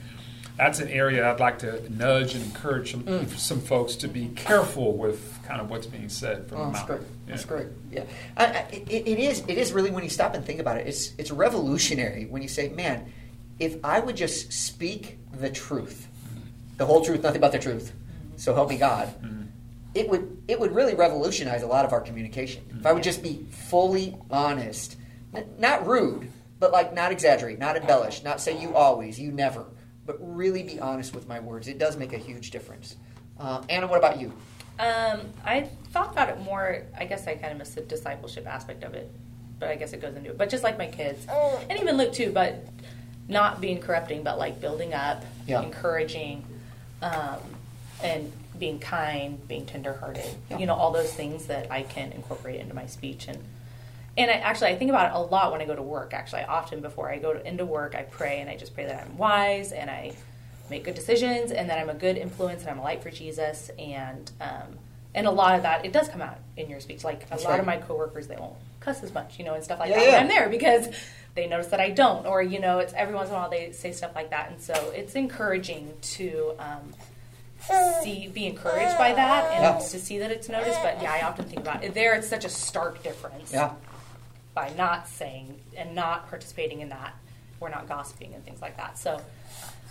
that's 0.58 0.80
an 0.80 0.88
area 0.88 1.30
I'd 1.30 1.40
like 1.40 1.60
to 1.60 1.92
nudge 1.94 2.34
and 2.34 2.44
encourage 2.44 2.92
some, 2.92 3.04
mm. 3.04 3.38
some 3.38 3.60
folks 3.60 3.96
to 3.98 4.08
be 4.08 4.30
careful 4.30 4.96
with 4.96 5.38
kind 5.44 5.60
of 5.60 5.70
what's 5.70 5.86
being 5.86 6.10
said 6.10 6.48
from 6.48 6.58
oh, 6.60 6.66
the 6.66 6.72
mouth. 6.72 6.88
Great. 6.88 7.02
Yeah. 7.02 7.08
That's 7.28 7.46
great. 7.46 7.68
Yeah, 7.92 8.04
I, 8.38 8.46
I, 8.46 8.50
it, 8.72 9.08
it 9.08 9.20
is. 9.20 9.44
It 9.48 9.58
is 9.58 9.74
really 9.74 9.92
when 9.92 10.04
you 10.04 10.10
stop 10.10 10.34
and 10.34 10.46
think 10.46 10.60
about 10.60 10.78
it. 10.78 10.88
It's 10.88 11.14
it's 11.18 11.32
revolutionary 11.32 12.26
when 12.26 12.42
you 12.42 12.48
say, 12.48 12.70
"Man, 12.70 13.12
if 13.60 13.84
I 13.84 14.00
would 14.00 14.16
just 14.16 14.54
speak 14.54 15.18
the 15.34 15.50
truth, 15.50 16.08
the 16.78 16.86
whole 16.86 17.04
truth, 17.04 17.24
nothing 17.24 17.42
but 17.42 17.52
the 17.52 17.60
truth, 17.60 17.94
so 18.38 18.54
help 18.54 18.70
me 18.70 18.78
God." 18.78 19.08
Mm-hmm. 19.22 19.42
It 19.94 20.10
would 20.10 20.44
it 20.48 20.60
would 20.60 20.74
really 20.74 20.96
revolutionize 20.96 21.64
a 21.64 21.68
lot 21.68 21.86
of 21.86 21.92
our 21.94 22.02
communication. 22.02 22.64
Mm-hmm. 22.64 22.80
If 22.80 22.86
I 22.86 22.94
would 22.94 23.04
just 23.04 23.22
be 23.22 23.46
fully 23.50 24.18
honest, 24.30 24.98
not 25.58 25.86
rude, 25.86 26.32
but 26.60 26.72
like 26.72 26.94
not 26.94 27.12
exaggerate, 27.12 27.60
not 27.60 27.76
embellish, 27.76 28.24
not 28.24 28.40
say 28.40 28.62
you 28.62 28.76
always, 28.76 29.20
you 29.20 29.32
never 29.32 29.66
but 30.06 30.18
really 30.20 30.64
be 30.64 30.80
honest 30.80 31.16
with 31.16 31.28
my 31.28 31.40
words. 31.40 31.68
It 31.68 31.78
does 31.78 31.98
make 31.98 32.14
a 32.14 32.18
huge 32.18 32.52
difference. 32.52 32.96
Uh, 33.40 33.64
Anna, 33.70 33.88
what 33.88 33.98
about 33.98 34.20
you? 34.20 34.32
Um, 34.78 35.22
I 35.46 35.70
thought 35.92 36.12
about 36.12 36.30
it 36.30 36.40
more. 36.42 36.84
I 36.98 37.06
guess 37.06 37.28
I 37.28 37.36
kind 37.36 37.52
of 37.52 37.58
missed 37.58 37.76
the 37.76 37.82
discipleship 37.82 38.46
aspect 38.46 38.84
of 38.84 38.94
it, 38.94 39.10
but 39.60 39.70
I 39.70 39.76
guess 39.76 39.94
it 39.94 40.02
goes 40.02 40.16
into 40.16 40.32
it. 40.32 40.38
But 40.38 40.50
just 40.50 40.64
like 40.64 40.78
my 40.78 40.88
kids, 40.88 41.26
oh. 41.30 41.60
and 41.70 41.80
even 41.80 41.98
Luke 41.98 42.14
too, 42.14 42.32
but 42.32 42.68
not 43.28 43.62
being 43.62 43.80
corrupting, 43.80 44.24
but 44.24 44.38
like 44.38 44.60
building 44.60 44.94
up, 44.94 45.24
yeah. 45.48 45.62
encouraging, 45.62 46.46
um, 47.02 47.40
and 48.04 48.32
being 48.60 48.80
kind, 48.80 49.46
being 49.48 49.66
tenderhearted. 49.66 50.30
Yeah. 50.50 50.60
You 50.60 50.66
know, 50.66 50.76
all 50.76 50.92
those 50.92 51.14
things 51.14 51.48
that 51.48 51.72
I 51.72 51.84
can 51.84 52.12
incorporate 52.12 52.60
into 52.60 52.74
my 52.74 52.86
speech 52.86 53.28
and 53.28 53.38
and 54.18 54.32
I, 54.32 54.36
actually 54.36 54.72
I 54.72 54.76
think 54.76 54.90
about 54.90 55.12
it 55.12 55.16
a 55.16 55.20
lot 55.20 55.52
when 55.52 55.62
I 55.62 55.66
go 55.66 55.76
to 55.76 55.82
work. 55.82 56.14
Actually, 56.14 56.44
often 56.44 56.82
before 56.82 57.10
I 57.10 57.20
go 57.20 57.34
to, 57.34 57.48
into 57.48 57.66
work, 57.66 57.96
I 57.96 58.04
pray 58.04 58.40
and 58.40 58.50
I 58.50 58.58
just 58.58 58.74
pray 58.74 58.86
that 58.86 59.06
I'm 59.06 59.18
wise 59.18 59.72
and 59.72 59.90
I 59.90 60.14
make 60.70 60.84
good 60.84 60.96
decisions 60.96 61.52
and 61.52 61.70
that 61.70 61.78
I'm 61.80 61.90
a 61.90 61.94
good 61.94 62.18
influence 62.18 62.62
and 62.62 62.72
I'm 62.72 62.80
a 62.80 62.84
light 62.84 63.04
for 63.04 63.12
Jesus. 63.12 63.70
And 63.78 64.32
um, 64.40 64.80
and 65.14 65.28
a 65.28 65.32
lot 65.32 65.56
of 65.56 65.64
that 65.64 65.86
it 65.86 65.94
does 65.94 66.08
come 66.08 66.22
out 66.22 66.38
in 66.58 66.70
your 66.70 66.80
speech. 66.80 67.04
Like 67.04 67.30
That's 67.30 67.44
a 67.44 67.46
lot 67.46 67.52
right. 67.52 67.60
of 67.60 67.66
my 67.66 67.78
coworkers, 67.78 68.28
they 68.28 68.38
won't 68.38 68.56
cuss 68.80 69.04
as 69.04 69.14
much, 69.14 69.40
you 69.40 69.46
know, 69.46 69.54
and 69.54 69.64
stuff 69.64 69.80
like 69.80 69.90
yeah, 69.90 69.98
that 69.98 70.06
yeah. 70.06 70.12
when 70.12 70.22
I'm 70.22 70.28
there 70.28 70.50
because 70.50 70.88
they 71.34 71.48
notice 71.48 71.68
that 71.68 71.82
I 71.82 71.90
don't, 71.90 72.26
or 72.26 72.42
you 72.42 72.60
know, 72.60 72.80
it's 72.80 72.94
every 72.94 73.14
once 73.14 73.30
in 73.30 73.36
a 73.36 73.38
while 73.38 73.50
they 73.50 73.72
say 73.72 73.92
stuff 73.92 74.16
like 74.16 74.30
that, 74.30 74.52
and 74.52 74.62
so 74.62 74.74
it's 74.96 75.16
encouraging 75.16 75.94
to. 76.02 76.54
Um, 76.60 76.94
see 78.04 78.28
be 78.28 78.46
encouraged 78.46 78.96
by 78.96 79.12
that 79.12 79.52
and 79.52 79.64
yeah. 79.64 79.80
to 79.80 80.00
see 80.00 80.20
that 80.20 80.30
it's 80.30 80.50
noticed 80.50 80.80
but 80.84 81.02
yeah 81.02 81.12
i 81.12 81.22
often 81.26 81.46
think 81.46 81.60
about 81.60 81.84
it 81.84 81.96
there 81.96 82.14
it's 82.14 82.28
such 82.28 82.46
a 82.46 82.50
stark 82.50 83.02
difference 83.02 83.52
yeah 83.52 83.74
by 84.56 84.72
not 84.78 85.08
saying 85.08 85.60
and 85.78 85.94
not 85.94 86.28
participating 86.30 86.80
in 86.82 86.90
that. 86.90 87.14
We're 87.60 87.70
not 87.70 87.88
gossiping 87.88 88.34
and 88.34 88.44
things 88.44 88.62
like 88.62 88.78
that. 88.78 88.98
So, 88.98 89.22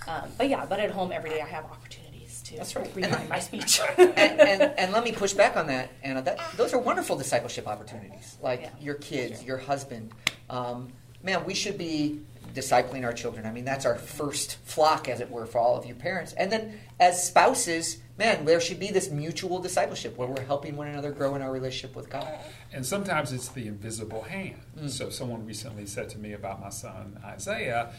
um, 0.09 0.31
but 0.37 0.49
yeah, 0.49 0.67
but 0.67 0.81
at 0.81 0.91
home 0.91 1.13
every 1.13 1.31
day 1.31 1.41
I 1.41 1.47
have 1.47 1.65
opportunities 1.67 2.43
to 2.47 2.57
That's 2.57 2.75
right. 2.75 2.91
refine 2.95 3.29
my 3.29 3.39
speech. 3.39 3.81
and, 3.99 4.11
and, 4.41 4.63
and 4.63 4.93
let 4.93 5.05
me 5.05 5.13
push 5.13 5.33
back 5.35 5.57
on 5.57 5.67
that, 5.69 5.91
Anna. 6.03 6.23
That, 6.23 6.41
those 6.57 6.75
are 6.75 6.79
wonderful 6.79 7.17
discipleship 7.17 7.69
opportunities. 7.69 8.37
Like 8.43 8.63
Yeah. 8.63 8.71
your 8.81 8.95
kids, 8.95 9.43
your 9.45 9.59
husband. 9.59 10.11
Um, 10.51 10.93
man, 11.23 11.45
we 11.45 11.55
should 11.55 11.79
be 11.79 12.21
discipling 12.55 13.05
our 13.05 13.13
children. 13.13 13.47
I 13.47 13.51
mean, 13.53 13.65
that's 13.65 13.87
our 13.87 13.97
first 13.97 14.57
flock, 14.65 15.09
as 15.09 15.21
it 15.21 15.31
were, 15.31 15.47
for 15.47 15.59
all 15.59 15.77
of 15.77 15.87
you 15.87 15.95
parents. 15.95 16.33
And 16.35 16.53
then 16.53 16.79
as 17.01 17.27
spouses, 17.27 17.99
man, 18.19 18.45
there 18.45 18.61
should 18.61 18.79
be 18.79 18.91
this 18.91 19.11
mutual 19.11 19.59
discipleship 19.59 20.17
where 20.17 20.29
we're 20.29 20.45
helping 20.45 20.77
one 20.77 20.89
another 20.89 21.11
grow 21.11 21.35
in 21.35 21.43
our 21.43 21.53
relationship 21.53 21.97
with 21.97 22.09
God. 22.09 22.29
And 22.73 22.85
sometimes 22.85 23.33
it's 23.33 23.49
the 23.49 23.67
invisible 23.67 24.23
hand. 24.23 24.61
So 24.87 25.11
someone 25.11 25.47
recently 25.47 25.87
said 25.87 26.09
to 26.11 26.19
me 26.19 26.33
about 26.33 26.61
my 26.61 26.71
son 26.71 27.19
Isaiah, 27.25 27.93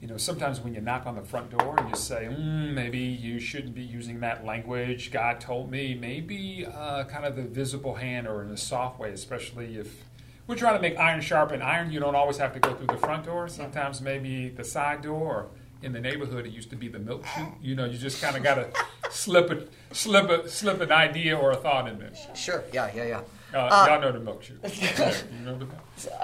you 0.00 0.08
know, 0.08 0.16
sometimes 0.16 0.60
when 0.60 0.74
you 0.74 0.80
knock 0.80 1.06
on 1.06 1.14
the 1.14 1.22
front 1.22 1.56
door 1.56 1.78
and 1.78 1.88
you 1.88 1.94
say, 1.94 2.28
mm, 2.28 2.74
maybe 2.74 2.98
you 2.98 3.38
shouldn't 3.38 3.74
be 3.74 3.84
using 3.84 4.18
that 4.20 4.44
language. 4.44 5.12
God 5.12 5.40
told 5.40 5.70
me 5.70 5.94
maybe 5.94 6.66
uh, 6.66 7.04
kind 7.04 7.24
of 7.24 7.36
the 7.36 7.42
visible 7.42 7.94
hand 7.94 8.26
or 8.26 8.42
in 8.42 8.50
a 8.50 8.56
soft 8.56 8.98
way, 8.98 9.10
especially 9.10 9.76
if 9.76 10.04
we're 10.48 10.56
trying 10.56 10.74
to 10.74 10.82
make 10.82 10.98
iron 10.98 11.20
sharpen 11.20 11.62
iron. 11.62 11.92
You 11.92 12.00
don't 12.00 12.16
always 12.16 12.36
have 12.38 12.52
to 12.54 12.58
go 12.58 12.74
through 12.74 12.88
the 12.88 12.98
front 12.98 13.26
door. 13.26 13.46
Sometimes 13.46 14.00
maybe 14.00 14.48
the 14.48 14.64
side 14.64 15.02
door. 15.02 15.46
In 15.82 15.92
the 15.92 16.00
neighborhood, 16.00 16.46
it 16.46 16.52
used 16.52 16.70
to 16.70 16.76
be 16.76 16.88
the 16.88 16.98
milk 16.98 17.24
chute. 17.34 17.48
You 17.60 17.74
know, 17.74 17.84
you 17.84 17.98
just 17.98 18.22
kind 18.22 18.36
of 18.36 18.42
got 18.42 18.54
to 18.54 18.70
slip 19.10 19.50
a 19.50 19.94
slip 19.94 20.30
a 20.30 20.48
slip 20.48 20.80
an 20.80 20.92
idea 20.92 21.36
or 21.36 21.50
a 21.50 21.56
thought 21.56 21.88
in 21.88 21.98
there. 21.98 22.12
Sure, 22.34 22.62
yeah, 22.72 22.90
yeah, 22.94 23.04
yeah. 23.52 23.58
Uh, 23.58 23.86
y'all 23.88 24.00
know 24.00 24.12
the 24.12 24.20
milk 24.20 24.42
chute. 24.42 24.60
Yeah, 24.62 25.14
you 25.38 25.44
know 25.44 25.58
the 25.58 25.66
milk. 25.66 25.78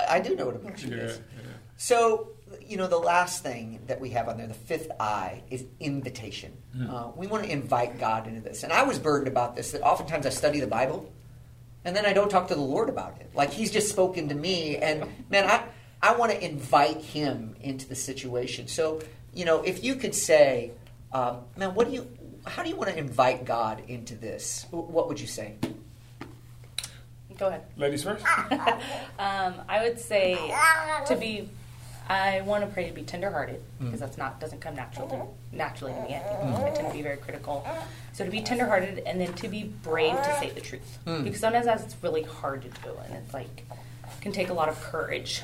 I 0.08 0.20
do 0.20 0.34
know 0.36 0.46
what 0.46 0.56
a 0.56 0.58
milkshake 0.60 0.90
Yeah, 0.90 0.96
is. 1.04 1.18
yeah. 1.18 1.42
So, 1.76 2.30
you 2.60 2.76
know, 2.76 2.86
the 2.88 2.98
last 2.98 3.42
thing 3.42 3.80
that 3.86 4.00
we 4.00 4.10
have 4.10 4.28
on 4.28 4.38
there, 4.38 4.46
the 4.46 4.54
fifth 4.54 4.90
I, 4.98 5.42
is 5.50 5.64
invitation. 5.78 6.52
Uh, 6.88 7.10
we 7.14 7.26
want 7.26 7.44
to 7.44 7.50
invite 7.50 7.98
God 8.00 8.26
into 8.26 8.40
this. 8.40 8.62
And 8.64 8.72
I 8.72 8.82
was 8.84 8.98
burdened 8.98 9.28
about 9.28 9.54
this, 9.56 9.72
that 9.72 9.82
oftentimes 9.82 10.26
I 10.26 10.30
study 10.30 10.58
the 10.60 10.66
Bible 10.66 11.12
and 11.84 11.94
then 11.94 12.04
I 12.04 12.12
don't 12.12 12.28
talk 12.30 12.48
to 12.48 12.54
the 12.54 12.60
Lord 12.60 12.88
about 12.88 13.20
it. 13.20 13.30
Like 13.34 13.50
He's 13.50 13.70
just 13.70 13.88
spoken 13.90 14.28
to 14.28 14.34
me, 14.34 14.76
and 14.76 15.04
man, 15.30 15.48
I, 15.48 15.62
I 16.02 16.16
want 16.16 16.32
to 16.32 16.44
invite 16.44 16.98
Him 17.00 17.54
into 17.60 17.88
the 17.88 17.94
situation. 17.94 18.66
So, 18.68 19.00
you 19.34 19.44
know, 19.44 19.62
if 19.62 19.84
you 19.84 19.94
could 19.94 20.14
say, 20.14 20.72
um, 21.12 21.38
man, 21.56 21.74
what 21.74 21.88
do 21.88 21.94
you, 21.94 22.08
how 22.46 22.62
do 22.62 22.68
you 22.68 22.76
want 22.76 22.90
to 22.90 22.98
invite 22.98 23.44
God 23.44 23.82
into 23.88 24.14
this? 24.14 24.66
What 24.70 25.08
would 25.08 25.20
you 25.20 25.26
say? 25.26 25.56
Go 27.36 27.46
ahead. 27.46 27.62
Ladies 27.76 28.02
first. 28.02 28.24
Um, 29.20 29.54
I 29.68 29.82
would 29.82 29.98
say 29.98 30.34
to 31.06 31.16
be. 31.16 31.48
I 32.10 32.40
want 32.42 32.64
to 32.64 32.70
pray 32.70 32.88
to 32.88 32.94
be 32.94 33.02
tenderhearted 33.02 33.60
because 33.80 34.00
that's 34.00 34.16
not 34.16 34.40
doesn't 34.40 34.60
come 34.60 34.74
natural 34.74 35.08
to, 35.08 35.56
naturally 35.56 35.92
to 35.92 36.00
me. 36.00 36.14
I, 36.14 36.20
think 36.20 36.56
I 36.56 36.70
tend 36.70 36.88
to 36.88 36.94
be 36.94 37.02
very 37.02 37.18
critical. 37.18 37.66
So 38.12 38.24
to 38.24 38.30
be 38.30 38.40
tenderhearted 38.40 39.00
and 39.00 39.20
then 39.20 39.32
to 39.34 39.48
be 39.48 39.64
brave 39.64 40.16
to 40.16 40.36
say 40.38 40.50
the 40.50 40.60
truth 40.60 40.98
because 41.04 41.40
sometimes 41.40 41.66
that's 41.66 41.94
really 42.02 42.22
hard 42.22 42.62
to 42.62 42.68
do 42.68 42.96
and 43.04 43.14
it's 43.14 43.34
like 43.34 43.66
can 44.20 44.32
take 44.32 44.48
a 44.48 44.54
lot 44.54 44.68
of 44.68 44.80
courage 44.80 45.42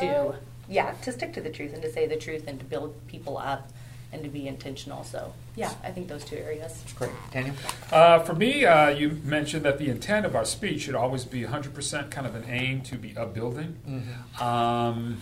to 0.00 0.34
yeah 0.70 0.92
to 1.02 1.12
stick 1.12 1.34
to 1.34 1.40
the 1.40 1.50
truth 1.50 1.74
and 1.74 1.82
to 1.82 1.92
say 1.92 2.06
the 2.06 2.16
truth 2.16 2.44
and 2.46 2.58
to 2.58 2.64
build 2.64 2.94
people 3.06 3.36
up 3.36 3.70
and 4.12 4.22
to 4.24 4.28
be 4.28 4.48
intentional. 4.48 5.04
So 5.04 5.32
yeah, 5.56 5.72
I 5.84 5.90
think 5.90 6.08
those 6.08 6.24
two 6.24 6.36
areas. 6.36 6.82
Great. 6.96 7.12
Daniel? 7.32 7.54
Uh, 7.92 8.20
for 8.20 8.34
me, 8.34 8.64
uh, 8.64 8.88
you 8.88 9.20
mentioned 9.24 9.64
that 9.64 9.78
the 9.78 9.88
intent 9.88 10.26
of 10.26 10.34
our 10.34 10.44
speech 10.44 10.82
should 10.82 10.94
always 10.94 11.24
be 11.24 11.42
100% 11.42 12.10
kind 12.10 12.26
of 12.26 12.34
an 12.34 12.44
aim 12.48 12.82
to 12.82 12.96
be 12.96 13.16
upbuilding. 13.16 13.76
Mm-hmm. 13.88 14.42
Um, 14.42 15.20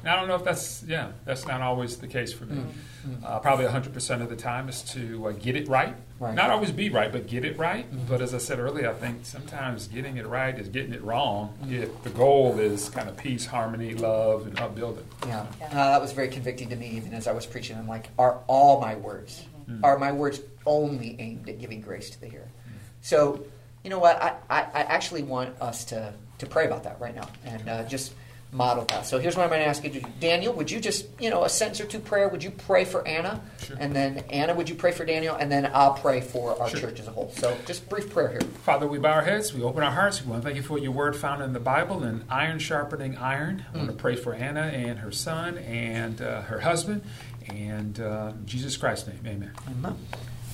and 0.00 0.08
I 0.08 0.16
don't 0.16 0.28
know 0.28 0.34
if 0.34 0.44
that's, 0.44 0.82
yeah, 0.86 1.12
that's 1.24 1.46
not 1.46 1.60
always 1.60 1.98
the 1.98 2.08
case 2.08 2.32
for 2.32 2.44
me. 2.44 2.56
Mm-hmm. 2.56 3.24
Uh, 3.24 3.38
probably 3.38 3.66
100% 3.66 4.22
of 4.22 4.28
the 4.28 4.36
time 4.36 4.68
is 4.68 4.82
to 4.82 5.28
uh, 5.28 5.32
get 5.32 5.56
it 5.56 5.68
right. 5.68 5.94
Right. 6.20 6.34
Not 6.34 6.50
always 6.50 6.70
be 6.70 6.90
right, 6.90 7.10
but 7.10 7.26
get 7.26 7.46
it 7.46 7.56
right. 7.56 7.86
But 8.06 8.20
as 8.20 8.34
I 8.34 8.38
said 8.38 8.58
earlier, 8.58 8.90
I 8.90 8.92
think 8.92 9.24
sometimes 9.24 9.88
getting 9.88 10.18
it 10.18 10.26
right 10.26 10.56
is 10.56 10.68
getting 10.68 10.92
it 10.92 11.02
wrong 11.02 11.54
if 11.66 12.02
the 12.02 12.10
goal 12.10 12.58
is 12.58 12.90
kind 12.90 13.08
of 13.08 13.16
peace, 13.16 13.46
harmony, 13.46 13.94
love, 13.94 14.46
and 14.46 14.60
upbuilding. 14.60 15.06
Yeah, 15.26 15.46
Yeah. 15.58 15.66
Uh, 15.68 15.92
that 15.92 16.00
was 16.00 16.12
very 16.12 16.28
convicting 16.28 16.68
to 16.68 16.76
me. 16.76 16.88
Even 16.90 17.14
as 17.14 17.26
I 17.26 17.32
was 17.32 17.46
preaching, 17.46 17.78
I'm 17.78 17.88
like, 17.88 18.10
are 18.18 18.40
all 18.48 18.82
my 18.82 18.96
words, 18.96 19.42
are 19.82 19.98
my 19.98 20.12
words 20.12 20.40
only 20.66 21.16
aimed 21.18 21.48
at 21.48 21.58
giving 21.58 21.80
grace 21.80 22.10
to 22.10 22.20
the 22.20 22.26
hearer? 22.28 22.48
So, 23.00 23.42
you 23.82 23.88
know 23.88 23.98
what? 23.98 24.20
I, 24.22 24.34
I, 24.50 24.60
I 24.62 24.80
actually 24.82 25.22
want 25.22 25.58
us 25.60 25.86
to 25.86 26.12
to 26.36 26.46
pray 26.46 26.66
about 26.66 26.84
that 26.84 27.00
right 27.00 27.14
now 27.14 27.28
and 27.44 27.68
uh, 27.68 27.84
just 27.84 28.12
model 28.52 28.84
that. 28.86 29.06
So 29.06 29.18
here's 29.18 29.36
what 29.36 29.44
I'm 29.44 29.48
going 29.48 29.60
to 29.60 29.66
ask 29.66 29.84
you 29.84 29.90
to 29.90 30.00
do. 30.00 30.06
Daniel, 30.18 30.52
would 30.54 30.70
you 30.70 30.80
just, 30.80 31.06
you 31.20 31.30
know, 31.30 31.44
a 31.44 31.48
sentence 31.48 31.80
or 31.80 31.86
two 31.86 32.00
prayer? 32.00 32.28
Would 32.28 32.42
you 32.42 32.50
pray 32.50 32.84
for 32.84 33.06
Anna? 33.06 33.40
Sure. 33.62 33.76
And 33.78 33.94
then 33.94 34.18
Anna, 34.30 34.54
would 34.54 34.68
you 34.68 34.74
pray 34.74 34.90
for 34.92 35.04
Daniel? 35.04 35.36
And 35.36 35.50
then 35.52 35.70
I'll 35.72 35.94
pray 35.94 36.20
for 36.20 36.60
our 36.60 36.68
Sure. 36.68 36.80
church 36.80 37.00
as 37.00 37.06
a 37.06 37.12
whole. 37.12 37.32
So 37.36 37.56
just 37.66 37.88
brief 37.88 38.10
prayer 38.10 38.28
here. 38.28 38.40
Father, 38.64 38.86
we 38.88 38.98
bow 38.98 39.12
our 39.12 39.22
heads, 39.22 39.54
we 39.54 39.62
open 39.62 39.82
our 39.82 39.90
hearts. 39.92 40.24
We 40.24 40.30
want 40.30 40.42
to 40.42 40.46
thank 40.48 40.56
you 40.56 40.62
for 40.62 40.78
your 40.78 40.92
word 40.92 41.16
found 41.16 41.42
in 41.42 41.52
the 41.52 41.60
Bible 41.60 42.02
and 42.02 42.24
iron 42.28 42.58
sharpening 42.58 43.16
iron. 43.16 43.64
I 43.72 43.78
want 43.78 43.90
to 43.90 43.96
pray 43.96 44.16
for 44.16 44.34
Anna 44.34 44.62
and 44.62 44.98
her 44.98 45.12
son 45.12 45.58
and 45.58 46.20
uh, 46.20 46.42
her 46.42 46.60
husband 46.60 47.02
and 47.48 48.00
uh, 48.00 48.32
in 48.36 48.46
Jesus 48.46 48.76
Christ's 48.76 49.06
name. 49.08 49.20
Amen. 49.26 49.52
Amen. 49.68 49.96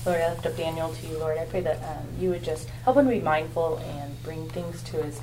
Lord, 0.05 0.21
I 0.21 0.29
lift 0.29 0.45
up 0.45 0.55
Daniel 0.55 0.93
to 0.93 1.07
you, 1.07 1.17
Lord. 1.17 1.37
I 1.37 1.45
pray 1.45 1.61
that 1.61 1.77
um, 1.83 2.05
you 2.19 2.29
would 2.29 2.43
just 2.43 2.69
help 2.83 2.95
him 2.97 3.05
to 3.05 3.11
be 3.11 3.19
mindful 3.19 3.77
and 3.77 4.23
bring 4.23 4.47
things 4.49 4.81
to 4.83 5.03
his, 5.03 5.19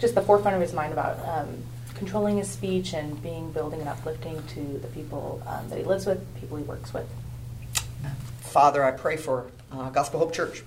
just 0.00 0.14
the 0.14 0.20
forefront 0.20 0.54
of 0.56 0.60
his 0.60 0.74
mind 0.74 0.92
about 0.92 1.18
um, 1.26 1.62
controlling 1.94 2.38
his 2.38 2.50
speech 2.50 2.94
and 2.94 3.20
being 3.22 3.50
building 3.52 3.80
and 3.80 3.88
uplifting 3.88 4.42
to 4.48 4.78
the 4.78 4.88
people 4.88 5.42
um, 5.46 5.68
that 5.68 5.78
he 5.78 5.84
lives 5.84 6.06
with, 6.06 6.22
people 6.40 6.56
he 6.56 6.64
works 6.64 6.92
with. 6.92 7.08
Father, 8.40 8.82
I 8.82 8.92
pray 8.92 9.16
for 9.16 9.50
uh, 9.70 9.90
Gospel 9.90 10.20
Hope 10.20 10.32
Church. 10.32 10.62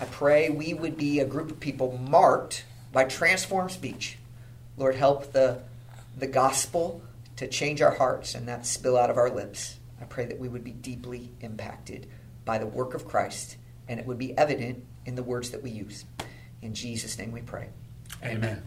I 0.00 0.06
pray 0.06 0.48
we 0.48 0.74
would 0.74 0.96
be 0.96 1.20
a 1.20 1.24
group 1.24 1.50
of 1.50 1.60
people 1.60 1.98
marked 1.98 2.64
by 2.90 3.04
transformed 3.04 3.70
speech. 3.70 4.18
Lord, 4.76 4.96
help 4.96 5.32
the, 5.32 5.60
the 6.16 6.26
gospel 6.26 7.02
to 7.36 7.46
change 7.46 7.82
our 7.82 7.94
hearts 7.94 8.34
and 8.34 8.48
that 8.48 8.66
spill 8.66 8.96
out 8.96 9.10
of 9.10 9.16
our 9.16 9.30
lips. 9.30 9.76
I 10.00 10.04
pray 10.04 10.24
that 10.26 10.38
we 10.38 10.48
would 10.48 10.64
be 10.64 10.72
deeply 10.72 11.30
impacted 11.40 12.08
by 12.44 12.58
the 12.58 12.66
work 12.66 12.94
of 12.94 13.06
Christ 13.06 13.56
and 13.88 14.00
it 14.00 14.06
would 14.06 14.18
be 14.18 14.36
evident 14.38 14.84
in 15.04 15.14
the 15.14 15.22
words 15.22 15.50
that 15.50 15.62
we 15.62 15.70
use. 15.70 16.04
In 16.62 16.74
Jesus' 16.74 17.18
name 17.18 17.32
we 17.32 17.42
pray. 17.42 17.68
Amen. 18.24 18.62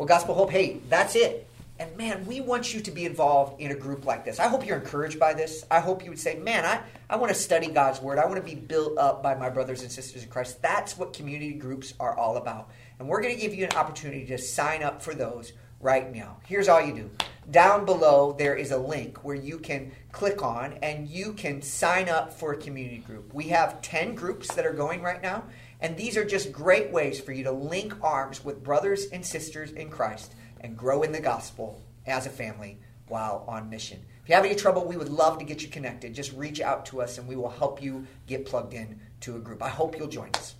Well, 0.00 0.06
Gospel 0.06 0.34
Hope, 0.34 0.48
hey, 0.48 0.80
that's 0.88 1.14
it. 1.14 1.46
And 1.78 1.94
man, 1.94 2.24
we 2.24 2.40
want 2.40 2.72
you 2.72 2.80
to 2.80 2.90
be 2.90 3.04
involved 3.04 3.60
in 3.60 3.70
a 3.70 3.74
group 3.74 4.06
like 4.06 4.24
this. 4.24 4.40
I 4.40 4.48
hope 4.48 4.64
you're 4.64 4.78
encouraged 4.78 5.20
by 5.20 5.34
this. 5.34 5.66
I 5.70 5.80
hope 5.80 6.02
you 6.02 6.08
would 6.08 6.18
say, 6.18 6.36
man, 6.36 6.64
I, 6.64 6.80
I 7.10 7.16
want 7.16 7.28
to 7.34 7.38
study 7.38 7.66
God's 7.66 8.00
Word. 8.00 8.18
I 8.18 8.24
want 8.24 8.36
to 8.36 8.42
be 8.42 8.54
built 8.54 8.96
up 8.96 9.22
by 9.22 9.34
my 9.34 9.50
brothers 9.50 9.82
and 9.82 9.92
sisters 9.92 10.22
in 10.22 10.30
Christ. 10.30 10.62
That's 10.62 10.96
what 10.96 11.12
community 11.12 11.52
groups 11.52 11.92
are 12.00 12.16
all 12.16 12.38
about. 12.38 12.70
And 12.98 13.08
we're 13.08 13.20
going 13.20 13.34
to 13.34 13.40
give 13.42 13.52
you 13.52 13.66
an 13.66 13.74
opportunity 13.76 14.24
to 14.24 14.38
sign 14.38 14.82
up 14.82 15.02
for 15.02 15.14
those 15.14 15.52
right 15.82 16.10
now. 16.10 16.38
Here's 16.46 16.68
all 16.68 16.80
you 16.80 16.94
do. 16.94 17.10
Down 17.50 17.84
below, 17.84 18.32
there 18.38 18.54
is 18.54 18.70
a 18.70 18.78
link 18.78 19.22
where 19.22 19.36
you 19.36 19.58
can 19.58 19.92
click 20.12 20.42
on 20.42 20.78
and 20.82 21.08
you 21.08 21.34
can 21.34 21.60
sign 21.60 22.08
up 22.08 22.32
for 22.32 22.54
a 22.54 22.56
community 22.56 22.98
group. 22.98 23.34
We 23.34 23.48
have 23.48 23.82
10 23.82 24.14
groups 24.14 24.54
that 24.54 24.64
are 24.64 24.72
going 24.72 25.02
right 25.02 25.22
now. 25.22 25.44
And 25.80 25.96
these 25.96 26.16
are 26.16 26.24
just 26.24 26.52
great 26.52 26.90
ways 26.90 27.20
for 27.20 27.32
you 27.32 27.44
to 27.44 27.52
link 27.52 27.94
arms 28.02 28.44
with 28.44 28.62
brothers 28.62 29.06
and 29.12 29.24
sisters 29.24 29.72
in 29.72 29.88
Christ 29.88 30.34
and 30.60 30.76
grow 30.76 31.02
in 31.02 31.12
the 31.12 31.20
gospel 31.20 31.82
as 32.06 32.26
a 32.26 32.30
family 32.30 32.78
while 33.08 33.44
on 33.48 33.70
mission. 33.70 34.04
If 34.22 34.28
you 34.28 34.34
have 34.34 34.44
any 34.44 34.54
trouble, 34.54 34.84
we 34.84 34.96
would 34.96 35.08
love 35.08 35.38
to 35.38 35.44
get 35.44 35.62
you 35.62 35.68
connected. 35.68 36.14
Just 36.14 36.32
reach 36.34 36.60
out 36.60 36.86
to 36.86 37.00
us 37.00 37.18
and 37.18 37.26
we 37.26 37.36
will 37.36 37.48
help 37.48 37.82
you 37.82 38.06
get 38.26 38.46
plugged 38.46 38.74
in 38.74 39.00
to 39.20 39.36
a 39.36 39.40
group. 39.40 39.62
I 39.62 39.68
hope 39.68 39.96
you'll 39.96 40.08
join 40.08 40.30
us. 40.34 40.54